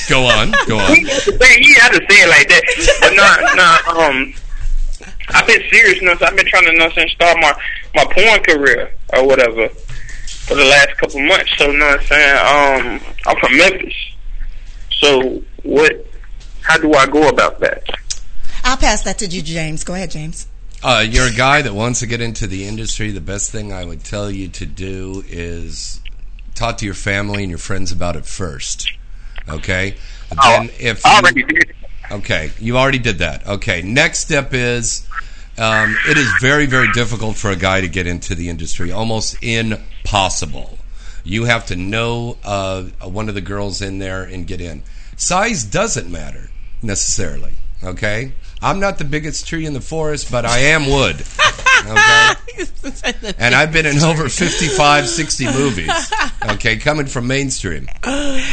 Go 0.08 0.24
on. 0.26 0.52
Go 0.66 0.78
on. 0.78 0.90
Man, 0.92 1.58
you 1.60 1.74
have 1.80 1.92
to 1.92 2.00
say 2.08 2.22
it 2.22 2.28
like 2.28 2.48
that. 2.48 2.62
But 3.00 3.14
no, 3.14 3.26
no, 3.54 3.76
um, 4.06 4.34
I've 5.34 5.46
been 5.46 5.62
serious, 5.70 6.00
you 6.00 6.06
know, 6.06 6.14
so 6.16 6.26
I've 6.26 6.36
been 6.36 6.46
trying 6.46 6.64
to, 6.64 6.72
you 6.72 6.78
know, 6.78 6.88
what 6.88 7.08
start 7.08 7.38
my 7.40 7.54
my 7.94 8.04
porn 8.04 8.42
career 8.42 8.94
or 9.12 9.26
whatever 9.26 9.68
for 9.68 10.54
the 10.54 10.64
last 10.64 10.96
couple 10.98 11.20
months. 11.20 11.56
So, 11.56 11.70
you 11.70 11.78
know 11.78 11.86
what 11.86 12.00
I'm 12.00 12.06
saying, 12.06 13.00
um, 13.00 13.14
I'm 13.26 13.36
from 13.38 13.56
Memphis. 13.56 13.94
So, 14.90 15.42
what? 15.62 16.06
How 16.62 16.78
do 16.78 16.92
I 16.94 17.06
go 17.06 17.28
about 17.28 17.60
that? 17.60 17.84
I'll 18.64 18.76
pass 18.76 19.02
that 19.02 19.18
to 19.18 19.26
you, 19.26 19.42
James. 19.42 19.82
Go 19.82 19.94
ahead, 19.94 20.10
James. 20.10 20.46
Uh, 20.84 21.04
you're 21.08 21.28
a 21.28 21.32
guy 21.32 21.62
that 21.62 21.74
wants 21.74 22.00
to 22.00 22.06
get 22.06 22.20
into 22.20 22.46
the 22.46 22.66
industry. 22.66 23.10
The 23.10 23.20
best 23.20 23.50
thing 23.50 23.72
I 23.72 23.84
would 23.84 24.04
tell 24.04 24.30
you 24.30 24.48
to 24.48 24.66
do 24.66 25.24
is 25.28 26.00
talk 26.54 26.78
to 26.78 26.84
your 26.84 26.94
family 26.94 27.42
and 27.42 27.50
your 27.50 27.58
friends 27.58 27.92
about 27.92 28.16
it 28.16 28.26
first. 28.26 28.92
Okay. 29.48 29.96
Then 30.30 30.70
if 30.78 31.04
I 31.04 31.18
already 31.18 31.42
did. 31.44 31.74
Okay, 32.10 32.50
you 32.58 32.76
already 32.76 32.98
did 32.98 33.18
that. 33.18 33.46
Okay, 33.46 33.82
next 33.82 34.20
step 34.20 34.52
is 34.52 35.06
um, 35.58 35.96
it 36.08 36.16
is 36.16 36.32
very, 36.40 36.66
very 36.66 36.90
difficult 36.92 37.36
for 37.36 37.50
a 37.50 37.56
guy 37.56 37.80
to 37.80 37.88
get 37.88 38.06
into 38.06 38.34
the 38.34 38.48
industry, 38.48 38.90
almost 38.90 39.42
impossible. 39.42 40.78
You 41.24 41.44
have 41.44 41.66
to 41.66 41.76
know 41.76 42.36
uh, 42.44 42.84
one 43.02 43.28
of 43.28 43.34
the 43.34 43.40
girls 43.40 43.80
in 43.80 43.98
there 43.98 44.24
and 44.24 44.46
get 44.46 44.60
in. 44.60 44.82
Size 45.16 45.64
doesn't 45.64 46.10
matter 46.10 46.50
necessarily. 46.82 47.52
Okay, 47.84 48.32
I'm 48.60 48.78
not 48.78 48.98
the 48.98 49.04
biggest 49.04 49.46
tree 49.46 49.66
in 49.66 49.72
the 49.72 49.80
forest, 49.80 50.30
but 50.30 50.44
I 50.46 50.58
am 50.58 50.86
wood. 50.86 51.24
Okay, 51.84 53.34
and 53.38 53.54
I've 53.56 53.72
been 53.72 53.86
in 53.86 53.98
over 53.98 54.28
55, 54.28 55.08
60 55.08 55.44
movies. 55.46 56.12
Okay, 56.48 56.76
coming 56.76 57.06
from 57.06 57.26
mainstream. 57.26 57.88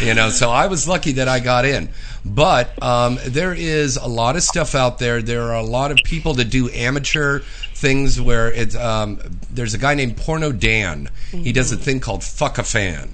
You 0.01 0.15
know, 0.15 0.29
so 0.31 0.49
I 0.49 0.65
was 0.67 0.87
lucky 0.87 1.13
that 1.13 1.27
I 1.27 1.39
got 1.39 1.65
in. 1.65 1.89
But 2.25 2.81
um, 2.83 3.17
there 3.25 3.53
is 3.53 3.97
a 3.97 4.07
lot 4.07 4.35
of 4.35 4.43
stuff 4.43 4.75
out 4.75 4.99
there. 4.99 5.21
There 5.21 5.43
are 5.43 5.55
a 5.55 5.63
lot 5.63 5.91
of 5.91 5.97
people 6.03 6.33
that 6.35 6.45
do 6.49 6.69
amateur 6.69 7.39
things 7.73 8.19
where 8.19 8.51
it's. 8.51 8.75
Um, 8.75 9.19
there's 9.49 9.73
a 9.73 9.77
guy 9.77 9.95
named 9.95 10.17
Porno 10.17 10.51
Dan. 10.51 11.09
He 11.31 11.51
does 11.51 11.71
a 11.71 11.77
thing 11.77 11.99
called 11.99 12.23
Fuck 12.23 12.57
a 12.57 12.63
Fan. 12.63 13.09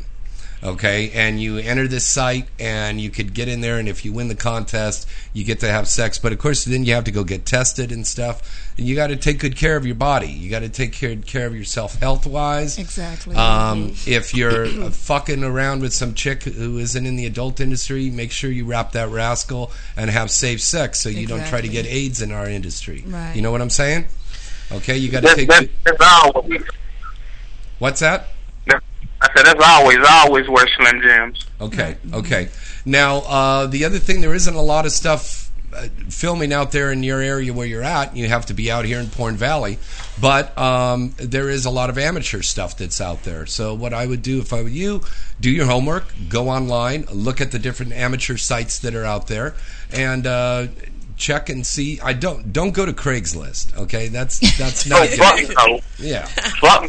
Okay, 0.65 1.11
and 1.11 1.39
you 1.39 1.59
enter 1.59 1.87
this 1.87 2.07
site, 2.07 2.47
and 2.59 2.99
you 2.99 3.11
could 3.11 3.35
get 3.35 3.47
in 3.47 3.61
there, 3.61 3.77
and 3.77 3.87
if 3.87 4.03
you 4.03 4.11
win 4.11 4.29
the 4.29 4.35
contest, 4.35 5.07
you 5.31 5.43
get 5.43 5.59
to 5.59 5.67
have 5.67 5.87
sex. 5.87 6.17
But 6.17 6.33
of 6.33 6.39
course, 6.39 6.65
then 6.65 6.85
you 6.85 6.95
have 6.95 7.03
to 7.03 7.11
go 7.11 7.23
get 7.23 7.45
tested 7.45 7.91
and 7.91 8.05
stuff. 8.05 8.71
And 8.75 8.87
you 8.87 8.95
got 8.95 9.07
to 9.07 9.15
take 9.15 9.37
good 9.39 9.55
care 9.55 9.77
of 9.77 9.85
your 9.85 9.95
body. 9.95 10.27
You 10.27 10.49
got 10.49 10.61
to 10.61 10.69
take 10.69 10.91
care, 10.91 11.15
care 11.17 11.45
of 11.45 11.55
yourself 11.55 11.99
health 11.99 12.25
wise. 12.25 12.79
Exactly. 12.79 13.35
Um, 13.35 13.93
if 14.07 14.33
you're 14.33 14.65
uh, 14.65 14.89
fucking 14.91 15.43
around 15.43 15.81
with 15.81 15.93
some 15.93 16.15
chick 16.15 16.43
who 16.43 16.79
isn't 16.79 17.05
in 17.05 17.15
the 17.15 17.27
adult 17.27 17.59
industry, 17.59 18.09
make 18.09 18.31
sure 18.31 18.49
you 18.49 18.65
wrap 18.65 18.93
that 18.93 19.09
rascal 19.09 19.71
and 19.95 20.09
have 20.09 20.31
safe 20.31 20.61
sex 20.61 20.99
so 20.99 21.09
you 21.09 21.27
don't 21.27 21.45
try 21.45 21.61
to 21.61 21.69
get 21.69 21.85
AIDS 21.85 22.23
in 22.23 22.31
our 22.31 22.49
industry. 22.49 23.03
Right. 23.05 23.35
You 23.35 23.43
know 23.43 23.51
what 23.51 23.61
I'm 23.61 23.69
saying? 23.69 24.07
Okay, 24.71 24.97
you 24.97 25.11
got 25.11 25.21
to 25.21 25.35
take. 25.35 25.47
that's, 25.47 25.67
good- 25.67 25.97
that's. 25.99 26.63
What's 27.77 27.99
that? 27.99 28.29
I 29.21 29.29
said 29.35 29.45
that's 29.45 29.63
always, 29.63 29.97
I 29.99 30.23
always 30.25 30.47
wear 30.47 30.67
Slim 30.67 31.01
Jims. 31.01 31.45
Okay, 31.61 31.97
okay. 32.13 32.49
Now, 32.85 33.17
uh, 33.19 33.67
the 33.67 33.85
other 33.85 33.99
thing, 33.99 34.21
there 34.21 34.35
isn't 34.35 34.55
a 34.55 34.61
lot 34.61 34.85
of 34.85 34.91
stuff 34.91 35.51
uh, 35.73 35.87
filming 36.09 36.53
out 36.53 36.71
there 36.71 36.91
in 36.91 37.01
your 37.01 37.21
area 37.21 37.51
where 37.53 37.65
you're 37.65 37.83
at. 37.83 38.15
You 38.15 38.27
have 38.27 38.45
to 38.47 38.53
be 38.53 38.69
out 38.69 38.85
here 38.85 38.99
in 38.99 39.07
Porn 39.07 39.35
Valley, 39.35 39.77
but 40.19 40.55
um, 40.57 41.13
there 41.17 41.49
is 41.49 41.65
a 41.65 41.69
lot 41.69 41.89
of 41.89 41.97
amateur 41.97 42.41
stuff 42.41 42.77
that's 42.77 43.01
out 43.01 43.23
there. 43.23 43.45
So, 43.45 43.73
what 43.73 43.93
I 43.93 44.05
would 44.05 44.21
do 44.21 44.39
if 44.39 44.53
I 44.53 44.61
were 44.61 44.69
you, 44.69 45.01
do 45.39 45.49
your 45.49 45.65
homework, 45.65 46.05
go 46.29 46.49
online, 46.49 47.05
look 47.11 47.41
at 47.41 47.51
the 47.51 47.59
different 47.59 47.93
amateur 47.93 48.37
sites 48.37 48.79
that 48.79 48.95
are 48.95 49.05
out 49.05 49.27
there, 49.27 49.55
and. 49.91 50.27
Uh, 50.27 50.67
Check 51.17 51.49
and 51.49 51.65
see. 51.65 51.99
I 52.01 52.13
don't 52.13 52.51
don't 52.51 52.71
go 52.71 52.85
to 52.85 52.93
Craigslist. 52.93 53.77
Okay, 53.77 54.09
that's 54.09 54.39
that's 54.57 54.85
not 54.87 55.09
good. 55.09 55.81
Yeah. 55.97 56.27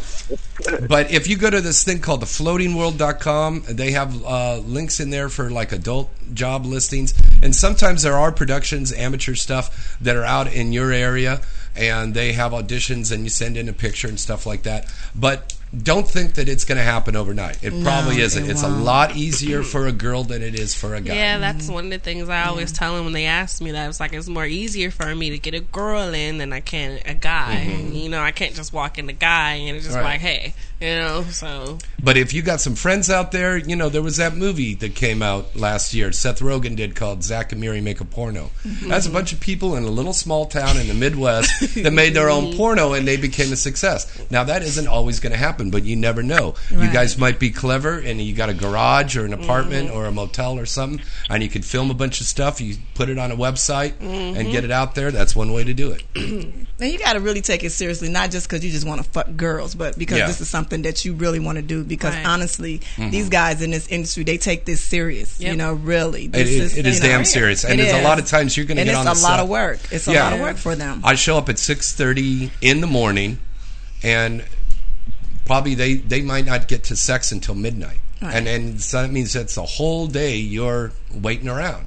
But 0.88 1.12
if 1.12 1.28
you 1.28 1.36
go 1.36 1.50
to 1.50 1.60
this 1.60 1.84
thing 1.84 2.00
called 2.00 2.22
thefloatingworld.com, 2.22 3.64
they 3.68 3.92
have 3.92 4.24
uh, 4.24 4.56
links 4.58 4.98
in 5.00 5.10
there 5.10 5.28
for 5.28 5.50
like 5.50 5.70
adult 5.70 6.10
job 6.34 6.64
listings. 6.64 7.14
And 7.42 7.54
sometimes 7.54 8.02
there 8.02 8.14
are 8.14 8.32
productions, 8.32 8.92
amateur 8.92 9.34
stuff 9.34 9.96
that 10.00 10.16
are 10.16 10.24
out 10.24 10.52
in 10.52 10.72
your 10.72 10.90
area 10.92 11.42
and 11.76 12.14
they 12.14 12.32
have 12.32 12.52
auditions 12.52 13.12
and 13.12 13.24
you 13.24 13.28
send 13.28 13.56
in 13.56 13.68
a 13.68 13.72
picture 13.72 14.08
and 14.08 14.18
stuff 14.18 14.46
like 14.46 14.62
that. 14.62 14.92
But 15.14 15.54
don't 15.82 16.08
think 16.08 16.34
that 16.34 16.48
it's 16.48 16.64
going 16.64 16.78
to 16.78 16.84
happen 16.84 17.16
overnight. 17.16 17.62
It 17.62 17.72
No, 17.72 17.82
probably 17.84 18.20
isn't. 18.20 18.44
it 18.44 18.50
It's 18.50 18.62
a 18.62 18.68
won't. 18.68 18.84
lot 18.84 19.16
easier 19.16 19.62
for 19.62 19.86
a 19.86 19.92
girl 19.92 20.24
than 20.24 20.42
it 20.42 20.58
is 20.58 20.74
for 20.74 20.94
a 20.94 21.00
guy. 21.00 21.14
Yeah, 21.14 21.38
that's 21.38 21.68
one 21.68 21.84
of 21.86 21.90
the 21.90 21.98
things 21.98 22.28
I 22.28 22.44
always 22.46 22.72
tell 22.72 22.94
them 22.94 23.04
when 23.04 23.12
they 23.12 23.26
ask 23.26 23.60
me 23.60 23.72
that. 23.72 23.88
It's 23.88 24.00
like 24.00 24.12
it's 24.12 24.28
more 24.28 24.46
easier 24.46 24.90
for 24.90 25.14
me 25.14 25.30
to 25.30 25.38
get 25.38 25.54
a 25.54 25.60
girl 25.60 26.14
in 26.14 26.38
than 26.38 26.52
I 26.52 26.60
can 26.60 27.00
a 27.04 27.14
guy. 27.14 27.66
Mm-hmm. 27.68 27.92
You 27.92 28.08
know, 28.08 28.20
I 28.20 28.32
can't 28.32 28.54
just 28.54 28.72
walk 28.72 28.98
in 28.98 29.06
the 29.06 29.12
guy 29.12 29.54
and 29.54 29.76
it's 29.76 29.84
just 29.86 29.96
Right. 29.96 30.04
like, 30.04 30.20
hey, 30.20 30.54
you 30.80 30.88
know. 30.88 31.24
So 31.30 31.78
But 32.02 32.16
if 32.16 32.32
you 32.32 32.42
got 32.42 32.60
some 32.60 32.74
friends 32.74 33.10
out 33.10 33.32
there, 33.32 33.56
you 33.56 33.76
know, 33.76 33.88
there 33.88 34.02
was 34.02 34.16
that 34.18 34.36
movie 34.36 34.74
that 34.76 34.94
came 34.94 35.22
out 35.22 35.56
last 35.56 35.94
year, 35.94 36.12
Seth 36.12 36.40
Rogen 36.40 36.76
did 36.76 36.94
called 36.94 37.22
Zach 37.22 37.52
and 37.52 37.60
Miri 37.60 37.80
Make 37.80 38.00
a 38.00 38.04
Porno. 38.04 38.50
Mm-hmm. 38.64 38.88
That's 38.88 39.06
a 39.06 39.10
bunch 39.10 39.32
of 39.32 39.40
people 39.40 39.76
in 39.76 39.84
a 39.84 39.88
little 39.90 40.12
small 40.12 40.46
town 40.46 40.76
in 40.78 40.88
the 40.88 40.94
Midwest 40.94 41.74
that 41.82 41.92
made 41.92 42.14
their 42.14 42.30
own 42.30 42.52
porno 42.56 42.92
and 42.92 43.06
they 43.06 43.16
became 43.16 43.52
a 43.52 43.56
success. 43.56 44.06
Now, 44.30 44.44
that 44.44 44.62
isn't 44.62 44.86
always 44.86 45.20
going 45.20 45.32
to 45.32 45.38
happen, 45.38 45.65
but 45.70 45.84
you 45.84 45.96
never 45.96 46.22
know. 46.22 46.54
You 46.70 46.90
guys 46.92 47.18
might 47.18 47.38
be 47.38 47.50
clever 47.50 47.98
and 47.98 48.20
you 48.20 48.34
got 48.34 48.48
a 48.48 48.54
garage 48.54 49.16
or 49.16 49.24
an 49.24 49.32
apartment 49.32 49.90
or 49.90 50.06
a 50.06 50.12
motel 50.12 50.58
or 50.58 50.66
something, 50.66 51.04
and 51.30 51.42
you 51.42 51.48
could 51.48 51.64
film 51.64 51.90
a 51.90 51.94
bunch 51.94 52.20
of 52.20 52.26
stuff. 52.26 52.60
You 52.60 52.76
put 52.94 53.08
it 53.08 53.18
on 53.18 53.30
a 53.30 53.36
website 53.36 54.00
and 54.00 54.50
get 54.50 54.64
it 54.64 54.70
out 54.70 54.94
there. 54.94 55.10
That's 55.10 55.34
one 55.36 55.52
way 55.52 55.64
to 55.64 55.74
do 55.74 55.92
it. 55.92 56.02
And 56.78 56.92
you 56.92 56.98
got 56.98 57.14
to 57.14 57.20
really 57.20 57.40
take 57.40 57.64
it 57.64 57.70
seriously, 57.70 58.10
not 58.10 58.30
just 58.30 58.46
because 58.46 58.62
you 58.62 58.70
just 58.70 58.86
want 58.86 59.02
to 59.02 59.08
fuck 59.10 59.34
girls, 59.34 59.74
but 59.74 59.96
because 59.98 60.18
Yeah. 60.18 60.26
this 60.26 60.42
is 60.42 60.50
something 60.50 60.82
that 60.82 61.06
you 61.06 61.14
really 61.14 61.38
want 61.38 61.56
to 61.56 61.62
do. 61.62 61.82
Because 61.82 62.14
Right. 62.14 62.26
honestly, 62.26 62.80
Mm-hmm. 62.96 63.10
these 63.12 63.30
guys 63.30 63.62
in 63.62 63.70
this 63.70 63.86
industry, 63.88 64.24
they 64.24 64.36
take 64.36 64.66
this 64.66 64.82
serious. 64.82 65.40
You 65.40 65.56
know, 65.56 65.72
really. 65.72 66.26
This 66.26 66.50
is, 66.50 66.76
it 66.76 66.84
is 66.86 66.96
you 66.96 67.04
know, 67.04 67.08
damn 67.08 67.24
serious, 67.24 67.64
and 67.64 67.80
it 67.80 67.84
there's 67.84 67.98
a 67.98 68.02
lot 68.06 68.18
of 68.18 68.26
times 68.26 68.58
you're 68.58 68.66
going 68.66 68.76
to 68.76 68.82
and 68.82 68.88
get 68.90 68.92
it's 68.92 69.00
on 69.00 69.06
a 69.06 69.18
lot 69.20 69.36
set. 69.36 69.40
of 69.40 69.48
work. 69.48 69.78
It's 69.90 70.06
a 70.06 70.12
Yeah. 70.12 70.24
lot 70.24 70.32
of 70.34 70.40
work 70.40 70.58
for 70.58 70.74
them. 70.76 71.00
I 71.02 71.14
show 71.14 71.38
up 71.38 71.48
at 71.48 71.58
six 71.58 71.94
thirty 71.94 72.50
in 72.60 72.82
the 72.82 72.86
morning, 72.86 73.38
and 74.02 74.44
probably 75.46 75.74
they 75.74 75.94
they 75.94 76.20
might 76.22 76.44
not 76.44 76.68
get 76.68 76.84
to 76.84 76.96
sex 76.96 77.32
until 77.32 77.54
midnight, 77.54 78.00
Right. 78.20 78.34
and 78.34 78.46
and 78.48 78.80
so 78.82 79.02
that 79.02 79.10
means 79.10 79.32
that's 79.32 79.56
a 79.56 79.62
whole 79.62 80.06
day 80.08 80.36
you're 80.36 80.92
waiting 81.14 81.48
around 81.48 81.86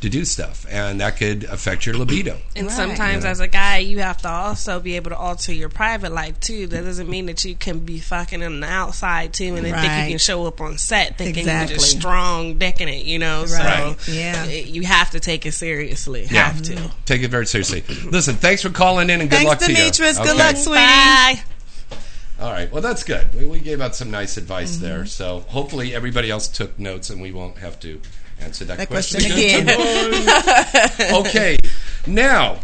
to 0.00 0.08
do 0.08 0.24
stuff, 0.24 0.64
and 0.70 0.98
that 1.02 1.18
could 1.18 1.44
affect 1.44 1.84
your 1.84 1.94
libido. 1.94 2.38
And 2.56 2.68
Right. 2.68 2.74
sometimes, 2.74 3.24
Yeah. 3.24 3.32
as 3.32 3.40
a 3.40 3.46
guy, 3.46 3.76
you 3.78 3.98
have 3.98 4.16
to 4.22 4.30
also 4.30 4.80
be 4.80 4.96
able 4.96 5.10
to 5.10 5.16
alter 5.16 5.52
your 5.52 5.68
private 5.68 6.10
life 6.10 6.40
too. 6.40 6.66
That 6.68 6.84
doesn't 6.86 7.06
mean 7.10 7.26
that 7.26 7.44
you 7.44 7.54
can 7.54 7.80
be 7.80 7.98
fucking 8.00 8.42
on 8.42 8.60
the 8.60 8.66
outside 8.66 9.34
too, 9.34 9.56
and 9.56 9.66
then 9.66 9.74
think 9.74 9.92
you 10.06 10.12
can 10.12 10.18
show 10.18 10.46
up 10.46 10.62
on 10.62 10.78
set 10.78 11.18
thinking 11.18 11.40
Exactly. 11.40 11.74
you're 11.74 11.80
just 11.80 11.98
strong 11.98 12.54
decking 12.56 12.88
it. 12.88 13.04
You 13.04 13.18
know, 13.18 13.40
Right. 13.42 13.94
so 14.00 14.10
Yeah. 14.10 14.46
it- 14.46 14.68
you 14.68 14.84
have 14.84 15.10
to 15.10 15.20
take 15.20 15.44
it 15.44 15.52
seriously. 15.52 16.26
Yeah. 16.30 16.46
Have 16.50 16.62
to. 16.62 16.90
Take 17.04 17.20
it 17.22 17.30
very 17.30 17.46
seriously. 17.46 17.84
Listen, 18.06 18.36
thanks 18.36 18.62
for 18.62 18.70
calling 18.70 19.10
in, 19.10 19.20
and 19.20 19.28
good 19.28 19.36
Thanks, 19.36 19.48
luck 19.50 19.58
to 19.58 19.70
you. 19.70 19.76
Demetrius. 19.76 20.16
Good 20.16 20.28
Okay. 20.28 20.38
luck, 20.38 20.56
sweetie. 20.56 20.76
Bye. 20.76 21.42
All 22.40 22.50
right. 22.50 22.72
Well, 22.72 22.82
that's 22.82 23.04
good. 23.04 23.34
We, 23.34 23.44
we 23.46 23.60
gave 23.60 23.80
out 23.80 23.94
some 23.94 24.10
nice 24.10 24.36
advice 24.36 24.76
Mm-hmm. 24.76 24.84
there. 24.84 25.06
So 25.06 25.40
hopefully 25.48 25.94
everybody 25.94 26.30
else 26.30 26.48
took 26.48 26.78
notes, 26.78 27.10
and 27.10 27.20
we 27.20 27.32
won't 27.32 27.58
have 27.58 27.78
to 27.80 28.00
answer 28.40 28.64
that, 28.64 28.78
That 28.78 28.88
question, 28.88 29.20
question 29.20 29.68
again. 29.68 31.14
okay. 31.26 31.58
Now, 32.06 32.60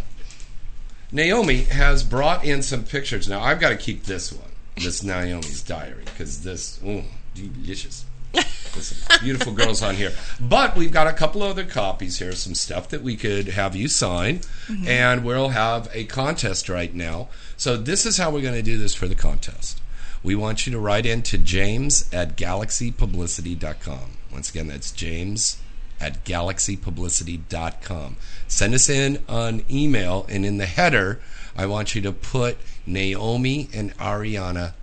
Naomi 1.13 1.63
has 1.65 2.03
brought 2.03 2.45
in 2.45 2.63
some 2.63 2.85
pictures. 2.85 3.29
Now 3.29 3.41
I've 3.43 3.61
got 3.61 3.69
to 3.71 3.77
keep 3.77 4.05
this 4.05 4.33
one, 4.33 4.51
this 4.77 5.03
Naomi's 5.03 5.63
diary, 5.63 6.05
because 6.05 6.43
this, 6.43 6.81
ooh, 6.85 7.05
delicious. 7.35 8.05
There's 8.33 8.89
some 8.89 9.19
beautiful 9.23 9.53
girls 9.55 9.83
on 9.83 9.95
here. 9.95 10.13
But 10.41 10.77
we've 10.77 10.93
got 10.93 11.07
a 11.07 11.13
couple 11.13 11.43
other 11.43 11.65
copies 11.65 12.19
here, 12.19 12.33
some 12.33 12.55
stuff 12.55 12.89
that 12.91 13.03
we 13.03 13.17
could 13.17 13.49
have 13.49 13.75
you 13.75 13.89
sign, 13.89 14.41
and 14.87 15.25
we'll 15.25 15.51
have 15.51 15.89
a 15.95 16.05
contest 16.05 16.69
right 16.69 16.93
now. 16.95 17.29
So 17.57 17.77
this 17.77 18.05
is 18.05 18.19
how 18.19 18.31
we're 18.31 18.43
going 18.43 18.55
to 18.55 18.63
do 18.63 18.79
this 18.79 18.95
for 18.95 19.09
the 19.09 19.15
contest. 19.15 19.81
We 20.23 20.35
want 20.35 20.67
you 20.67 20.73
to 20.73 20.79
write 20.79 21.07
in 21.07 21.23
to 21.23 21.39
james 21.39 22.13
at 22.13 22.37
galaxypublicity.com. 22.37 24.19
Once 24.33 24.51
again, 24.51 24.69
that's 24.69 24.93
james 24.93 25.59
at 26.01 26.25
galaxypublicity.com. 26.25 28.17
Send 28.49 28.75
us 28.75 28.89
in 28.89 29.23
an 29.29 29.65
email, 29.71 30.27
and 30.29 30.45
in 30.45 30.59
the 30.59 30.67
header, 30.67 31.21
I 31.57 31.67
want 31.67 31.95
you 31.95 32.03
to 32.03 32.13
put 32.13 32.59
Naomi 32.87 33.69
and 33.73 33.97
Ariana 33.97 34.75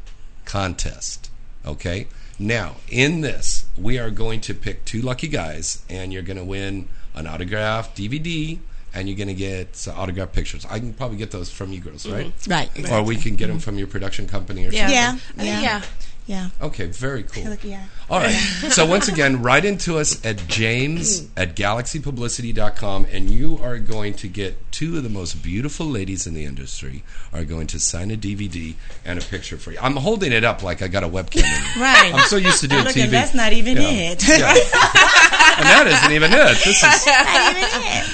contest. 0.45 1.29
Okay? 1.65 2.07
Now, 2.39 2.77
in 2.89 3.21
this, 3.21 3.65
we 3.77 3.99
are 3.99 4.09
going 4.09 4.41
to 4.41 4.53
pick 4.53 4.85
two 4.85 5.01
lucky 5.01 5.27
guys, 5.27 5.83
and 5.89 6.11
you're 6.11 6.23
going 6.23 6.37
to 6.37 6.43
win 6.43 6.87
an 7.13 7.27
autographed 7.27 7.95
DVD, 7.95 8.57
and 8.93 9.07
you're 9.09 9.17
going 9.17 9.27
to 9.27 9.33
get 9.33 9.75
some 9.75 9.97
autographed 9.97 10.33
pictures. 10.33 10.65
I 10.69 10.79
can 10.79 10.93
probably 10.93 11.17
get 11.17 11.31
those 11.31 11.49
from 11.51 11.71
you 11.73 11.79
girls, 11.79 12.07
right? 12.07 12.31
Right. 12.47 12.91
Or 12.91 13.03
we 13.03 13.15
can 13.15 13.35
get 13.35 13.47
them 13.47 13.59
from 13.59 13.77
your 13.77 13.87
production 13.87 14.27
company 14.27 14.65
or 14.67 14.71
Yeah. 14.71 15.11
something. 15.17 15.45
Yeah. 15.45 15.53
Uh, 15.57 15.61
yeah. 15.61 15.81
Yeah. 16.25 16.49
Okay, 16.61 16.85
very 16.85 17.23
cool. 17.23 17.53
Yeah. 17.63 17.83
All 18.09 18.17
right. 18.21 18.31
So 18.69 18.85
once 18.85 19.09
again, 19.09 19.41
write 19.41 19.65
into 19.65 19.97
us 19.97 20.25
at 20.25 20.47
james 20.47 21.27
at 21.35 21.53
galaxypublicity.com 21.57 23.07
and 23.11 23.29
you 23.29 23.59
are 23.61 23.77
going 23.77 24.13
to 24.15 24.29
get 24.29 24.55
two 24.71 24.95
of 24.95 25.03
the 25.03 25.09
most 25.09 25.43
beautiful 25.43 25.85
ladies 25.85 26.25
in 26.25 26.33
the 26.33 26.45
industry 26.45 27.03
are 27.33 27.43
going 27.43 27.67
to 27.67 27.77
sign 27.79 28.09
a 28.09 28.15
DVD 28.15 28.73
and 29.03 29.19
a 29.19 29.21
picture 29.21 29.57
for 29.57 29.71
you. 29.73 29.77
I'm 29.81 29.97
holding 29.97 30.31
it 30.31 30.45
up 30.45 30.63
like 30.63 30.81
I 30.81 30.87
got 30.87 31.03
a 31.03 31.09
webcam 31.09 31.43
in. 31.43 31.63
Right. 31.81 32.13
I'm 32.13 32.25
so 32.27 32.37
used 32.37 32.61
to 32.61 32.69
doing 32.69 32.85
Look, 32.85 32.95
TV. 32.95 33.09
that's 33.09 33.33
not 33.33 33.51
even 33.51 33.75
Yeah. 33.75 33.89
it. 34.13 34.25
Yeah. 34.25 34.47
and 34.53 35.65
that 35.67 35.87
isn't 35.87 36.11
even 36.13 36.31
it. 36.31 36.57
This 36.63 36.77
is 36.77 37.05
not 37.05 37.51
even 37.57 37.81
it. 37.83 38.05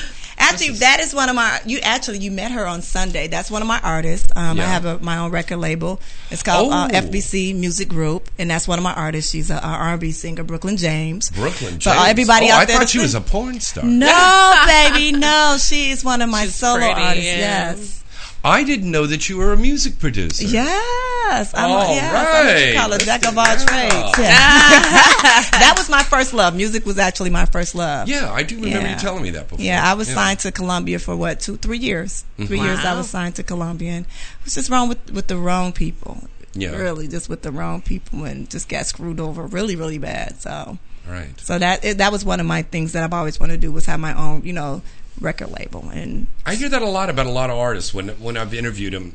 Actually, 0.41 0.69
that 0.79 0.99
is 1.01 1.13
one 1.13 1.29
of 1.29 1.35
my. 1.35 1.59
You 1.65 1.79
actually 1.83 2.19
you 2.19 2.31
met 2.31 2.51
her 2.51 2.65
on 2.65 2.81
Sunday. 2.81 3.27
That's 3.27 3.51
one 3.51 3.61
of 3.61 3.67
my 3.67 3.79
artists. 3.81 4.27
Um, 4.35 4.59
I 4.59 4.63
have 4.63 4.85
a, 4.85 4.97
my 4.99 5.17
own 5.17 5.31
record 5.31 5.57
label. 5.57 5.99
It's 6.31 6.41
called 6.43 6.71
uh, 6.71 6.87
Oh. 6.91 6.95
FBC 6.95 7.55
Music 7.55 7.89
Group, 7.89 8.29
and 8.39 8.49
that's 8.49 8.67
one 8.67 8.79
of 8.79 8.83
my 8.83 8.93
artists. 8.93 9.31
She's 9.31 9.51
a, 9.51 9.55
a 9.57 9.59
R&B 9.61 10.11
singer, 10.11 10.43
Brooklyn 10.43 10.77
James. 10.77 11.29
Brooklyn 11.29 11.71
James. 11.79 11.83
So 11.83 11.91
everybody 11.91 12.47
oh, 12.47 12.53
out 12.53 12.61
I 12.61 12.65
there 12.65 12.77
thought 12.77 12.89
she 12.89 12.99
was 12.99 13.15
a 13.15 13.21
porn 13.21 13.59
star. 13.59 13.83
No, 13.83 14.63
baby, 14.65 15.11
no. 15.11 15.57
She 15.59 15.91
is 15.91 16.03
one 16.03 16.21
of 16.21 16.29
my 16.29 16.45
She's 16.45 16.55
solo 16.55 16.77
pretty, 16.79 16.93
artists. 17.01 17.25
yeah. 17.25 17.37
Yes. 17.75 18.03
I 18.43 18.63
didn't 18.63 18.89
know 18.89 19.05
that 19.05 19.27
you 19.27 19.37
were 19.37 19.51
a 19.51 19.57
music 19.57 19.99
producer. 19.99 20.45
Yes. 20.45 21.53
I'm, 21.53 21.69
All 21.71 21.93
yes, 21.93 22.13
I'm 22.13 22.45
what 22.45 22.67
you 22.67 22.73
call 22.75 22.87
a 22.87 22.91
Let's 22.91 23.05
jack 23.05 23.21
of 23.27 23.37
all 23.37 23.43
that. 23.45 23.67
trades. 23.67 24.17
Yeah. 24.19 25.59
that 25.59 25.73
was 25.77 25.89
my 25.89 26.03
first 26.03 26.33
love. 26.33 26.55
Music 26.55 26.85
was 26.85 26.97
actually 26.97 27.29
my 27.29 27.45
first 27.45 27.75
love. 27.75 28.07
Yeah, 28.07 28.31
I 28.31 28.43
do 28.43 28.55
remember 28.55 28.87
Yeah. 28.87 28.93
you 28.95 28.99
telling 28.99 29.21
me 29.23 29.29
that 29.31 29.49
before. 29.49 29.63
Yeah, 29.63 29.81
I 29.83 29.93
was 29.93 30.07
signed 30.07 30.39
to 30.39 30.51
Columbia 30.51 30.99
for 30.99 31.15
what 31.15 31.39
two, 31.41 31.57
three 31.57 31.77
years. 31.77 32.23
Mm-hmm. 32.37 32.45
3 32.47 32.59
years 32.61 32.79
I 32.79 32.95
was 32.95 33.09
signed 33.09 33.35
to 33.35 33.43
Columbia, 33.43 33.91
and 33.91 34.05
it 34.05 34.43
was 34.45 34.55
just 34.55 34.69
wrong 34.69 34.89
with 34.89 35.11
with 35.11 35.27
the 35.27 35.37
wrong 35.37 35.71
people. 35.73 36.23
Yeah. 36.53 36.71
really, 36.75 37.07
just 37.07 37.29
with 37.29 37.43
the 37.43 37.51
wrong 37.51 37.81
people, 37.81 38.23
and 38.23 38.49
just 38.49 38.67
got 38.69 38.85
screwed 38.87 39.19
over 39.19 39.45
really, 39.45 39.75
really 39.75 39.99
bad. 39.99 40.41
So, 40.41 40.79
Right. 41.07 41.39
so 41.39 41.59
that 41.59 41.81
that 41.99 42.11
was 42.11 42.25
one 42.25 42.39
of 42.39 42.45
my 42.47 42.63
things 42.63 42.93
that 42.93 43.03
I've 43.03 43.13
always 43.13 43.39
wanted 43.39 43.53
to 43.61 43.67
do 43.67 43.71
was 43.71 43.85
have 43.85 43.99
my 43.99 44.13
own, 44.17 44.41
you 44.43 44.53
know, 44.53 44.81
record 45.19 45.51
label. 45.51 45.89
And 45.93 46.27
I 46.45 46.55
hear 46.55 46.69
that 46.69 46.81
a 46.81 46.87
lot 46.89 47.09
about 47.09 47.25
a 47.27 47.31
lot 47.31 47.49
of 47.49 47.57
artists. 47.57 47.93
When 47.93 48.09
when 48.09 48.37
I've 48.37 48.53
interviewed 48.53 48.93
them, 48.93 49.13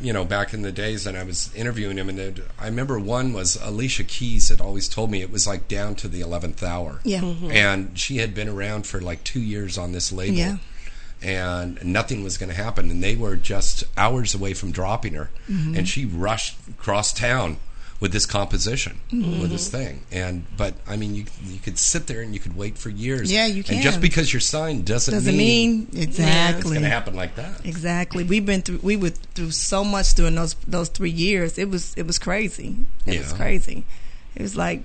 you 0.00 0.12
know, 0.12 0.24
back 0.24 0.52
in 0.52 0.62
the 0.62 0.72
days, 0.72 1.06
and 1.06 1.16
I 1.16 1.22
was 1.22 1.50
interviewing 1.54 1.96
them, 1.96 2.08
and 2.08 2.18
it- 2.18 2.46
I 2.58 2.66
remember 2.66 2.98
one 2.98 3.32
was 3.32 3.56
Alicia 3.62 4.04
Keys 4.04 4.48
had 4.48 4.60
always 4.60 4.88
told 4.88 5.10
me 5.10 5.22
it 5.22 5.30
was 5.30 5.46
like 5.46 5.68
down 5.68 5.94
to 5.96 6.08
the 6.08 6.20
eleventh 6.20 6.62
hour, 6.62 7.00
yeah, 7.04 7.22
and 7.50 7.96
she 7.98 8.16
had 8.18 8.34
been 8.34 8.48
around 8.48 8.86
for 8.86 9.00
like 9.00 9.22
two 9.24 9.40
years 9.40 9.78
on 9.78 9.92
this 9.92 10.10
label, 10.12 10.36
Yeah. 10.36 10.56
and 11.22 11.82
nothing 11.84 12.24
was 12.24 12.36
going 12.36 12.48
to 12.50 12.56
happen, 12.56 12.90
and 12.90 13.02
they 13.02 13.14
were 13.14 13.36
just 13.36 13.84
hours 13.96 14.34
away 14.34 14.54
from 14.54 14.72
dropping 14.72 15.14
her, 15.14 15.30
Mm-hmm. 15.48 15.76
and 15.76 15.88
she 15.88 16.04
rushed 16.04 16.56
across 16.68 17.12
town 17.12 17.58
with 18.02 18.12
this 18.12 18.26
composition, 18.26 18.98
Mm-hmm. 19.12 19.40
with 19.40 19.50
this 19.52 19.68
thing, 19.70 20.02
and 20.10 20.44
but 20.56 20.74
I 20.86 20.96
mean, 20.96 21.14
you 21.14 21.24
you 21.46 21.58
could 21.60 21.78
sit 21.78 22.08
there 22.08 22.20
and 22.20 22.34
you 22.34 22.40
could 22.40 22.56
wait 22.56 22.76
for 22.76 22.90
years, 22.90 23.32
Yeah, 23.32 23.46
you 23.46 23.62
and 23.70 23.80
just 23.80 24.00
because 24.00 24.32
you're 24.32 24.40
signed 24.40 24.84
doesn't, 24.84 25.14
doesn't 25.14 25.36
mean 25.36 25.86
it's 25.92 26.18
exactly. 26.18 26.72
going 26.72 26.82
to 26.82 26.88
happen 26.88 27.14
like 27.14 27.36
that. 27.36 27.64
Exactly. 27.64 28.24
We've 28.24 28.44
been 28.44 28.60
through 28.62 28.80
we 28.82 28.96
were 28.96 29.10
through 29.10 29.52
so 29.52 29.84
much 29.84 30.14
during 30.14 30.34
those 30.34 30.54
those 30.66 30.88
three 30.90 31.10
years. 31.10 31.56
It 31.58 31.70
was 31.70 31.94
it 31.94 32.06
was 32.06 32.18
crazy. 32.18 32.76
It 33.06 33.18
was 33.20 33.32
crazy. 33.32 33.84
It 34.34 34.42
was 34.42 34.56
like 34.56 34.82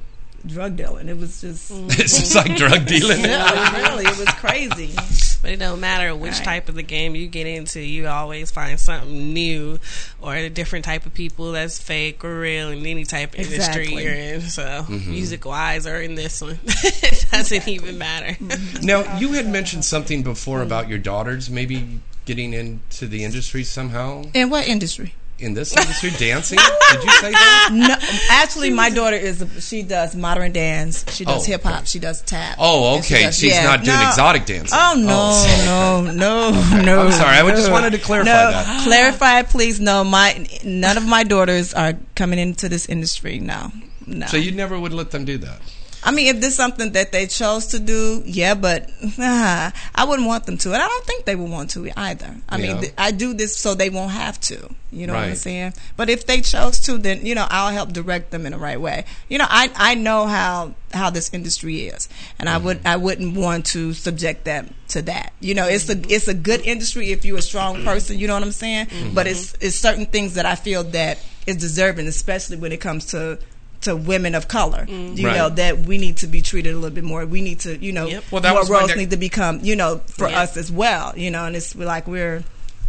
drug 0.48 0.76
dealing. 0.76 1.10
It 1.10 1.18
was 1.18 1.42
just 1.42 1.70
It's 2.00 2.18
just 2.20 2.36
like 2.36 2.56
drug 2.56 2.86
dealing. 2.88 3.22
yeah, 3.22 3.78
really, 3.90 4.06
it 4.06 4.18
was 4.18 4.30
crazy. 4.36 4.94
But 5.42 5.52
it 5.52 5.58
don't 5.60 5.80
matter 5.80 6.16
which 6.16 6.34
Right. 6.34 6.44
type 6.44 6.70
of 6.70 6.76
the 6.76 6.82
game 6.84 7.16
you 7.16 7.28
get 7.28 7.46
into, 7.46 7.80
you 7.80 8.08
always 8.08 8.50
find 8.50 8.80
something 8.80 9.34
new 9.34 9.80
or 10.22 10.36
a 10.36 10.50
different 10.50 10.84
type 10.86 11.06
of 11.06 11.14
people 11.14 11.52
that's 11.52 11.80
fake 11.80 12.26
or 12.26 12.40
real 12.40 12.70
in 12.70 12.86
any 12.86 13.04
type 13.04 13.34
of 13.36 13.40
industry 13.42 13.88
you're 13.94 14.14
in. 14.14 14.42
So 14.42 14.86
Mm-hmm. 14.88 15.12
music 15.12 15.46
wise 15.46 15.86
or 15.86 16.02
in 16.02 16.16
this 16.16 16.42
one. 16.42 16.60
it 16.66 17.26
doesn't 17.32 17.68
even 17.68 17.98
matter. 17.98 18.36
Now, 18.82 19.18
you 19.20 19.34
had 19.34 19.48
mentioned 19.48 19.86
something 19.86 20.24
before 20.24 20.62
about 20.64 20.90
your 20.90 20.98
daughters 21.00 21.50
maybe 21.50 22.00
getting 22.26 22.54
into 22.54 23.06
the 23.08 23.24
industry 23.24 23.64
somehow. 23.64 24.24
In 24.34 24.50
what 24.50 24.68
industry? 24.68 25.14
In 25.40 25.54
this 25.54 25.72
industry, 25.78 26.10
dancing? 26.18 26.58
Did 26.92 27.04
you 27.04 27.12
say 27.12 27.32
that? 27.32 27.70
No, 27.74 27.96
actually, 28.32 28.72
my 28.72 28.90
daughter 28.90 29.16
is. 29.16 29.42
A, 29.44 29.62
she 29.62 29.84
does 29.84 30.16
modern 30.16 30.52
dance. 30.52 31.06
She 31.14 31.26
does 31.26 31.44
Oh, 31.44 31.52
hip 31.52 31.62
hop. 31.62 31.76
okay. 31.76 31.86
She 31.86 32.00
does 32.00 32.22
tap. 32.22 32.56
Oh, 32.60 32.96
And 32.96 33.06
she 33.06 33.14
okay. 33.14 33.24
does- 33.26 33.38
She's 33.38 33.52
yeah. 33.54 33.64
not 33.66 33.84
doing 33.84 34.00
No. 34.00 34.08
exotic 34.08 34.46
dancing. 34.48 34.76
Oh 34.82 34.96
no, 34.98 35.32
oh, 35.34 36.02
no, 36.06 36.12
no, 36.12 36.82
no. 36.82 37.02
I'm 37.06 37.12
sorry. 37.12 37.38
I 37.38 37.50
just 37.52 37.70
wanted 37.72 37.92
to 37.92 38.00
clarify 38.00 38.32
no, 38.32 38.52
that. 38.52 38.84
Clarify, 38.84 39.44
please. 39.44 39.80
No, 39.80 40.04
my 40.04 40.48
none 40.64 40.98
of 40.98 41.06
my 41.08 41.24
daughters 41.24 41.72
are 41.76 41.94
coming 42.16 42.40
into 42.40 42.68
this 42.68 42.88
industry. 42.88 43.38
No, 43.38 43.72
no. 44.08 44.26
So 44.28 44.38
you 44.38 44.52
never 44.54 44.80
would 44.80 44.94
let 44.94 45.12
them 45.12 45.24
do 45.26 45.38
that? 45.38 45.60
I 46.08 46.12
mean, 46.12 46.34
if 46.34 46.40
there's 46.40 46.56
something 46.56 46.94
that 46.94 47.12
they 47.12 47.28
chose 47.28 47.68
to 47.68 47.80
do, 47.80 48.24
yeah, 48.26 48.54
but 48.54 48.90
I 49.20 50.06
wouldn't 50.08 50.26
want 50.26 50.46
them 50.46 50.58
to, 50.60 50.72
and 50.72 50.82
I 50.82 50.88
don't 50.88 51.04
think 51.04 51.26
they 51.26 51.36
would 51.36 51.52
want 51.52 51.72
to 51.72 51.92
either. 51.98 52.34
I 52.48 52.56
mean, 52.56 52.80
th- 52.80 52.94
I 52.98 53.12
do 53.12 53.34
this 53.34 53.58
so 53.58 53.76
they 53.76 53.90
won't 53.90 54.12
have 54.12 54.40
to. 54.42 54.74
You 54.90 55.06
know 55.06 55.14
what 55.14 55.24
I'm 55.26 55.36
saying? 55.36 55.74
But 55.98 56.10
if 56.10 56.26
they 56.26 56.40
chose 56.40 56.80
to, 56.82 56.98
then 56.98 57.26
you 57.26 57.36
know 57.36 57.46
I'll 57.50 57.74
help 57.74 57.92
direct 57.92 58.32
them 58.32 58.46
in 58.46 58.54
the 58.54 58.58
right 58.58 58.80
way. 58.80 59.04
You 59.28 59.38
know, 59.38 59.48
I 59.50 59.70
I 59.76 59.96
know 59.96 60.28
how 60.28 60.76
how 60.94 61.10
this 61.10 61.34
industry 61.34 61.88
is, 61.88 62.08
and 62.40 62.48
I 62.48 62.56
mm-hmm. 62.56 62.66
would 62.68 62.86
I 62.86 62.96
wouldn't 62.96 63.36
want 63.36 63.66
to 63.68 63.92
subject 63.92 64.46
them 64.46 64.74
to 64.90 65.02
that. 65.02 65.34
You 65.42 65.56
know, 65.56 65.68
it's 65.68 65.90
a 65.90 66.00
it's 66.08 66.30
a 66.30 66.34
good 66.34 66.62
industry 66.62 67.12
if 67.12 67.26
you're 67.26 67.40
a 67.40 67.42
strong 67.42 67.84
person. 67.84 68.18
You 68.18 68.28
know 68.28 68.34
what 68.36 68.44
I'm 68.44 68.54
saying? 68.54 68.88
But 69.14 69.28
mm-hmm. 69.28 69.32
it's 69.32 69.56
it's 69.60 69.76
certain 69.76 70.06
things 70.06 70.36
that 70.36 70.46
I 70.46 70.56
feel 70.56 70.86
that 70.86 71.20
is 71.46 71.58
deserving, 71.58 72.08
especially 72.08 72.56
when 72.56 72.72
it 72.72 72.80
comes 72.80 73.08
to 73.08 73.40
to 73.82 73.96
women 73.96 74.34
of 74.36 74.48
color. 74.48 74.86
You 74.90 75.28
Right. 75.28 75.36
know 75.38 75.50
that 75.50 75.80
we 75.82 75.98
need 75.98 76.18
to 76.18 76.28
be 76.28 76.42
treated 76.42 76.74
a 76.74 76.78
little 76.78 76.94
bit 76.96 77.04
more. 77.04 77.26
We 77.26 77.42
need 77.42 77.60
to, 77.62 77.78
you 77.78 77.92
know, 77.92 78.08
Yep. 78.08 78.24
Well, 78.32 78.42
that 78.42 78.54
more 78.54 78.66
roles 78.66 78.88
next- 78.88 78.98
need 78.98 79.10
to 79.12 79.18
become, 79.18 79.60
you 79.64 79.76
know, 79.76 80.02
for 80.08 80.30
Yeah. 80.30 80.42
us 80.42 80.58
as 80.58 80.72
well. 80.72 81.14
You 81.16 81.30
know, 81.32 81.46
and 81.46 81.56
it's 81.56 81.76
like 81.76 82.08
we're 82.08 82.44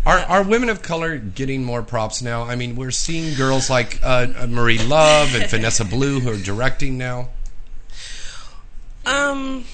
Are, 0.07 0.21
are 0.21 0.43
women 0.43 0.71
of 0.71 0.81
color 0.81 1.19
getting 1.19 1.63
more 1.65 1.83
props 1.83 2.23
now? 2.23 2.45
I 2.45 2.55
mean, 2.57 2.77
we're 2.77 2.91
seeing 2.93 3.35
girls 3.35 3.69
like 3.69 3.99
uh, 4.03 4.27
uh, 4.39 4.47
Marie 4.47 4.79
Luv 4.79 5.35
and 5.35 5.51
Vanessa 5.51 5.85
Blue 5.85 6.21
who 6.21 6.31
are 6.33 6.37
directing 6.37 6.97
now. 6.97 7.29
Um 9.07 9.65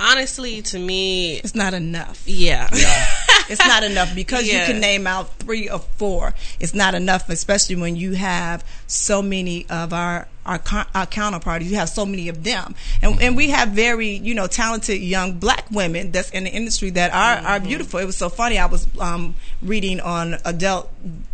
honestly 0.00 0.62
to 0.62 0.78
me 0.78 1.36
it's 1.38 1.54
not 1.54 1.74
enough. 1.74 2.22
yeah. 2.26 2.68
It's 3.48 3.66
not 3.66 3.82
enough 3.82 4.14
because 4.14 4.46
Yeah. 4.46 4.60
you 4.60 4.66
can 4.72 4.80
name 4.80 5.06
out 5.06 5.36
three 5.40 5.68
or 5.68 5.80
four. 5.98 6.32
It's 6.60 6.74
not 6.74 6.94
enough, 6.94 7.28
especially 7.28 7.74
when 7.74 7.96
you 7.96 8.12
have 8.12 8.64
so 8.86 9.20
many 9.20 9.66
of 9.68 9.92
our 9.92 10.28
our, 10.44 10.60
our 10.94 11.06
counterparties. 11.06 11.64
You 11.70 11.76
have 11.76 11.88
so 11.88 12.04
many 12.06 12.28
of 12.28 12.42
them, 12.44 12.74
and 13.02 13.20
and 13.20 13.36
we 13.36 13.50
have 13.50 13.68
very 13.70 14.08
you 14.08 14.34
know 14.34 14.46
talented 14.46 15.00
young 15.00 15.34
black 15.34 15.70
women 15.70 16.10
that's 16.12 16.30
in 16.30 16.44
the 16.44 16.50
industry 16.50 16.90
that 16.90 17.12
are 17.12 17.46
are 17.46 17.60
beautiful. 17.60 18.00
It 18.00 18.06
was 18.06 18.16
so 18.16 18.28
funny. 18.28 18.58
I 18.58 18.66
was 18.66 18.86
um, 18.98 19.34
reading 19.62 20.00
on 20.00 20.36
Adult 20.44 20.90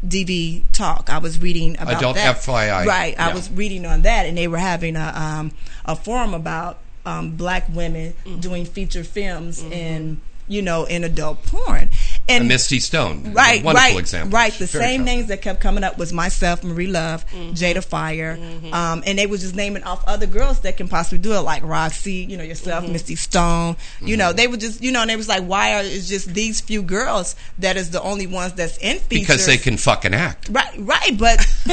DVD 0.06 0.62
Talk. 0.72 1.11
I 1.11 1.18
was 1.18 1.40
reading 1.40 1.76
about 1.78 1.98
Adult 1.98 2.16
that. 2.16 2.36
FYI. 2.36 2.84
Right. 2.86 3.18
I 3.18 3.28
Yeah. 3.28 3.34
was 3.34 3.50
reading 3.50 3.86
on 3.86 4.02
that, 4.02 4.26
and 4.26 4.36
they 4.36 4.48
were 4.48 4.59
having 4.59 4.96
a 4.96 5.12
um, 5.14 5.52
a 5.84 5.96
forum 5.96 6.34
about 6.34 6.78
um, 7.06 7.30
black 7.36 7.66
women 7.72 8.14
doing 8.40 8.64
feature 8.66 9.04
films 9.04 9.62
in 9.62 10.20
you 10.46 10.62
know 10.62 10.84
in 10.84 11.04
adult 11.04 11.42
porn, 11.44 11.88
And- 12.28 12.44
a 12.44 12.46
Misty 12.46 12.78
Stone, 12.80 13.32
Right, 13.32 13.62
wonderful 13.64 13.72
right, 13.90 13.98
example. 13.98 14.36
right. 14.36 14.52
The 14.52 14.66
Very 14.66 14.84
same 14.84 15.04
talented. 15.04 15.04
names 15.06 15.26
that 15.28 15.42
kept 15.42 15.60
coming 15.60 15.84
up 15.84 15.96
was 15.98 16.12
myself, 16.12 16.62
Marie 16.62 16.86
Luv, 16.86 17.26
mm-hmm. 17.26 17.52
Jada 17.52 17.82
Fire, 17.82 18.36
mm-hmm. 18.36 18.72
um, 18.72 19.02
and 19.06 19.18
they 19.18 19.26
were 19.26 19.38
just 19.38 19.54
naming 19.54 19.82
off 19.84 20.04
other 20.06 20.26
girls 20.26 20.60
that 20.60 20.76
can 20.76 20.88
possibly 20.88 21.18
do 21.18 21.32
it, 21.34 21.40
like 21.40 21.62
Roxy, 21.64 22.26
you 22.28 22.36
know, 22.36 22.44
yourself, 22.44 22.84
mm-hmm. 22.84 22.92
Misty 22.92 23.16
Stone. 23.16 23.76
You 24.00 24.16
know, 24.16 24.32
they 24.32 24.46
were 24.46 24.56
just, 24.56 24.82
you 24.82 24.92
know, 24.92 25.00
and 25.02 25.10
they 25.10 25.16
was 25.16 25.28
like, 25.28 25.44
why 25.44 25.74
are 25.74 25.82
it's 25.82 26.08
just 26.08 26.32
these 26.34 26.60
few 26.60 26.82
girls 26.82 27.34
that 27.58 27.76
is 27.76 27.90
the 27.90 28.02
only 28.02 28.26
ones 28.26 28.52
that's 28.54 28.76
in 28.78 28.98
features? 28.98 29.26
because 29.28 29.46
they 29.46 29.56
can 29.56 29.76
fucking 29.76 30.14
act. 30.14 30.48
Right, 30.50 30.74
right, 30.78 31.16
but 31.18 31.44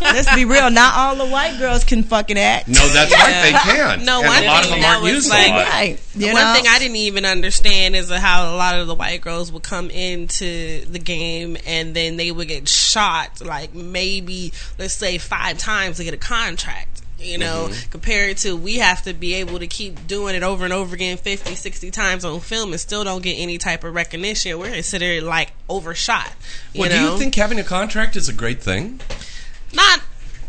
let's 0.00 0.34
be 0.34 0.44
real. 0.44 0.70
Not 0.70 0.94
all 0.96 1.16
the 1.16 1.26
white 1.26 1.58
girls 1.58 1.84
can 1.84 2.02
fucking 2.02 2.38
act. 2.38 2.68
No, 2.68 2.86
that's 2.88 3.12
right. 3.12 3.42
They 3.42 3.52
can. 3.52 4.04
No, 4.04 4.18
and 4.20 4.28
one 4.28 4.42
a 4.42 4.46
lot 4.46 4.64
of 4.64 4.70
them 4.70 4.84
aren't 4.84 5.02
was 5.02 5.12
using 5.12 5.30
like- 5.32 5.48
a 5.50 5.54
lot. 5.54 5.68
Right, 5.68 6.00
you 6.14 6.26
One 6.32 6.34
know? 6.42 6.54
thing 6.54 6.64
I 6.68 6.78
didn't 6.78 6.96
even 6.96 7.24
understand 7.24 7.96
is 7.96 8.10
how 8.10 8.54
a 8.54 8.56
lot 8.56 8.78
of 8.78 8.86
the 8.86 8.94
white 8.94 9.20
girls 9.20 9.50
would 9.52 9.62
come 9.62 9.90
into 9.92 10.84
the 10.86 10.98
game 10.98 11.56
and 11.66 11.94
then 11.94 12.16
they 12.16 12.32
would 12.32 12.48
get 12.48 12.68
shot 12.68 13.40
like 13.44 13.74
maybe 13.74 14.52
let's 14.78 14.94
say 14.94 15.18
five 15.18 15.58
times 15.58 15.98
to 15.98 16.04
get 16.04 16.14
a 16.14 16.18
contract. 16.18 16.88
You 17.18 17.38
know, 17.38 17.68
Mm-hmm. 17.70 17.90
compared 17.92 18.38
to 18.38 18.56
we 18.56 18.78
have 18.78 19.02
to 19.02 19.14
be 19.14 19.34
able 19.34 19.60
to 19.60 19.68
keep 19.68 20.08
doing 20.08 20.34
it 20.34 20.42
over 20.42 20.64
and 20.64 20.72
over 20.72 20.92
again 20.92 21.16
50, 21.16 21.54
60 21.54 21.90
times 21.92 22.24
on 22.24 22.40
film 22.40 22.72
and 22.72 22.80
still 22.80 23.04
don't 23.04 23.22
get 23.22 23.34
any 23.34 23.58
type 23.58 23.84
of 23.84 23.94
recognition. 23.94 24.58
We're 24.58 24.72
considered 24.72 25.22
like 25.22 25.52
overshot. 25.68 26.32
You 26.72 26.80
Well, 26.80 26.90
do 26.90 27.12
you 27.12 27.18
think 27.18 27.36
having 27.36 27.60
a 27.60 27.62
contract 27.64 28.16
is 28.16 28.28
a 28.28 28.32
great 28.32 28.60
thing? 28.60 29.00
not? 29.72 30.00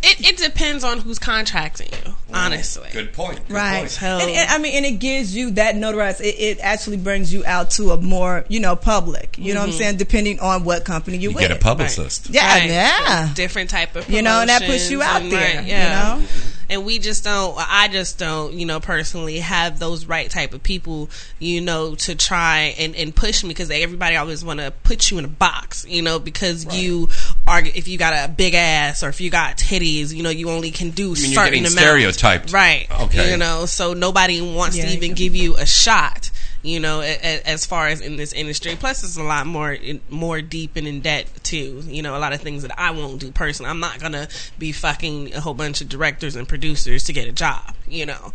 It, 0.05 0.31
it 0.31 0.37
depends 0.37 0.83
on 0.83 0.99
who's 0.99 1.17
contracting 1.17 1.87
you, 2.05 2.13
honestly. 2.33 2.89
Good 2.91 3.13
point. 3.13 3.47
Good 3.47 3.53
Right. 3.53 3.79
point. 3.79 3.91
So- 3.91 4.05
And, 4.05 4.29
and, 4.29 4.49
I 4.49 4.57
mean, 4.57 4.75
and 4.75 4.85
it 4.85 4.99
gives 4.99 5.33
you 5.35 5.51
that 5.51 5.77
notoriety. 5.77 6.25
It, 6.25 6.57
it 6.57 6.59
actually 6.61 6.97
brings 6.97 7.33
you 7.33 7.45
out 7.45 7.71
to 7.71 7.91
a 7.91 7.97
more, 8.01 8.43
you 8.49 8.59
know, 8.59 8.75
public. 8.75 9.37
You 9.37 9.53
know 9.53 9.61
what 9.61 9.67
I'm 9.67 9.69
mm-hmm. 9.69 9.77
saying? 9.77 9.97
Depending 9.97 10.39
on 10.41 10.65
what 10.65 10.83
company 10.83 11.17
you, 11.17 11.29
You 11.29 11.35
with. 11.35 11.47
get 11.47 11.51
a 11.51 11.55
publicist. 11.55 12.29
Yeah, 12.29 12.45
Right. 12.45 12.69
yeah. 12.69 13.31
different 13.33 13.69
type 13.69 13.95
of 13.95 14.09
You 14.09 14.21
know, 14.21 14.41
and 14.41 14.49
that 14.49 14.63
puts 14.63 14.91
you 14.91 15.01
out 15.01 15.21
and, 15.21 15.31
there, 15.31 15.57
right, 15.57 15.65
you 15.65 15.73
know? 15.73 16.19
Mm-hmm. 16.21 16.62
And 16.69 16.85
we 16.85 16.99
just 16.99 17.23
don't. 17.23 17.55
I 17.57 17.87
just 17.87 18.17
don't. 18.17 18.53
You 18.53 18.65
know, 18.65 18.79
personally, 18.79 19.39
have 19.39 19.79
those 19.79 20.05
right 20.05 20.29
type 20.29 20.53
of 20.53 20.63
people. 20.63 21.09
You 21.39 21.61
know, 21.61 21.95
to 21.95 22.15
try 22.15 22.75
and, 22.79 22.95
and 22.95 23.15
push 23.15 23.43
me 23.43 23.49
because 23.49 23.69
everybody 23.69 24.15
always 24.15 24.43
want 24.43 24.59
to 24.59 24.71
put 24.83 25.11
you 25.11 25.17
in 25.17 25.25
a 25.25 25.29
box. 25.29 25.85
You 25.87 26.01
know, 26.01 26.19
because 26.19 26.65
you 26.77 27.09
are 27.47 27.61
if 27.61 27.87
you 27.87 27.97
got 27.97 28.13
a 28.13 28.31
big 28.31 28.53
ass 28.53 29.03
or 29.03 29.09
if 29.09 29.21
you 29.21 29.29
got 29.29 29.57
titties, 29.57 30.13
you 30.13 30.23
know, 30.23 30.29
you 30.29 30.49
only 30.49 30.71
can 30.71 30.89
do 30.91 31.07
you're 31.07 31.15
certain 31.15 31.45
getting 31.45 31.59
amount. 31.61 31.77
stereotyped. 31.79 32.53
right? 32.53 32.87
Okay. 33.03 33.31
you 33.31 33.37
know, 33.37 33.65
so 33.65 33.93
nobody 33.93 34.41
wants 34.41 34.77
Yeah, 34.77 34.85
to 34.85 34.91
even 34.91 35.13
give 35.13 35.35
you 35.35 35.55
a 35.57 35.65
shot. 35.65 36.29
You 36.65 36.79
know, 36.79 37.01
a, 37.01 37.11
a, 37.21 37.41
as 37.45 37.65
far 37.65 37.89
as 37.89 37.99
in 37.99 38.15
this 38.15 38.31
industry, 38.31 38.77
plus 38.79 39.03
it's 39.03 39.17
a 39.17 39.23
lot 39.23 39.45
more 39.45 39.73
in, 39.73 39.99
more 40.09 40.41
deep 40.41 40.77
and 40.77 40.87
in 40.87 41.01
debt 41.01 41.27
too. 41.43 41.81
You 41.85 42.01
know, 42.01 42.15
a 42.15 42.19
lot 42.19 42.31
of 42.31 42.39
things 42.41 42.61
that 42.63 42.71
I 42.79 42.91
won't 42.91 43.19
do 43.19 43.31
personally. 43.31 43.69
I'm 43.69 43.81
not 43.81 43.99
gonna 43.99 44.29
be 44.57 44.71
fucking 44.71 45.33
a 45.35 45.41
whole 45.41 45.53
bunch 45.53 45.81
of 45.81 45.89
directors 45.89 46.37
and 46.37 46.47
producers 46.47 47.03
to 47.05 47.11
get 47.13 47.27
a 47.27 47.33
job. 47.33 47.75
You 47.87 48.05
know, 48.05 48.31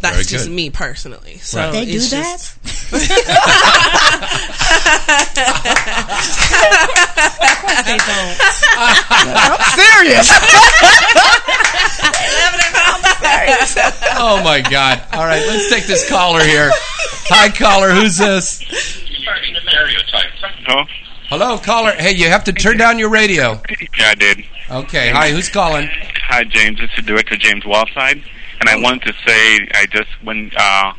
that's 0.00 0.14
Very 0.14 0.24
just 0.26 0.46
good. 0.46 0.54
me 0.54 0.70
personally. 0.70 1.38
So 1.38 1.58
Right. 1.58 1.72
They 1.72 1.84
do 1.86 1.96
it's 1.96 2.10
that? 2.10 2.38
just- 2.38 2.58
they 6.62 7.96
don't. 7.98 8.36
I'm 8.78 9.60
serious. 9.78 10.28
Oh 14.18 14.40
my 14.44 14.60
God! 14.60 15.02
All 15.12 15.24
right, 15.24 15.44
let's 15.46 15.68
take 15.70 15.86
this 15.86 16.08
caller 16.08 16.42
here. 16.44 16.70
Hi, 17.28 17.48
caller. 17.50 17.90
Who's 17.92 18.18
this? 18.18 18.62
Huh? 20.66 20.84
Hello, 21.28 21.58
caller. 21.58 21.92
Hey, 21.92 22.12
you 22.14 22.28
have 22.28 22.44
to 22.44 22.52
turn 22.52 22.76
down 22.76 22.98
your 22.98 23.08
radio. 23.10 23.60
Yeah, 23.98 24.08
I 24.08 24.14
did. 24.14 24.44
Okay. 24.70 25.10
Hi, 25.10 25.30
who's 25.30 25.48
calling? 25.48 25.88
Hi, 26.26 26.44
James. 26.44 26.78
This 26.78 26.90
is 26.96 27.04
Director 27.04 27.36
James 27.36 27.64
Wallside. 27.64 28.22
and 28.60 28.68
I 28.68 28.76
wanted 28.76 29.02
to 29.02 29.12
say, 29.26 29.68
I 29.74 29.86
just 29.90 30.08
when 30.22 30.50
uh, 30.56 30.92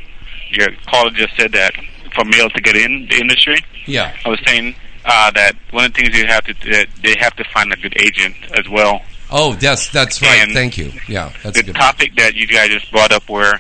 your 0.50 0.70
caller 0.88 1.12
just 1.12 1.36
said 1.38 1.52
that 1.54 1.74
for 2.16 2.26
males 2.26 2.52
to 2.54 2.62
get 2.62 2.76
in 2.76 3.08
the 3.10 3.18
industry, 3.20 3.58
Yeah. 3.86 4.16
I 4.26 4.30
was 4.30 4.40
saying 4.46 4.76
uh, 5.06 5.32
that 5.32 5.56
one 5.72 5.86
of 5.86 5.94
the 5.94 6.02
things 6.04 6.18
you 6.18 6.26
have 6.28 6.44
to 6.46 6.54
that 6.72 6.88
they 7.02 7.16
have 7.20 7.36
to 7.36 7.44
find 7.54 7.72
a 7.74 7.78
good 7.78 7.96
agent 8.02 8.36
as 8.58 8.68
well. 8.70 9.02
Oh, 9.32 9.54
that's 9.56 9.90
that's 9.92 10.22
right. 10.22 10.42
And 10.44 10.54
Thank 10.54 10.78
you. 10.78 10.92
Yeah, 11.08 11.32
that's 11.44 11.58
a 11.58 11.62
the 11.64 11.68
good. 11.68 11.76
topic 11.76 12.16
that 12.18 12.36
you 12.36 12.46
guys 12.48 12.70
just 12.70 12.92
brought 12.92 13.12
up 13.12 13.28
were 13.30 13.60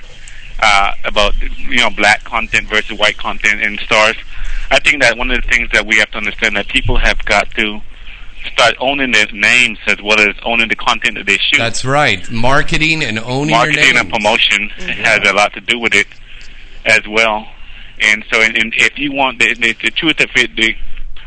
uh, 0.63 0.93
about 1.03 1.33
you 1.41 1.77
know 1.77 1.89
black 1.89 2.23
content 2.23 2.67
versus 2.69 2.97
white 2.97 3.17
content 3.17 3.61
in 3.61 3.77
stars. 3.79 4.15
I 4.71 4.79
think 4.79 5.01
that 5.01 5.17
one 5.17 5.29
of 5.29 5.41
the 5.41 5.47
things 5.49 5.69
that 5.73 5.85
we 5.85 5.97
have 5.97 6.09
to 6.11 6.17
understand 6.17 6.55
that 6.55 6.67
people 6.69 6.97
have 6.97 7.23
got 7.25 7.49
to 7.51 7.81
start 8.53 8.75
owning 8.79 9.11
their 9.11 9.27
names 9.31 9.77
as 9.87 9.97
well 10.01 10.19
as 10.19 10.35
owning 10.43 10.69
the 10.69 10.75
content 10.75 11.15
that 11.17 11.25
they 11.25 11.37
shoot. 11.37 11.57
That's 11.57 11.85
right. 11.85 12.29
Marketing 12.31 13.03
and 13.03 13.19
owning 13.19 13.51
Marketing 13.51 13.83
your 13.83 13.93
name. 13.93 14.01
and 14.03 14.11
promotion 14.11 14.69
has 14.69 15.19
a 15.27 15.33
lot 15.33 15.53
to 15.53 15.61
do 15.61 15.79
with 15.79 15.93
it 15.93 16.07
as 16.85 17.01
well. 17.07 17.45
And 18.01 18.23
so, 18.31 18.41
and, 18.41 18.57
and 18.57 18.73
if 18.75 18.97
you 18.97 19.13
want 19.13 19.39
the, 19.39 19.53
the, 19.53 19.73
the 19.81 19.91
truth 19.91 20.19
of 20.19 20.29
it, 20.35 20.55
the 20.55 20.75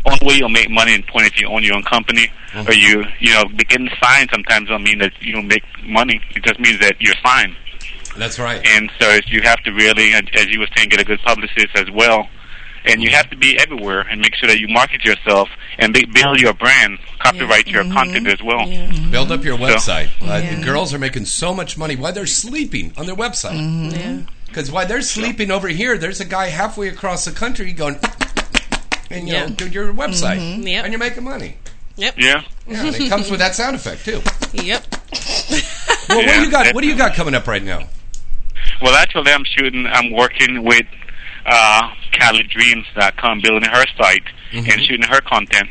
only 0.04 0.18
way 0.26 0.34
you'll 0.34 0.48
make 0.50 0.70
money 0.70 0.94
in 0.94 1.02
point 1.04 1.26
if 1.26 1.40
you 1.40 1.48
own 1.48 1.62
your 1.62 1.74
own 1.76 1.82
company 1.84 2.30
or 2.54 2.72
you, 2.72 3.04
you 3.18 3.32
know, 3.32 3.44
getting 3.68 3.88
signed 4.02 4.28
sometimes 4.32 4.68
don't 4.68 4.82
mean 4.82 4.98
that 4.98 5.12
you 5.20 5.32
don't 5.32 5.48
make 5.48 5.64
money. 5.84 6.20
It 6.34 6.42
just 6.44 6.60
means 6.60 6.78
that 6.80 6.96
you're 7.00 7.14
signed. 7.24 7.56
That's 8.18 8.38
right. 8.38 8.64
And 8.66 8.90
so 8.98 9.18
you 9.26 9.42
have 9.42 9.62
to 9.64 9.72
really, 9.72 10.12
as 10.14 10.46
you 10.48 10.60
were 10.60 10.68
saying, 10.76 10.88
get 10.90 11.00
a 11.00 11.04
good 11.04 11.20
publicist 11.20 11.68
as 11.74 11.90
well. 11.90 12.28
And 12.84 13.02
you 13.02 13.10
have 13.10 13.28
to 13.30 13.36
be 13.36 13.58
everywhere 13.58 14.02
and 14.02 14.20
make 14.20 14.36
sure 14.36 14.48
that 14.48 14.60
you 14.60 14.68
market 14.68 15.04
yourself 15.04 15.48
and 15.76 15.92
be, 15.92 16.04
build 16.06 16.40
your 16.40 16.54
brand, 16.54 16.98
copyright 17.18 17.66
your 17.66 17.82
content 17.82 18.28
as 18.28 18.40
well. 18.42 18.64
Build 19.10 19.32
up 19.32 19.42
your 19.42 19.58
So- 19.58 19.64
website. 19.64 20.08
Uh, 20.22 20.40
Yeah. 20.42 20.54
The 20.54 20.64
girls 20.64 20.94
are 20.94 20.98
making 20.98 21.24
so 21.24 21.52
much 21.52 21.76
money 21.76 21.96
while 21.96 22.12
they're 22.12 22.26
sleeping 22.26 22.92
on 22.96 23.06
their 23.06 23.16
website. 23.16 23.58
Mm-hmm. 23.58 24.22
Because 24.46 24.70
while 24.70 24.86
they're 24.86 25.02
sleeping 25.02 25.50
over 25.50 25.66
here, 25.68 25.98
there's 25.98 26.20
a 26.20 26.24
guy 26.24 26.46
halfway 26.46 26.86
across 26.88 27.24
the 27.24 27.32
country 27.32 27.72
going, 27.72 27.98
and 29.10 29.26
you 29.26 29.34
know, 29.34 29.40
Yeah. 29.40 29.48
do 29.48 29.66
your 29.68 29.92
website, 29.92 30.38
Mm-hmm. 30.38 30.66
Yep. 30.66 30.84
and 30.84 30.92
you're 30.92 31.00
making 31.00 31.24
money. 31.24 31.56
Yep. 31.96 32.14
Yeah. 32.18 32.42
Yeah, 32.68 32.86
and 32.86 32.94
it 32.94 33.08
comes 33.08 33.30
with 33.30 33.40
that 33.40 33.54
sound 33.56 33.74
effect 33.74 34.04
too. 34.04 34.22
Yep. 34.52 34.84
Well, 36.08 36.18
what 36.18 36.34
do 36.34 36.40
you 36.40 36.50
got? 36.52 36.72
What 36.72 36.82
do 36.82 36.86
you 36.86 36.94
got 36.96 37.14
coming 37.14 37.34
up 37.34 37.48
right 37.48 37.62
now? 37.62 37.88
Well, 38.80 38.94
actually, 38.94 39.32
I'm 39.32 39.44
shooting. 39.44 39.86
I'm 39.86 40.12
working 40.12 40.64
with 40.64 40.86
uh, 41.46 41.90
CaliDreams.com, 42.12 43.40
building 43.40 43.68
her 43.68 43.84
site 43.96 44.24
and 44.52 44.82
shooting 44.82 45.06
her 45.06 45.20
content. 45.20 45.68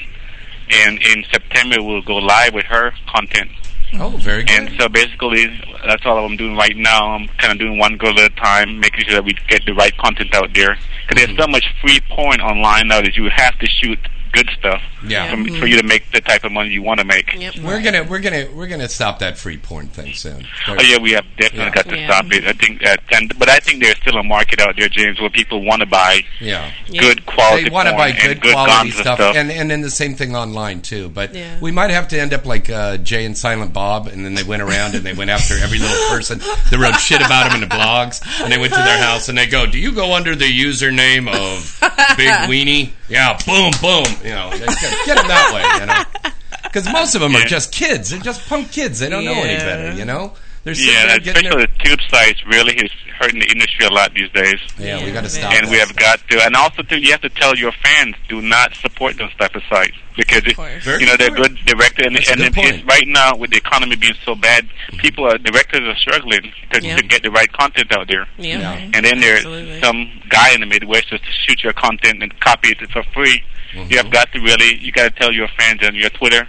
And 0.71 1.01
in 1.01 1.23
September, 1.31 1.81
we'll 1.81 2.01
go 2.01 2.15
live 2.15 2.53
with 2.53 2.65
her 2.65 2.91
content. 3.07 3.51
Oh, 3.93 4.09
very 4.17 4.43
good. 4.43 4.59
And 4.59 4.81
so 4.81 4.89
basically, 4.89 5.45
that's 5.85 6.05
all 6.05 6.25
I'm 6.25 6.35
doing 6.35 6.55
right 6.55 6.75
now. 6.75 7.11
I'm 7.11 7.27
kind 7.37 7.53
of 7.53 7.59
doing 7.59 7.77
one 7.77 7.97
girl 7.97 8.19
at 8.19 8.31
a 8.31 8.35
time, 8.35 8.79
making 8.79 9.05
sure 9.05 9.13
that 9.15 9.23
we 9.23 9.33
get 9.47 9.65
the 9.65 9.73
right 9.73 9.95
content 9.97 10.33
out 10.33 10.53
there. 10.53 10.77
Because 11.07 11.25
there's 11.25 11.37
so 11.37 11.47
much 11.47 11.65
free 11.81 11.99
porn 12.09 12.41
online 12.41 12.87
now 12.87 13.01
that 13.01 13.15
you 13.15 13.29
have 13.33 13.57
to 13.59 13.67
shoot 13.67 13.99
good 14.35 14.49
stuff 14.59 14.81
Yeah. 15.07 15.29
for, 15.31 15.59
for 15.59 15.65
you 15.65 15.77
to 15.77 15.83
make 15.87 16.11
the 16.11 16.21
type 16.21 16.43
of 16.43 16.51
money 16.51 16.69
you 16.69 16.81
want 16.83 16.99
to 16.99 17.05
make. 17.05 17.33
Yep. 17.33 17.57
We're 17.63 17.81
gonna 17.81 18.03
we're 18.03 18.19
gonna 18.19 18.47
we're 18.53 18.67
gonna 18.67 18.89
stop 18.89 19.19
that 19.19 19.37
free 19.37 19.57
porn 19.57 19.87
thing 19.87 20.13
soon. 20.13 20.45
Oh 20.67 20.81
yeah, 20.81 20.97
we 20.99 21.11
have 21.13 21.25
definitely 21.37 21.65
Yeah. 21.65 21.71
got 21.71 21.85
to 21.89 21.97
Yeah. 21.97 22.07
stop 22.07 22.25
it. 22.31 22.45
I 22.45 22.53
think 22.53 22.81
that, 22.81 22.99
and 23.11 23.37
but 23.39 23.49
I 23.49 23.59
think 23.59 23.81
there's 23.81 23.97
still 23.97 24.17
a 24.17 24.23
market 24.23 24.59
out 24.59 24.75
there, 24.77 24.89
James, 24.89 25.19
where 25.19 25.29
people 25.29 25.63
want 25.63 25.79
to 25.81 25.85
buy 25.85 26.21
Yeah. 26.39 26.69
good 26.91 27.25
quality. 27.25 27.63
They 27.65 27.69
want 27.69 27.87
to 27.87 27.93
porn 27.95 28.01
buy 28.11 28.11
good 28.11 28.31
and 28.31 28.41
good 28.41 28.53
quality 28.53 28.71
guns 28.73 28.95
and 28.95 29.01
stuff, 29.01 29.19
and 29.35 29.51
and 29.51 29.71
then 29.71 29.81
the 29.81 29.89
same 29.89 30.15
thing 30.15 30.35
online 30.35 30.81
too. 30.81 31.09
But 31.09 31.33
Yeah. 31.33 31.57
we 31.61 31.71
might 31.71 31.91
have 31.91 32.07
to 32.09 32.19
end 32.19 32.33
up 32.33 32.45
like 32.45 32.69
uh, 32.69 32.97
Jay 32.97 33.25
and 33.25 33.37
Silent 33.37 33.71
Bob, 33.73 34.07
and 34.07 34.25
then 34.25 34.33
they 34.33 34.43
went 34.43 34.61
around 34.61 34.95
and 34.95 35.05
they 35.05 35.13
went 35.13 35.29
after 35.29 35.57
every 35.57 35.79
little 35.79 36.09
person 36.09 36.39
that 36.39 36.77
wrote 36.77 36.99
shit 36.99 37.21
about 37.21 37.45
them 37.51 37.61
in 37.63 37.67
the 37.69 37.73
blogs, 37.73 38.21
and 38.43 38.51
they 38.51 38.57
went 38.57 38.73
to 38.73 38.79
their 38.81 38.97
house 39.01 39.29
and 39.29 39.37
they 39.37 39.45
go, 39.47 39.65
"Do 39.65 39.77
you 39.79 39.91
go 39.93 40.13
under 40.13 40.35
the 40.35 40.45
username 40.45 41.27
of 41.29 41.77
Big 42.17 42.29
Weenie?" 42.49 42.89
Yeah, 43.07 43.37
boom, 43.45 43.71
boom. 43.81 44.05
You 44.25 44.31
know, 44.31 44.49
get, 44.51 45.05
get 45.05 45.15
them 45.17 45.27
that 45.27 45.51
way. 45.53 45.63
You 45.79 45.85
know, 45.85 46.31
because 46.63 46.91
most 46.91 47.15
of 47.15 47.21
them 47.21 47.35
are 47.35 47.45
just 47.45 47.71
kids. 47.71 48.09
They're 48.09 48.19
just 48.19 48.47
punk 48.49 48.71
kids. 48.71 48.99
They 48.99 49.09
don't 49.09 49.23
know 49.23 49.33
any 49.33 49.57
better. 49.57 49.93
You 49.93 50.05
know, 50.05 50.33
they're 50.63 50.73
yeah, 50.73 51.07
there 51.07 51.19
getting 51.19 51.45
especially 51.45 51.65
their, 51.65 51.67
the 51.67 51.83
tube 51.83 51.99
sites 52.09 52.45
really 52.47 52.73
is 52.73 52.91
hurting 53.19 53.39
the 53.39 53.47
industry 53.51 53.85
a 53.85 53.93
lot 53.93 54.13
these 54.13 54.31
days. 54.31 54.59
yeah, 54.79 55.03
we 55.05 55.11
got 55.11 55.23
to 55.23 55.29
stop. 55.29 55.53
and 55.53 55.67
that 55.67 55.71
we 55.71 55.77
have 55.77 55.89
stuff. 55.89 55.99
got 55.99 56.29
to, 56.29 56.43
and 56.43 56.55
also 56.55 56.81
too, 56.81 56.97
you 56.97 57.11
have 57.11 57.21
to 57.21 57.29
tell 57.29 57.55
your 57.55 57.71
fans 57.83 58.15
do 58.27 58.41
not 58.41 58.73
support 58.75 59.15
those 59.17 59.33
type 59.35 59.55
of 59.55 59.61
sites 59.69 59.95
because 60.17 60.43
it, 60.45 60.57
you 60.99 61.05
know 61.05 61.15
they're 61.17 61.29
good 61.31 61.57
good 61.57 61.65
directors, 61.77 62.05
and, 62.29 62.41
and 62.41 62.53
good 62.55 62.75
it- 62.75 62.85
right 62.85 63.07
now 63.07 63.35
with 63.35 63.51
the 63.51 63.57
economy 63.57 63.95
being 63.95 64.13
so 64.23 64.35
bad, 64.35 64.67
people 64.97 65.25
are 65.25 65.37
directors 65.37 65.81
are 65.81 65.95
struggling 65.97 66.41
to, 66.71 66.81
Yeah. 66.81 66.95
to 66.97 67.03
get 67.03 67.23
the 67.23 67.31
right 67.31 67.51
content 67.51 67.91
out 67.91 68.07
there. 68.07 68.27
Yep. 68.37 68.59
Yeah. 68.59 68.73
And 68.93 69.05
then 69.05 69.19
there's 69.19 69.39
Absolutely. 69.45 69.81
some 69.81 70.09
guy 70.29 70.53
in 70.53 70.61
the 70.61 70.65
Midwest 70.65 71.09
just 71.09 71.23
to 71.25 71.31
shoot 71.31 71.63
your 71.63 71.73
content 71.73 72.21
and 72.23 72.37
copy 72.39 72.69
it 72.69 72.89
for 72.91 73.03
free. 73.13 73.43
Mm-hmm. 73.73 73.91
You 73.91 73.97
have 73.97 74.11
got 74.11 74.31
to 74.31 74.39
really, 74.39 74.75
you 74.77 74.91
got 74.91 75.13
to 75.13 75.19
tell 75.19 75.31
your 75.33 75.47
friends 75.49 75.85
on 75.85 75.95
your 75.95 76.09
Twitter 76.11 76.47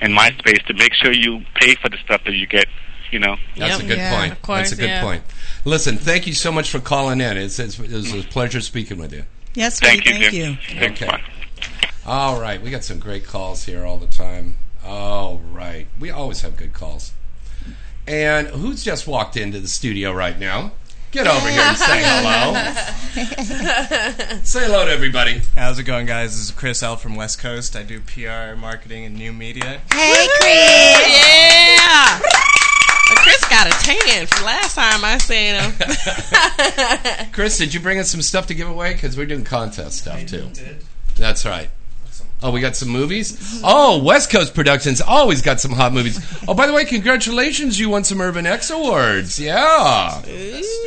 and 0.00 0.12
MySpace 0.16 0.64
to 0.66 0.74
make 0.74 0.94
sure 0.94 1.12
you 1.12 1.42
pay 1.54 1.74
for 1.76 1.88
the 1.88 1.98
stuff 2.04 2.22
that 2.24 2.32
you 2.34 2.46
get. 2.46 2.66
You 3.10 3.18
know. 3.18 3.36
That's 3.58 3.74
Yep. 3.74 3.80
a 3.80 3.88
good 3.88 3.98
Yeah. 3.98 4.18
point. 4.18 4.32
Of 4.32 4.42
course, 4.42 4.58
That's 4.70 4.72
a 4.72 4.76
good 4.76 4.86
yeah. 4.88 5.02
point. 5.02 5.22
Listen, 5.66 5.98
thank 5.98 6.26
you 6.26 6.32
so 6.32 6.50
much 6.50 6.70
for 6.70 6.80
calling 6.80 7.20
in. 7.20 7.36
It's, 7.36 7.58
it's, 7.58 7.78
it 7.78 7.90
was 7.92 8.12
a 8.14 8.22
pleasure 8.22 8.60
speaking 8.62 8.96
with 8.96 9.12
you. 9.12 9.24
Yes, 9.54 9.78
Thank 9.80 10.02
sweetie, 10.04 10.18
you, 10.18 10.22
thank 10.24 10.32
Jim. 10.34 10.50
you. 10.76 10.80
Thanks, 10.80 11.02
Okay. 11.02 11.22
Bye. 11.62 11.88
All 12.06 12.40
right, 12.40 12.60
we 12.60 12.70
got 12.70 12.84
some 12.84 12.98
great 12.98 13.26
calls 13.26 13.64
here 13.64 13.84
all 13.84 13.98
the 13.98 14.06
time. 14.06 14.56
All 14.84 15.38
right, 15.38 15.86
we 15.98 16.10
always 16.10 16.40
have 16.42 16.56
good 16.56 16.72
calls. 16.72 17.12
And 18.06 18.48
who's 18.48 18.82
just 18.82 19.06
walked 19.06 19.36
into 19.36 19.60
the 19.60 19.68
studio 19.68 20.12
right 20.12 20.38
now? 20.38 20.72
Get 21.12 21.26
over 21.26 21.46
here 21.48 21.60
and 21.60 21.76
say 21.76 22.02
hello. 22.02 22.54
say 24.44 24.64
hello 24.64 24.86
to 24.86 24.90
everybody. 24.90 25.42
How's 25.54 25.78
it 25.78 25.82
going, 25.82 26.06
guys? 26.06 26.30
This 26.30 26.46
is 26.46 26.50
Chris 26.50 26.82
L 26.82 26.96
from 26.96 27.16
West 27.16 27.38
Coast. 27.38 27.76
I 27.76 27.82
do 27.82 28.00
PR, 28.00 28.56
marketing, 28.58 29.04
and 29.04 29.14
new 29.14 29.30
media. 29.32 29.82
Hey, 29.92 30.26
Chris. 30.40 31.78
Yeah. 31.78 32.18
Chris 33.16 33.44
got 33.50 33.66
a 33.66 33.70
tan 33.84 34.26
from 34.26 34.46
last 34.46 34.74
time 34.74 35.04
I 35.04 35.18
seen 35.18 35.54
him. 35.54 35.72
Chris, 37.32 37.58
did 37.58 37.74
you 37.74 37.80
bring 37.80 37.98
us 37.98 38.10
some 38.10 38.22
stuff 38.22 38.46
to 38.46 38.54
give 38.54 38.68
away? 38.68 38.94
Because 38.94 39.14
we're 39.14 39.26
doing 39.26 39.44
contest 39.44 39.98
stuff 39.98 40.24
too. 40.26 40.48
That's 41.22 41.46
right. 41.46 41.70
Oh, 42.42 42.50
we 42.50 42.60
got 42.60 42.74
some 42.74 42.88
movies. 42.88 43.60
Oh, 43.62 44.02
West 44.02 44.28
Coast 44.28 44.54
Productions 44.54 45.00
always 45.00 45.40
got 45.40 45.60
some 45.60 45.70
hot 45.70 45.92
movies. 45.92 46.18
Oh, 46.48 46.54
by 46.54 46.66
the 46.66 46.72
way, 46.72 46.84
congratulations! 46.84 47.78
You 47.78 47.90
won 47.90 48.02
some 48.02 48.20
Urban 48.20 48.44
X 48.44 48.70
awards. 48.70 49.38
Yeah, 49.38 50.20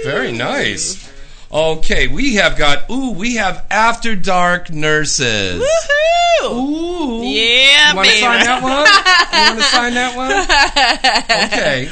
very 0.03 0.33
nice. 0.33 1.09
Okay, 1.49 2.09
we 2.09 2.35
have 2.35 2.57
got. 2.57 2.89
Ooh, 2.91 3.11
we 3.11 3.35
have 3.35 3.65
After 3.71 4.13
Dark 4.13 4.69
Nurses. 4.69 5.61
Woohoo! 5.63 6.51
Ooh, 6.51 7.23
Yeah, 7.23 7.91
You 7.91 7.95
want 7.95 8.09
to 8.09 8.15
sign 8.19 8.43
that 8.43 8.61
one? 8.61 9.39
You 9.39 9.47
want 9.47 9.59
to 9.59 9.63
sign 9.63 9.93
that 9.93 10.17
one? 10.17 11.47
Okay. 11.53 11.89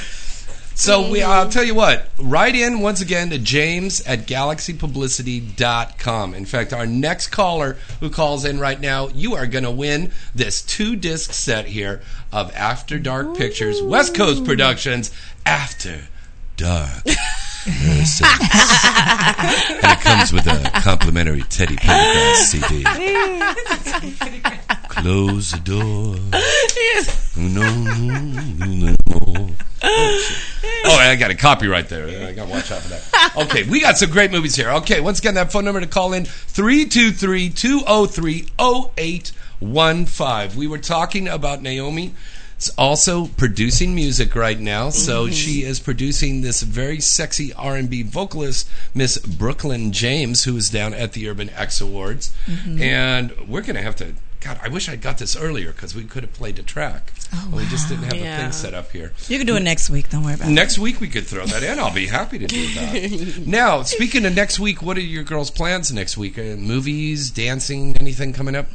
So 0.76 1.12
we, 1.12 1.22
I'll 1.22 1.50
tell 1.50 1.64
you 1.64 1.76
what. 1.76 2.08
Write 2.18 2.56
in 2.56 2.80
once 2.80 3.00
again 3.02 3.30
to 3.30 3.38
James 3.38 4.02
at 4.02 4.26
galaxypublicity.com. 4.28 6.34
In 6.34 6.46
fact, 6.46 6.74
our 6.74 6.88
next 6.88 7.28
caller 7.28 7.78
who 8.00 8.10
calls 8.10 8.44
in 8.46 8.60
right 8.60 8.82
now, 8.82 9.10
you 9.10 9.36
are 9.36 9.46
going 9.46 9.66
to 9.66 9.72
win 9.72 10.12
this 10.34 10.62
two 10.62 10.96
disc 10.96 11.34
set 11.34 11.66
here 11.68 12.02
of 12.32 12.56
After 12.56 12.98
Dark 12.98 13.36
Pictures, 13.38 13.82
West 13.82 14.16
Coast 14.16 14.46
Productions, 14.46 15.12
After 15.46 16.08
Dark. 16.58 17.04
And 17.66 18.06
it 19.86 20.00
comes 20.02 20.34
with 20.34 20.46
a 20.48 20.70
complimentary 20.82 21.44
Teddy 21.44 21.78
Pendergrass 21.78 22.36
CD. 22.36 22.84
Close 24.96 25.52
the 25.52 25.60
door. 25.60 26.16
No, 27.36 27.74
no, 27.84 28.20
no, 28.66 28.96
no. 29.08 29.50
Oh, 30.86 30.98
I 31.00 31.16
got 31.18 31.32
a 31.32 31.36
copyright 31.36 31.90
there. 31.90 32.28
I 32.28 32.32
got 32.34 32.46
to 32.46 32.52
watch 32.52 32.72
out 32.72 32.82
for 32.82 32.90
that. 32.90 33.34
Okay, 33.38 33.64
we 33.64 33.80
got 33.82 33.98
some 33.98 34.12
great 34.12 34.32
movies 34.32 34.56
here. 34.56 34.70
Okay, 34.70 35.02
once 35.02 35.20
again, 35.20 35.34
that 35.36 35.52
phone 35.52 35.66
number 35.66 35.82
to 35.82 35.88
call 35.88 36.14
in 36.14 36.26
323 36.26 37.50
203 37.50 38.48
0815. 38.60 40.58
We 40.58 40.68
were 40.68 40.78
talking 40.78 41.28
about 41.28 41.62
Naomi. 41.62 42.14
It's 42.58 42.70
also 42.78 43.26
producing 43.28 43.94
music 43.96 44.36
right 44.36 44.60
now, 44.60 44.90
so 44.90 45.28
Mhm. 45.28 45.34
she 45.34 45.64
is 45.64 45.80
producing 45.82 46.42
this 46.42 46.62
very 46.62 47.02
sexy 47.02 47.52
R&B 47.54 48.04
vocalist, 48.04 48.70
Miss 48.94 49.18
Brooklyn 49.18 49.92
James, 49.92 50.44
who 50.46 50.56
is 50.56 50.70
down 50.70 50.94
at 50.94 51.12
the 51.14 51.28
Urban 51.28 51.50
X 51.50 51.82
Awards, 51.82 52.32
Mhm. 52.48 52.80
and 52.80 53.34
we're 53.50 53.62
going 53.62 53.76
to 53.76 53.82
have 53.82 53.96
to. 53.98 54.14
God, 54.44 54.60
I 54.62 54.68
wish 54.68 54.90
I'd 54.90 55.02
got 55.02 55.18
this 55.20 55.36
earlier 55.38 55.72
because 55.72 55.96
we 55.96 56.04
could 56.04 56.24
have 56.24 56.34
played 56.34 56.58
the 56.58 56.64
track. 56.64 57.14
Oh, 57.34 57.48
But 57.50 57.58
we 57.62 57.66
just 57.68 57.88
didn't 57.88 58.04
have 58.06 58.14
Yeah. 58.16 58.36
the 58.38 58.44
thing 58.44 58.52
set 58.52 58.74
up 58.74 58.92
here. 58.92 59.14
You 59.30 59.38
can 59.38 59.48
do 59.48 59.56
it 59.56 59.62
next 59.62 59.90
week. 59.90 60.10
Don't 60.10 60.24
worry 60.24 60.34
about 60.34 60.50
it. 60.50 60.52
Next 60.52 60.78
week 60.78 61.00
we 61.00 61.08
could 61.08 61.26
throw 61.26 61.46
that 61.46 61.64
in. 61.64 61.80
I'll 61.80 61.94
be 61.94 62.08
happy 62.08 62.40
to 62.40 62.48
do 62.48 62.74
that. 62.76 63.44
now, 63.48 63.84
speaking 63.84 64.26
of 64.26 64.36
next 64.36 64.60
week, 64.60 64.82
what 64.82 64.98
are 64.98 65.02
your 65.02 65.24
girls' 65.24 65.50
plans 65.50 65.94
next 65.94 66.18
week? 66.18 66.38
Uh, 66.38 66.58
movies, 66.58 67.30
dancing, 67.32 67.96
anything 67.98 68.34
coming 68.34 68.56
up? 68.56 68.68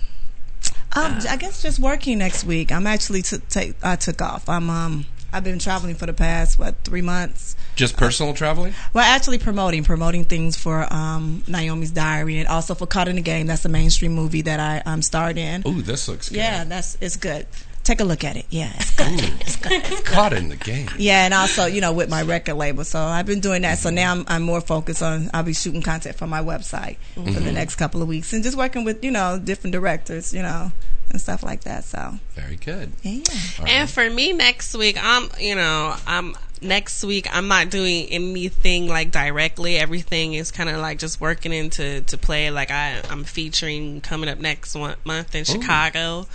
Um, 0.95 1.19
I 1.29 1.37
guess 1.37 1.61
just 1.63 1.79
working 1.79 2.19
next 2.19 2.45
week. 2.45 2.73
I'm 2.73 2.87
actually 2.87 3.21
t- 3.23 3.37
take. 3.51 3.75
I 3.83 3.97
took 3.97 4.23
off. 4.23 4.49
I'm 4.49 4.71
um. 4.71 5.05
I've 5.31 5.45
been 5.45 5.59
traveling 5.59 5.95
for 5.95 6.07
the 6.07 6.15
past 6.15 6.59
what 6.59 6.77
three 6.85 7.03
months. 7.03 7.55
Just 7.79 7.97
personal 7.97 8.35
traveling? 8.35 8.75
Well, 8.93 9.05
actually 9.05 9.39
promoting 9.39 9.85
promoting 9.85 10.25
things 10.25 10.57
for 10.57 10.93
um, 10.93 11.45
Naomi's 11.47 11.93
Diary 11.93 12.41
and 12.41 12.49
also 12.49 12.75
for 12.75 12.87
Caught 12.87 13.07
in 13.07 13.15
the 13.17 13.23
Game. 13.23 13.47
That's 13.47 13.65
a 13.65 13.69
mainstream 13.69 14.13
movie 14.15 14.43
that 14.43 14.59
I 14.59 14.83
um, 14.85 15.01
starred 15.01 15.39
in. 15.39 15.63
Ooh, 15.65 15.81
this 15.81 16.09
looks 16.09 16.29
good. 16.29 16.39
Yeah, 16.39 16.65
that's 16.65 16.99
it's 17.01 17.17
good. 17.17 17.47
Take 17.85 18.01
a 18.01 18.05
look 18.05 18.25
at 18.25 18.37
it. 18.37 18.47
Yeah, 18.51 18.73
it's 18.75 18.91
good. 18.97 19.09
it's 19.43 19.57
good. 19.57 19.73
It's 19.73 19.89
good. 20.03 20.05
Caught 20.05 20.33
in 20.33 20.49
the 20.49 20.57
game. 20.57 20.89
Yeah, 20.99 21.25
and 21.25 21.33
also 21.33 21.67
you 21.67 21.81
know 21.81 21.93
with 21.93 22.11
my 22.11 22.23
record 22.23 22.55
label, 22.55 22.83
so 22.83 22.99
I've 22.99 23.27
been 23.27 23.39
doing 23.41 23.63
that. 23.63 23.79
So 23.79 23.91
now 23.91 24.11
I'm, 24.11 24.25
I'm 24.27 24.43
more 24.43 24.61
focused 24.61 25.01
on. 25.03 25.31
I'll 25.33 25.45
be 25.45 25.55
shooting 25.55 25.81
content 25.81 26.17
for 26.17 26.27
my 26.27 26.43
website 26.43 26.97
for 27.15 27.21
the 27.21 27.31
Mhm. 27.31 27.55
next 27.55 27.77
couple 27.77 28.03
of 28.03 28.09
weeks, 28.09 28.33
and 28.33 28.43
just 28.43 28.57
working 28.59 28.83
with 28.85 29.05
you 29.05 29.13
know 29.13 29.39
different 29.43 29.73
directors, 29.73 30.35
you 30.35 30.43
know, 30.43 30.73
and 31.11 31.21
stuff 31.21 31.45
like 31.45 31.61
that. 31.63 31.85
So 31.85 32.19
Very 32.35 32.57
good. 32.57 32.93
Yeah. 33.03 33.23
And 33.67 33.89
for 33.89 34.11
me 34.11 34.33
next 34.33 34.75
week, 34.75 34.99
I'm 35.01 35.31
you 35.39 35.55
know 35.55 35.95
I'm 36.09 36.35
next 36.63 37.05
week 37.05 37.27
I'm 37.31 37.49
not 37.49 37.71
doing 37.71 38.07
anything 38.07 38.89
like 38.89 39.11
directly. 39.11 39.77
Everything 39.77 40.35
is 40.35 40.51
kind 40.51 40.69
of 40.69 40.79
like 40.81 40.99
just 40.99 41.21
working 41.21 41.53
into 41.53 42.03
to 42.03 42.19
play. 42.19 42.51
Like 42.51 42.71
I 42.71 43.01
I'm 43.11 43.25
featuring 43.25 44.01
coming 44.01 44.29
up 44.29 44.39
next 44.39 44.75
one, 44.75 44.97
month 45.05 45.35
in 45.35 45.43
Ooh. 45.43 45.45
Chicago. 45.45 46.27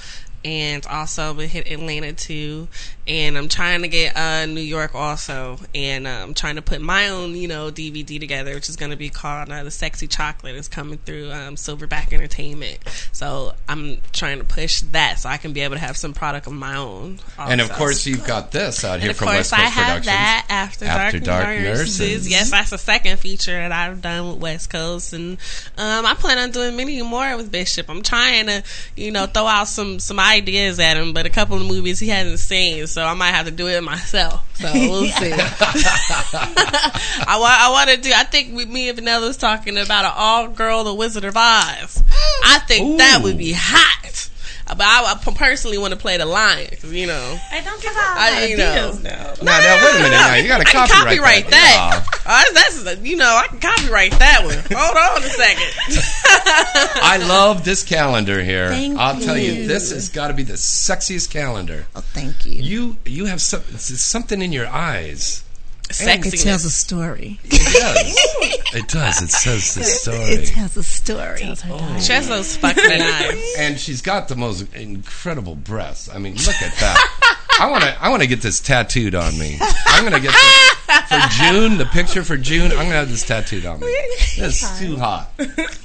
And 0.45 0.85
also, 0.87 1.33
we 1.33 1.47
hit 1.47 1.71
Atlanta 1.71 2.11
too, 2.11 2.67
and 3.07 3.37
I'm 3.37 3.49
trying 3.49 3.81
to 3.81 3.87
get 3.87 4.15
uh, 4.15 4.45
New 4.45 4.61
York 4.61 4.95
also, 4.95 5.57
and 5.75 6.07
uh, 6.07 6.21
I'm 6.23 6.33
trying 6.33 6.55
to 6.55 6.61
put 6.61 6.81
my 6.81 7.09
own, 7.09 7.35
you 7.35 7.47
know, 7.47 7.69
DVD 7.69 8.19
together, 8.19 8.53
which 8.53 8.69
is 8.69 8.75
going 8.75 8.91
to 8.91 8.97
be 8.97 9.09
called 9.09 9.49
uh, 9.49 9.63
"The 9.63 9.71
Sexy 9.71 10.07
Chocolate." 10.07 10.55
It's 10.55 10.67
coming 10.67 10.97
through 10.99 11.31
um, 11.31 11.55
Silverback 11.55 12.13
Entertainment, 12.13 12.79
so 13.11 13.53
I'm 13.67 13.99
trying 14.11 14.39
to 14.39 14.45
push 14.45 14.81
that 14.91 15.19
so 15.19 15.29
I 15.29 15.37
can 15.37 15.53
be 15.53 15.61
able 15.61 15.75
to 15.75 15.81
have 15.81 15.97
some 15.97 16.13
product 16.13 16.47
of 16.47 16.53
my 16.53 16.77
own. 16.77 17.19
And 17.37 17.59
of 17.61 17.71
course, 17.73 18.05
you've 18.05 18.25
got 18.25 18.51
this 18.51 18.83
out 18.85 18.99
here 18.99 19.09
And 19.09 19.17
from 19.17 19.27
West 19.27 19.51
Coast 19.51 19.61
I 19.61 19.65
have 19.69 19.85
Productions. 19.85 20.05
that 20.05 20.45
after, 20.49 20.85
After 20.85 21.19
dark, 21.19 21.43
Dark 21.43 21.59
nurses. 21.59 21.99
Nurses. 21.99 22.29
Yes, 22.29 22.51
that's 22.51 22.69
the 22.69 22.77
second 22.77 23.17
feature 23.19 23.51
that 23.51 23.71
I've 23.71 24.01
done 24.01 24.29
with 24.29 24.37
West 24.39 24.69
Coast, 24.69 25.13
and 25.13 25.37
um, 25.77 26.05
I 26.05 26.13
plan 26.15 26.37
on 26.37 26.51
doing 26.51 26.75
many 26.77 27.01
more 27.01 27.35
with 27.35 27.51
Bishop. 27.51 27.89
I'm 27.89 28.01
trying 28.01 28.45
to, 28.47 28.63
you 28.95 29.11
know, 29.11 29.25
throw 29.25 29.45
out 29.45 29.67
some 29.67 29.99
some 29.99 30.19
ideas 30.19 30.79
at 30.79 30.95
him, 30.97 31.13
but 31.13 31.25
a 31.25 31.29
couple 31.29 31.57
of 31.57 31.65
movies 31.67 31.99
he 31.99 32.07
hasn't 32.09 32.39
seen, 32.39 32.87
so 32.93 33.03
I 33.03 33.15
might 33.15 33.31
have 33.31 33.47
to 33.47 33.51
do 33.51 33.67
it 33.67 33.81
myself. 33.81 34.47
So 34.55 34.71
we'll 34.71 35.05
see. 35.07 35.31
I 35.33 37.37
want 37.39 37.59
I 37.59 37.69
want 37.71 37.89
to 37.89 37.97
do. 37.97 38.11
I 38.15 38.23
think 38.23 38.53
we, 38.53 38.65
me 38.65 38.89
and 38.89 38.97
Vanilla 38.97 39.25
was 39.25 39.37
talking 39.37 39.79
about 39.79 40.05
an 40.05 40.11
all 40.15 40.47
girl, 40.47 40.83
The 40.83 40.93
Wizard 40.93 41.23
of 41.23 41.35
Oz. 41.35 42.03
I 42.43 42.59
think 42.67 42.99
that 42.99 43.21
would 43.23 43.39
be 43.39 43.53
hot. 43.55 44.29
But 44.65 44.81
I, 44.81 45.13
I 45.13 45.31
personally 45.35 45.77
want 45.77 45.93
to 45.93 45.99
play 45.99 46.17
the 46.17 46.25
lion, 46.25 46.67
'cause, 46.81 46.91
you 46.91 47.05
know. 47.05 47.39
I 47.51 47.61
don't 47.61 47.81
give 47.81 47.91
out 47.91 48.17
I, 48.17 48.45
you 48.45 48.57
know. 48.57 48.71
ideas 48.71 49.03
now. 49.03 49.33
Now, 49.41 49.59
now, 49.59 49.83
wait 49.85 49.95
a 49.95 49.97
minute. 49.99 50.09
Now, 50.11 50.35
you 50.35 50.47
got 50.47 50.61
to 50.61 50.67
I 50.67 50.71
can 50.71 50.87
copyright, 50.87 51.17
copyright 51.19 51.49
that. 51.51 52.05
Uh, 52.25 52.43
that's 52.53 52.83
the- 52.83 52.97
you 53.07 53.17
know 53.17 53.25
I 53.43 53.47
can 53.47 53.59
copyright 53.59 54.11
that 54.19 54.43
one. 54.45 54.57
Hold 54.71 54.97
on 54.97 55.23
a 55.23 55.29
second. 55.29 55.73
I 57.03 57.17
love 57.27 57.65
this 57.65 57.83
calendar 57.83 58.41
here. 58.43 58.69
Thank 58.69 58.97
I'll 58.97 59.19
tell 59.19 59.37
you, 59.37 59.51
you. 59.53 59.67
this 59.67 59.91
has 59.91 60.09
got 60.09 60.29
to 60.29 60.33
be 60.33 60.43
the 60.43 60.53
sexiest 60.53 61.29
calendar. 61.29 61.85
Oh, 61.95 62.01
thank 62.01 62.45
you. 62.45 62.53
You 62.53 62.97
you 63.05 63.25
have 63.25 63.41
some, 63.41 63.61
something 63.77 64.41
in 64.41 64.51
your 64.53 64.67
eyes. 64.67 65.43
It 65.89 66.39
tells 66.39 66.65
a 66.65 66.69
story. 66.69 67.39
It 67.43 67.51
does. 67.51 68.73
it 68.73 68.87
does. 68.87 69.21
It 69.21 69.29
says 69.29 69.75
the 69.75 69.83
story. 69.83 70.17
It 70.17 70.47
tells 70.47 70.77
a 70.77 70.83
story. 70.83 71.41
Oh. 71.43 71.99
She 71.99 72.13
has 72.13 72.27
those 72.27 72.55
fucking 72.57 72.83
eyes. 73.01 73.53
and 73.57 73.79
she's 73.79 74.01
got 74.01 74.27
the 74.27 74.35
most 74.35 74.73
incredible 74.73 75.55
breasts. 75.55 76.09
I 76.09 76.17
mean, 76.17 76.35
look 76.35 76.61
at 76.61 76.73
that. 76.79 77.39
I 77.59 77.69
want 77.69 77.83
to. 77.83 78.03
I 78.03 78.09
want 78.09 78.21
to 78.23 78.27
get 78.27 78.41
this 78.41 78.59
tattooed 78.59 79.13
on 79.13 79.37
me. 79.37 79.57
I'm 79.87 80.03
gonna 80.03 80.19
get 80.19 80.33
this 80.33 81.01
for 81.07 81.43
June. 81.43 81.77
The 81.77 81.85
picture 81.85 82.23
for 82.23 82.37
June. 82.37 82.71
I'm 82.71 82.77
gonna 82.77 82.95
have 82.95 83.09
this 83.09 83.23
tattooed 83.23 83.65
on 83.65 83.79
me. 83.79 83.87
This 84.35 84.63
is 84.63 84.79
too 84.79 84.97
hot. 84.97 85.29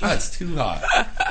That's 0.01 0.37
too 0.39 0.57
hot. 0.57 0.83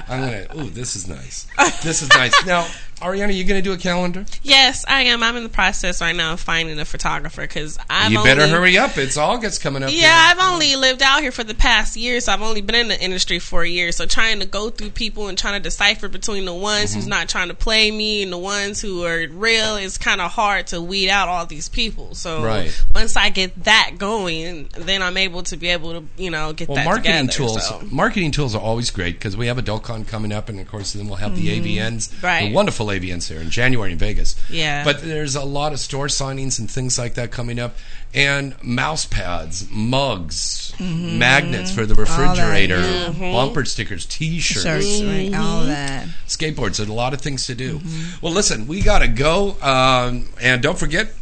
I'm 0.07 0.22
gonna. 0.22 0.45
Ooh, 0.57 0.70
this 0.70 0.95
is 0.95 1.07
nice. 1.07 1.47
This 1.82 2.03
is 2.03 2.09
nice. 2.09 2.45
Now, 2.45 2.68
Ariana, 2.99 3.35
you 3.35 3.43
gonna 3.43 3.61
do 3.61 3.73
a 3.73 3.77
calendar? 3.77 4.25
Yes, 4.41 4.83
I 4.87 5.03
am. 5.03 5.21
I'm 5.21 5.35
in 5.35 5.43
the 5.43 5.49
process 5.49 6.01
right 6.01 6.15
now 6.15 6.33
of 6.33 6.39
finding 6.39 6.79
a 6.79 6.85
photographer 6.85 7.41
because 7.41 7.77
I've 7.91 8.11
you 8.11 8.23
better 8.23 8.41
only- 8.41 8.51
hurry 8.53 8.77
up. 8.79 8.97
It's 8.97 9.17
August 9.17 9.61
coming 9.61 9.83
up. 9.83 9.91
Yeah, 9.91 9.97
here. 9.97 10.09
I've 10.11 10.51
only 10.51 10.75
lived 10.75 11.03
out 11.03 11.21
here 11.21 11.31
for 11.31 11.43
the 11.43 11.53
past 11.53 11.95
year, 11.95 12.19
so 12.19 12.33
I've 12.33 12.41
only 12.41 12.61
been 12.61 12.73
in 12.73 12.87
the 12.87 12.99
industry 12.99 13.37
for 13.37 13.61
a 13.61 13.69
year. 13.69 13.91
So 13.91 14.07
trying 14.07 14.39
to 14.39 14.47
go 14.47 14.71
through 14.71 14.89
people 14.91 15.27
and 15.27 15.37
trying 15.37 15.53
to 15.53 15.59
decipher 15.59 16.07
between 16.07 16.45
the 16.45 16.55
ones 16.55 16.95
who's 16.95 17.05
Mhm. 17.05 17.09
not 17.09 17.29
trying 17.29 17.49
to 17.49 17.53
play 17.53 17.91
me 17.91 18.23
and 18.23 18.33
the 18.33 18.37
ones 18.39 18.81
who 18.81 19.05
are 19.05 19.27
real 19.29 19.75
is 19.75 19.99
kind 19.99 20.19
of 20.19 20.31
hard 20.31 20.65
to 20.67 20.81
weed 20.81 21.09
out 21.09 21.27
all 21.27 21.45
these 21.45 21.69
people. 21.69 22.15
So 22.15 22.41
Right. 22.41 22.71
once 22.95 23.15
I 23.15 23.29
get 23.29 23.63
that 23.65 23.91
going, 23.99 24.69
then 24.75 25.03
I'm 25.03 25.17
able 25.17 25.43
to 25.43 25.55
be 25.55 25.69
able 25.69 25.93
to 25.93 26.03
you 26.17 26.31
know 26.31 26.51
get 26.51 26.67
Well, 26.67 26.77
that 26.77 26.85
marketing 26.85 27.27
together, 27.27 27.31
tools. 27.53 27.67
so. 27.67 27.79
Marketing 27.91 28.31
tools 28.31 28.55
are 28.55 28.61
always 28.61 28.89
great 28.89 29.19
because 29.19 29.37
we 29.37 29.45
have 29.45 29.57
AdultCon 29.57 30.07
coming 30.07 30.31
up, 30.31 30.49
and 30.49 30.59
of 30.59 30.67
course, 30.67 30.93
then 30.93 31.07
we'll 31.07 31.17
have 31.17 31.35
the 31.35 31.47
Mhm. 31.49 31.57
AVNs, 31.57 32.09
Right. 32.23 32.45
the 32.47 32.51
wonderful 32.53 32.86
AVNs 32.88 33.27
here 33.27 33.39
in 33.39 33.49
January 33.49 33.91
in 33.91 33.97
Vegas. 33.97 34.35
Yeah. 34.49 34.83
But 34.83 35.01
there's 35.03 35.35
a 35.35 35.43
lot 35.43 35.73
of 35.73 35.79
store 35.79 36.07
signings 36.07 36.59
and 36.59 36.69
things 36.69 36.97
like 36.97 37.13
that 37.15 37.31
coming 37.31 37.59
up, 37.59 37.75
and 38.13 38.55
mouse 38.63 39.05
pads, 39.05 39.65
mugs, 39.69 40.73
Mhm. 40.79 41.17
magnets 41.17 41.71
for 41.71 41.85
the 41.85 41.93
All 41.95 42.05
that, 42.05 42.19
refrigerator, 42.19 42.79
yeah. 42.79 43.31
Bumper 43.31 43.65
stickers, 43.65 44.05
T-shirts, 44.05 44.63
Shirts, 44.63 45.01
right, 45.03 45.33
all 45.33 45.65
that. 45.65 46.07
skateboards. 46.27 46.77
There's 46.77 46.89
a 46.89 46.93
lot 46.93 47.13
of 47.13 47.21
things 47.21 47.45
to 47.47 47.55
do. 47.55 47.81
Well, 48.21 48.33
listen, 48.33 48.67
we 48.67 48.81
gotta 48.81 49.07
go, 49.07 49.57
um, 49.61 50.29
and 50.41 50.61
don't 50.61 50.77
forget. 50.79 51.13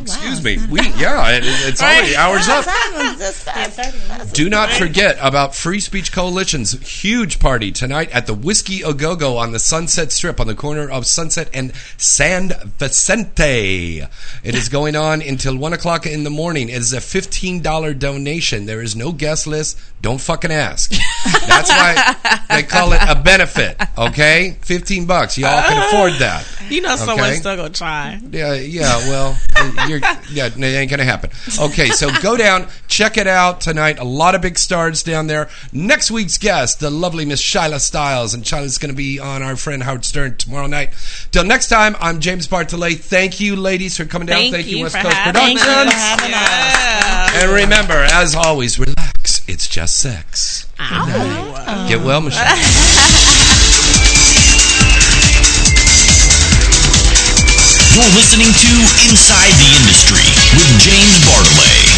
Excuse 0.00 0.42
me. 0.42 0.58
We 0.70 0.80
yeah, 0.98 1.36
it, 1.36 1.42
it's 1.44 1.82
already 1.82 2.16
hours 2.16 2.48
up. 2.48 2.64
Do 4.32 4.48
not 4.48 4.70
forget 4.70 5.16
about 5.20 5.54
Free 5.54 5.80
Speech 5.80 6.12
Coalition's 6.12 6.72
huge 7.02 7.38
party 7.38 7.70
tonight 7.70 8.10
at 8.10 8.26
the 8.26 8.34
Whisky 8.34 8.82
A 8.82 8.92
Go 8.92 9.16
Go 9.16 9.36
on 9.36 9.52
the 9.52 9.58
Sunset 9.58 10.12
Strip 10.12 10.40
on 10.40 10.46
the 10.46 10.54
corner 10.54 10.90
of 10.90 11.06
Sunset 11.06 11.48
and 11.54 11.74
San 11.96 12.52
Vicente. 12.78 14.02
It 14.42 14.54
is 14.54 14.68
going 14.68 14.96
on 14.96 15.22
until 15.22 15.56
1 15.56 15.72
o'clock 15.72 16.06
in 16.06 16.24
the 16.24 16.30
morning. 16.30 16.68
It 16.68 16.78
is 16.78 16.92
a 16.92 16.98
$15 16.98 17.98
donation. 17.98 18.66
There 18.66 18.82
is 18.82 18.96
no 18.96 19.12
guest 19.12 19.46
list. 19.46 19.78
Don't 20.02 20.20
fucking 20.20 20.52
ask. 20.52 20.92
That's 21.46 21.70
why 21.70 22.44
they 22.48 22.62
call 22.62 22.92
it 22.92 23.00
a 23.06 23.14
benefit, 23.20 23.80
okay? 23.96 24.56
15 24.62 25.06
bucks. 25.06 25.38
Y'all 25.38 25.62
can 25.62 25.86
afford 25.88 26.14
that. 26.20 26.46
You 26.68 26.80
know, 26.80 26.96
someone's 26.96 27.38
still 27.38 27.56
gonna 27.56 27.70
try. 27.70 28.18
Yeah, 28.30 28.54
yeah. 28.54 28.96
Well, 29.08 29.38
you're, 29.88 30.00
yeah, 30.32 30.46
it 30.46 30.58
ain't 30.62 30.90
gonna 30.90 31.04
happen. 31.04 31.30
Okay, 31.60 31.88
so 31.90 32.10
go 32.22 32.36
down, 32.36 32.68
check 32.88 33.16
it 33.18 33.26
out 33.26 33.60
tonight. 33.60 33.98
A 33.98 34.04
lot 34.04 34.34
of 34.34 34.40
big 34.40 34.58
stars 34.58 35.02
down 35.02 35.26
there. 35.26 35.48
Next 35.72 36.10
week's 36.10 36.38
guest, 36.38 36.80
the 36.80 36.90
lovely 36.90 37.24
Miss 37.24 37.42
Shyla 37.42 37.80
Styles, 37.80 38.34
and 38.34 38.44
Shyla's 38.44 38.78
gonna 38.78 38.94
be 38.94 39.18
on 39.18 39.42
our 39.42 39.56
friend 39.56 39.82
Howard 39.82 40.04
Stern 40.04 40.36
tomorrow 40.36 40.66
night. 40.66 40.90
Till 41.30 41.44
next 41.44 41.68
time, 41.68 41.96
I'm 42.00 42.20
James 42.20 42.48
Bartholet. 42.48 43.00
Thank 43.00 43.40
you, 43.40 43.56
ladies, 43.56 43.96
for 43.96 44.04
coming 44.04 44.26
down. 44.26 44.38
Thank 44.38 44.54
Thank 44.54 44.66
you, 44.68 44.78
you 44.78 44.82
West 44.84 44.96
for 44.96 45.02
Coast 45.02 45.16
having 45.16 45.56
Productions. 45.58 45.92
us. 45.92 46.28
Yeah. 46.28 47.42
And 47.42 47.52
remember, 47.52 47.94
as 48.12 48.34
always, 48.34 48.78
relax 48.78 49.13
works. 49.24 49.40
It's 49.48 49.66
just 49.66 49.96
sex. 49.98 50.66
Oh. 50.78 51.86
Get 51.88 52.04
well, 52.04 52.20
Michelle. 52.20 52.44
You're 57.94 58.12
listening 58.18 58.50
to 58.52 58.70
Inside 59.08 59.54
the 59.56 59.70
Industry 59.80 60.26
with 60.58 60.68
James 60.82 61.16
Bartholet, 61.24 61.88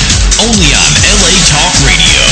only 0.45 0.71
on 0.77 0.93
LA 1.19 1.35
Talk 1.49 1.75
Radio. 1.83 2.26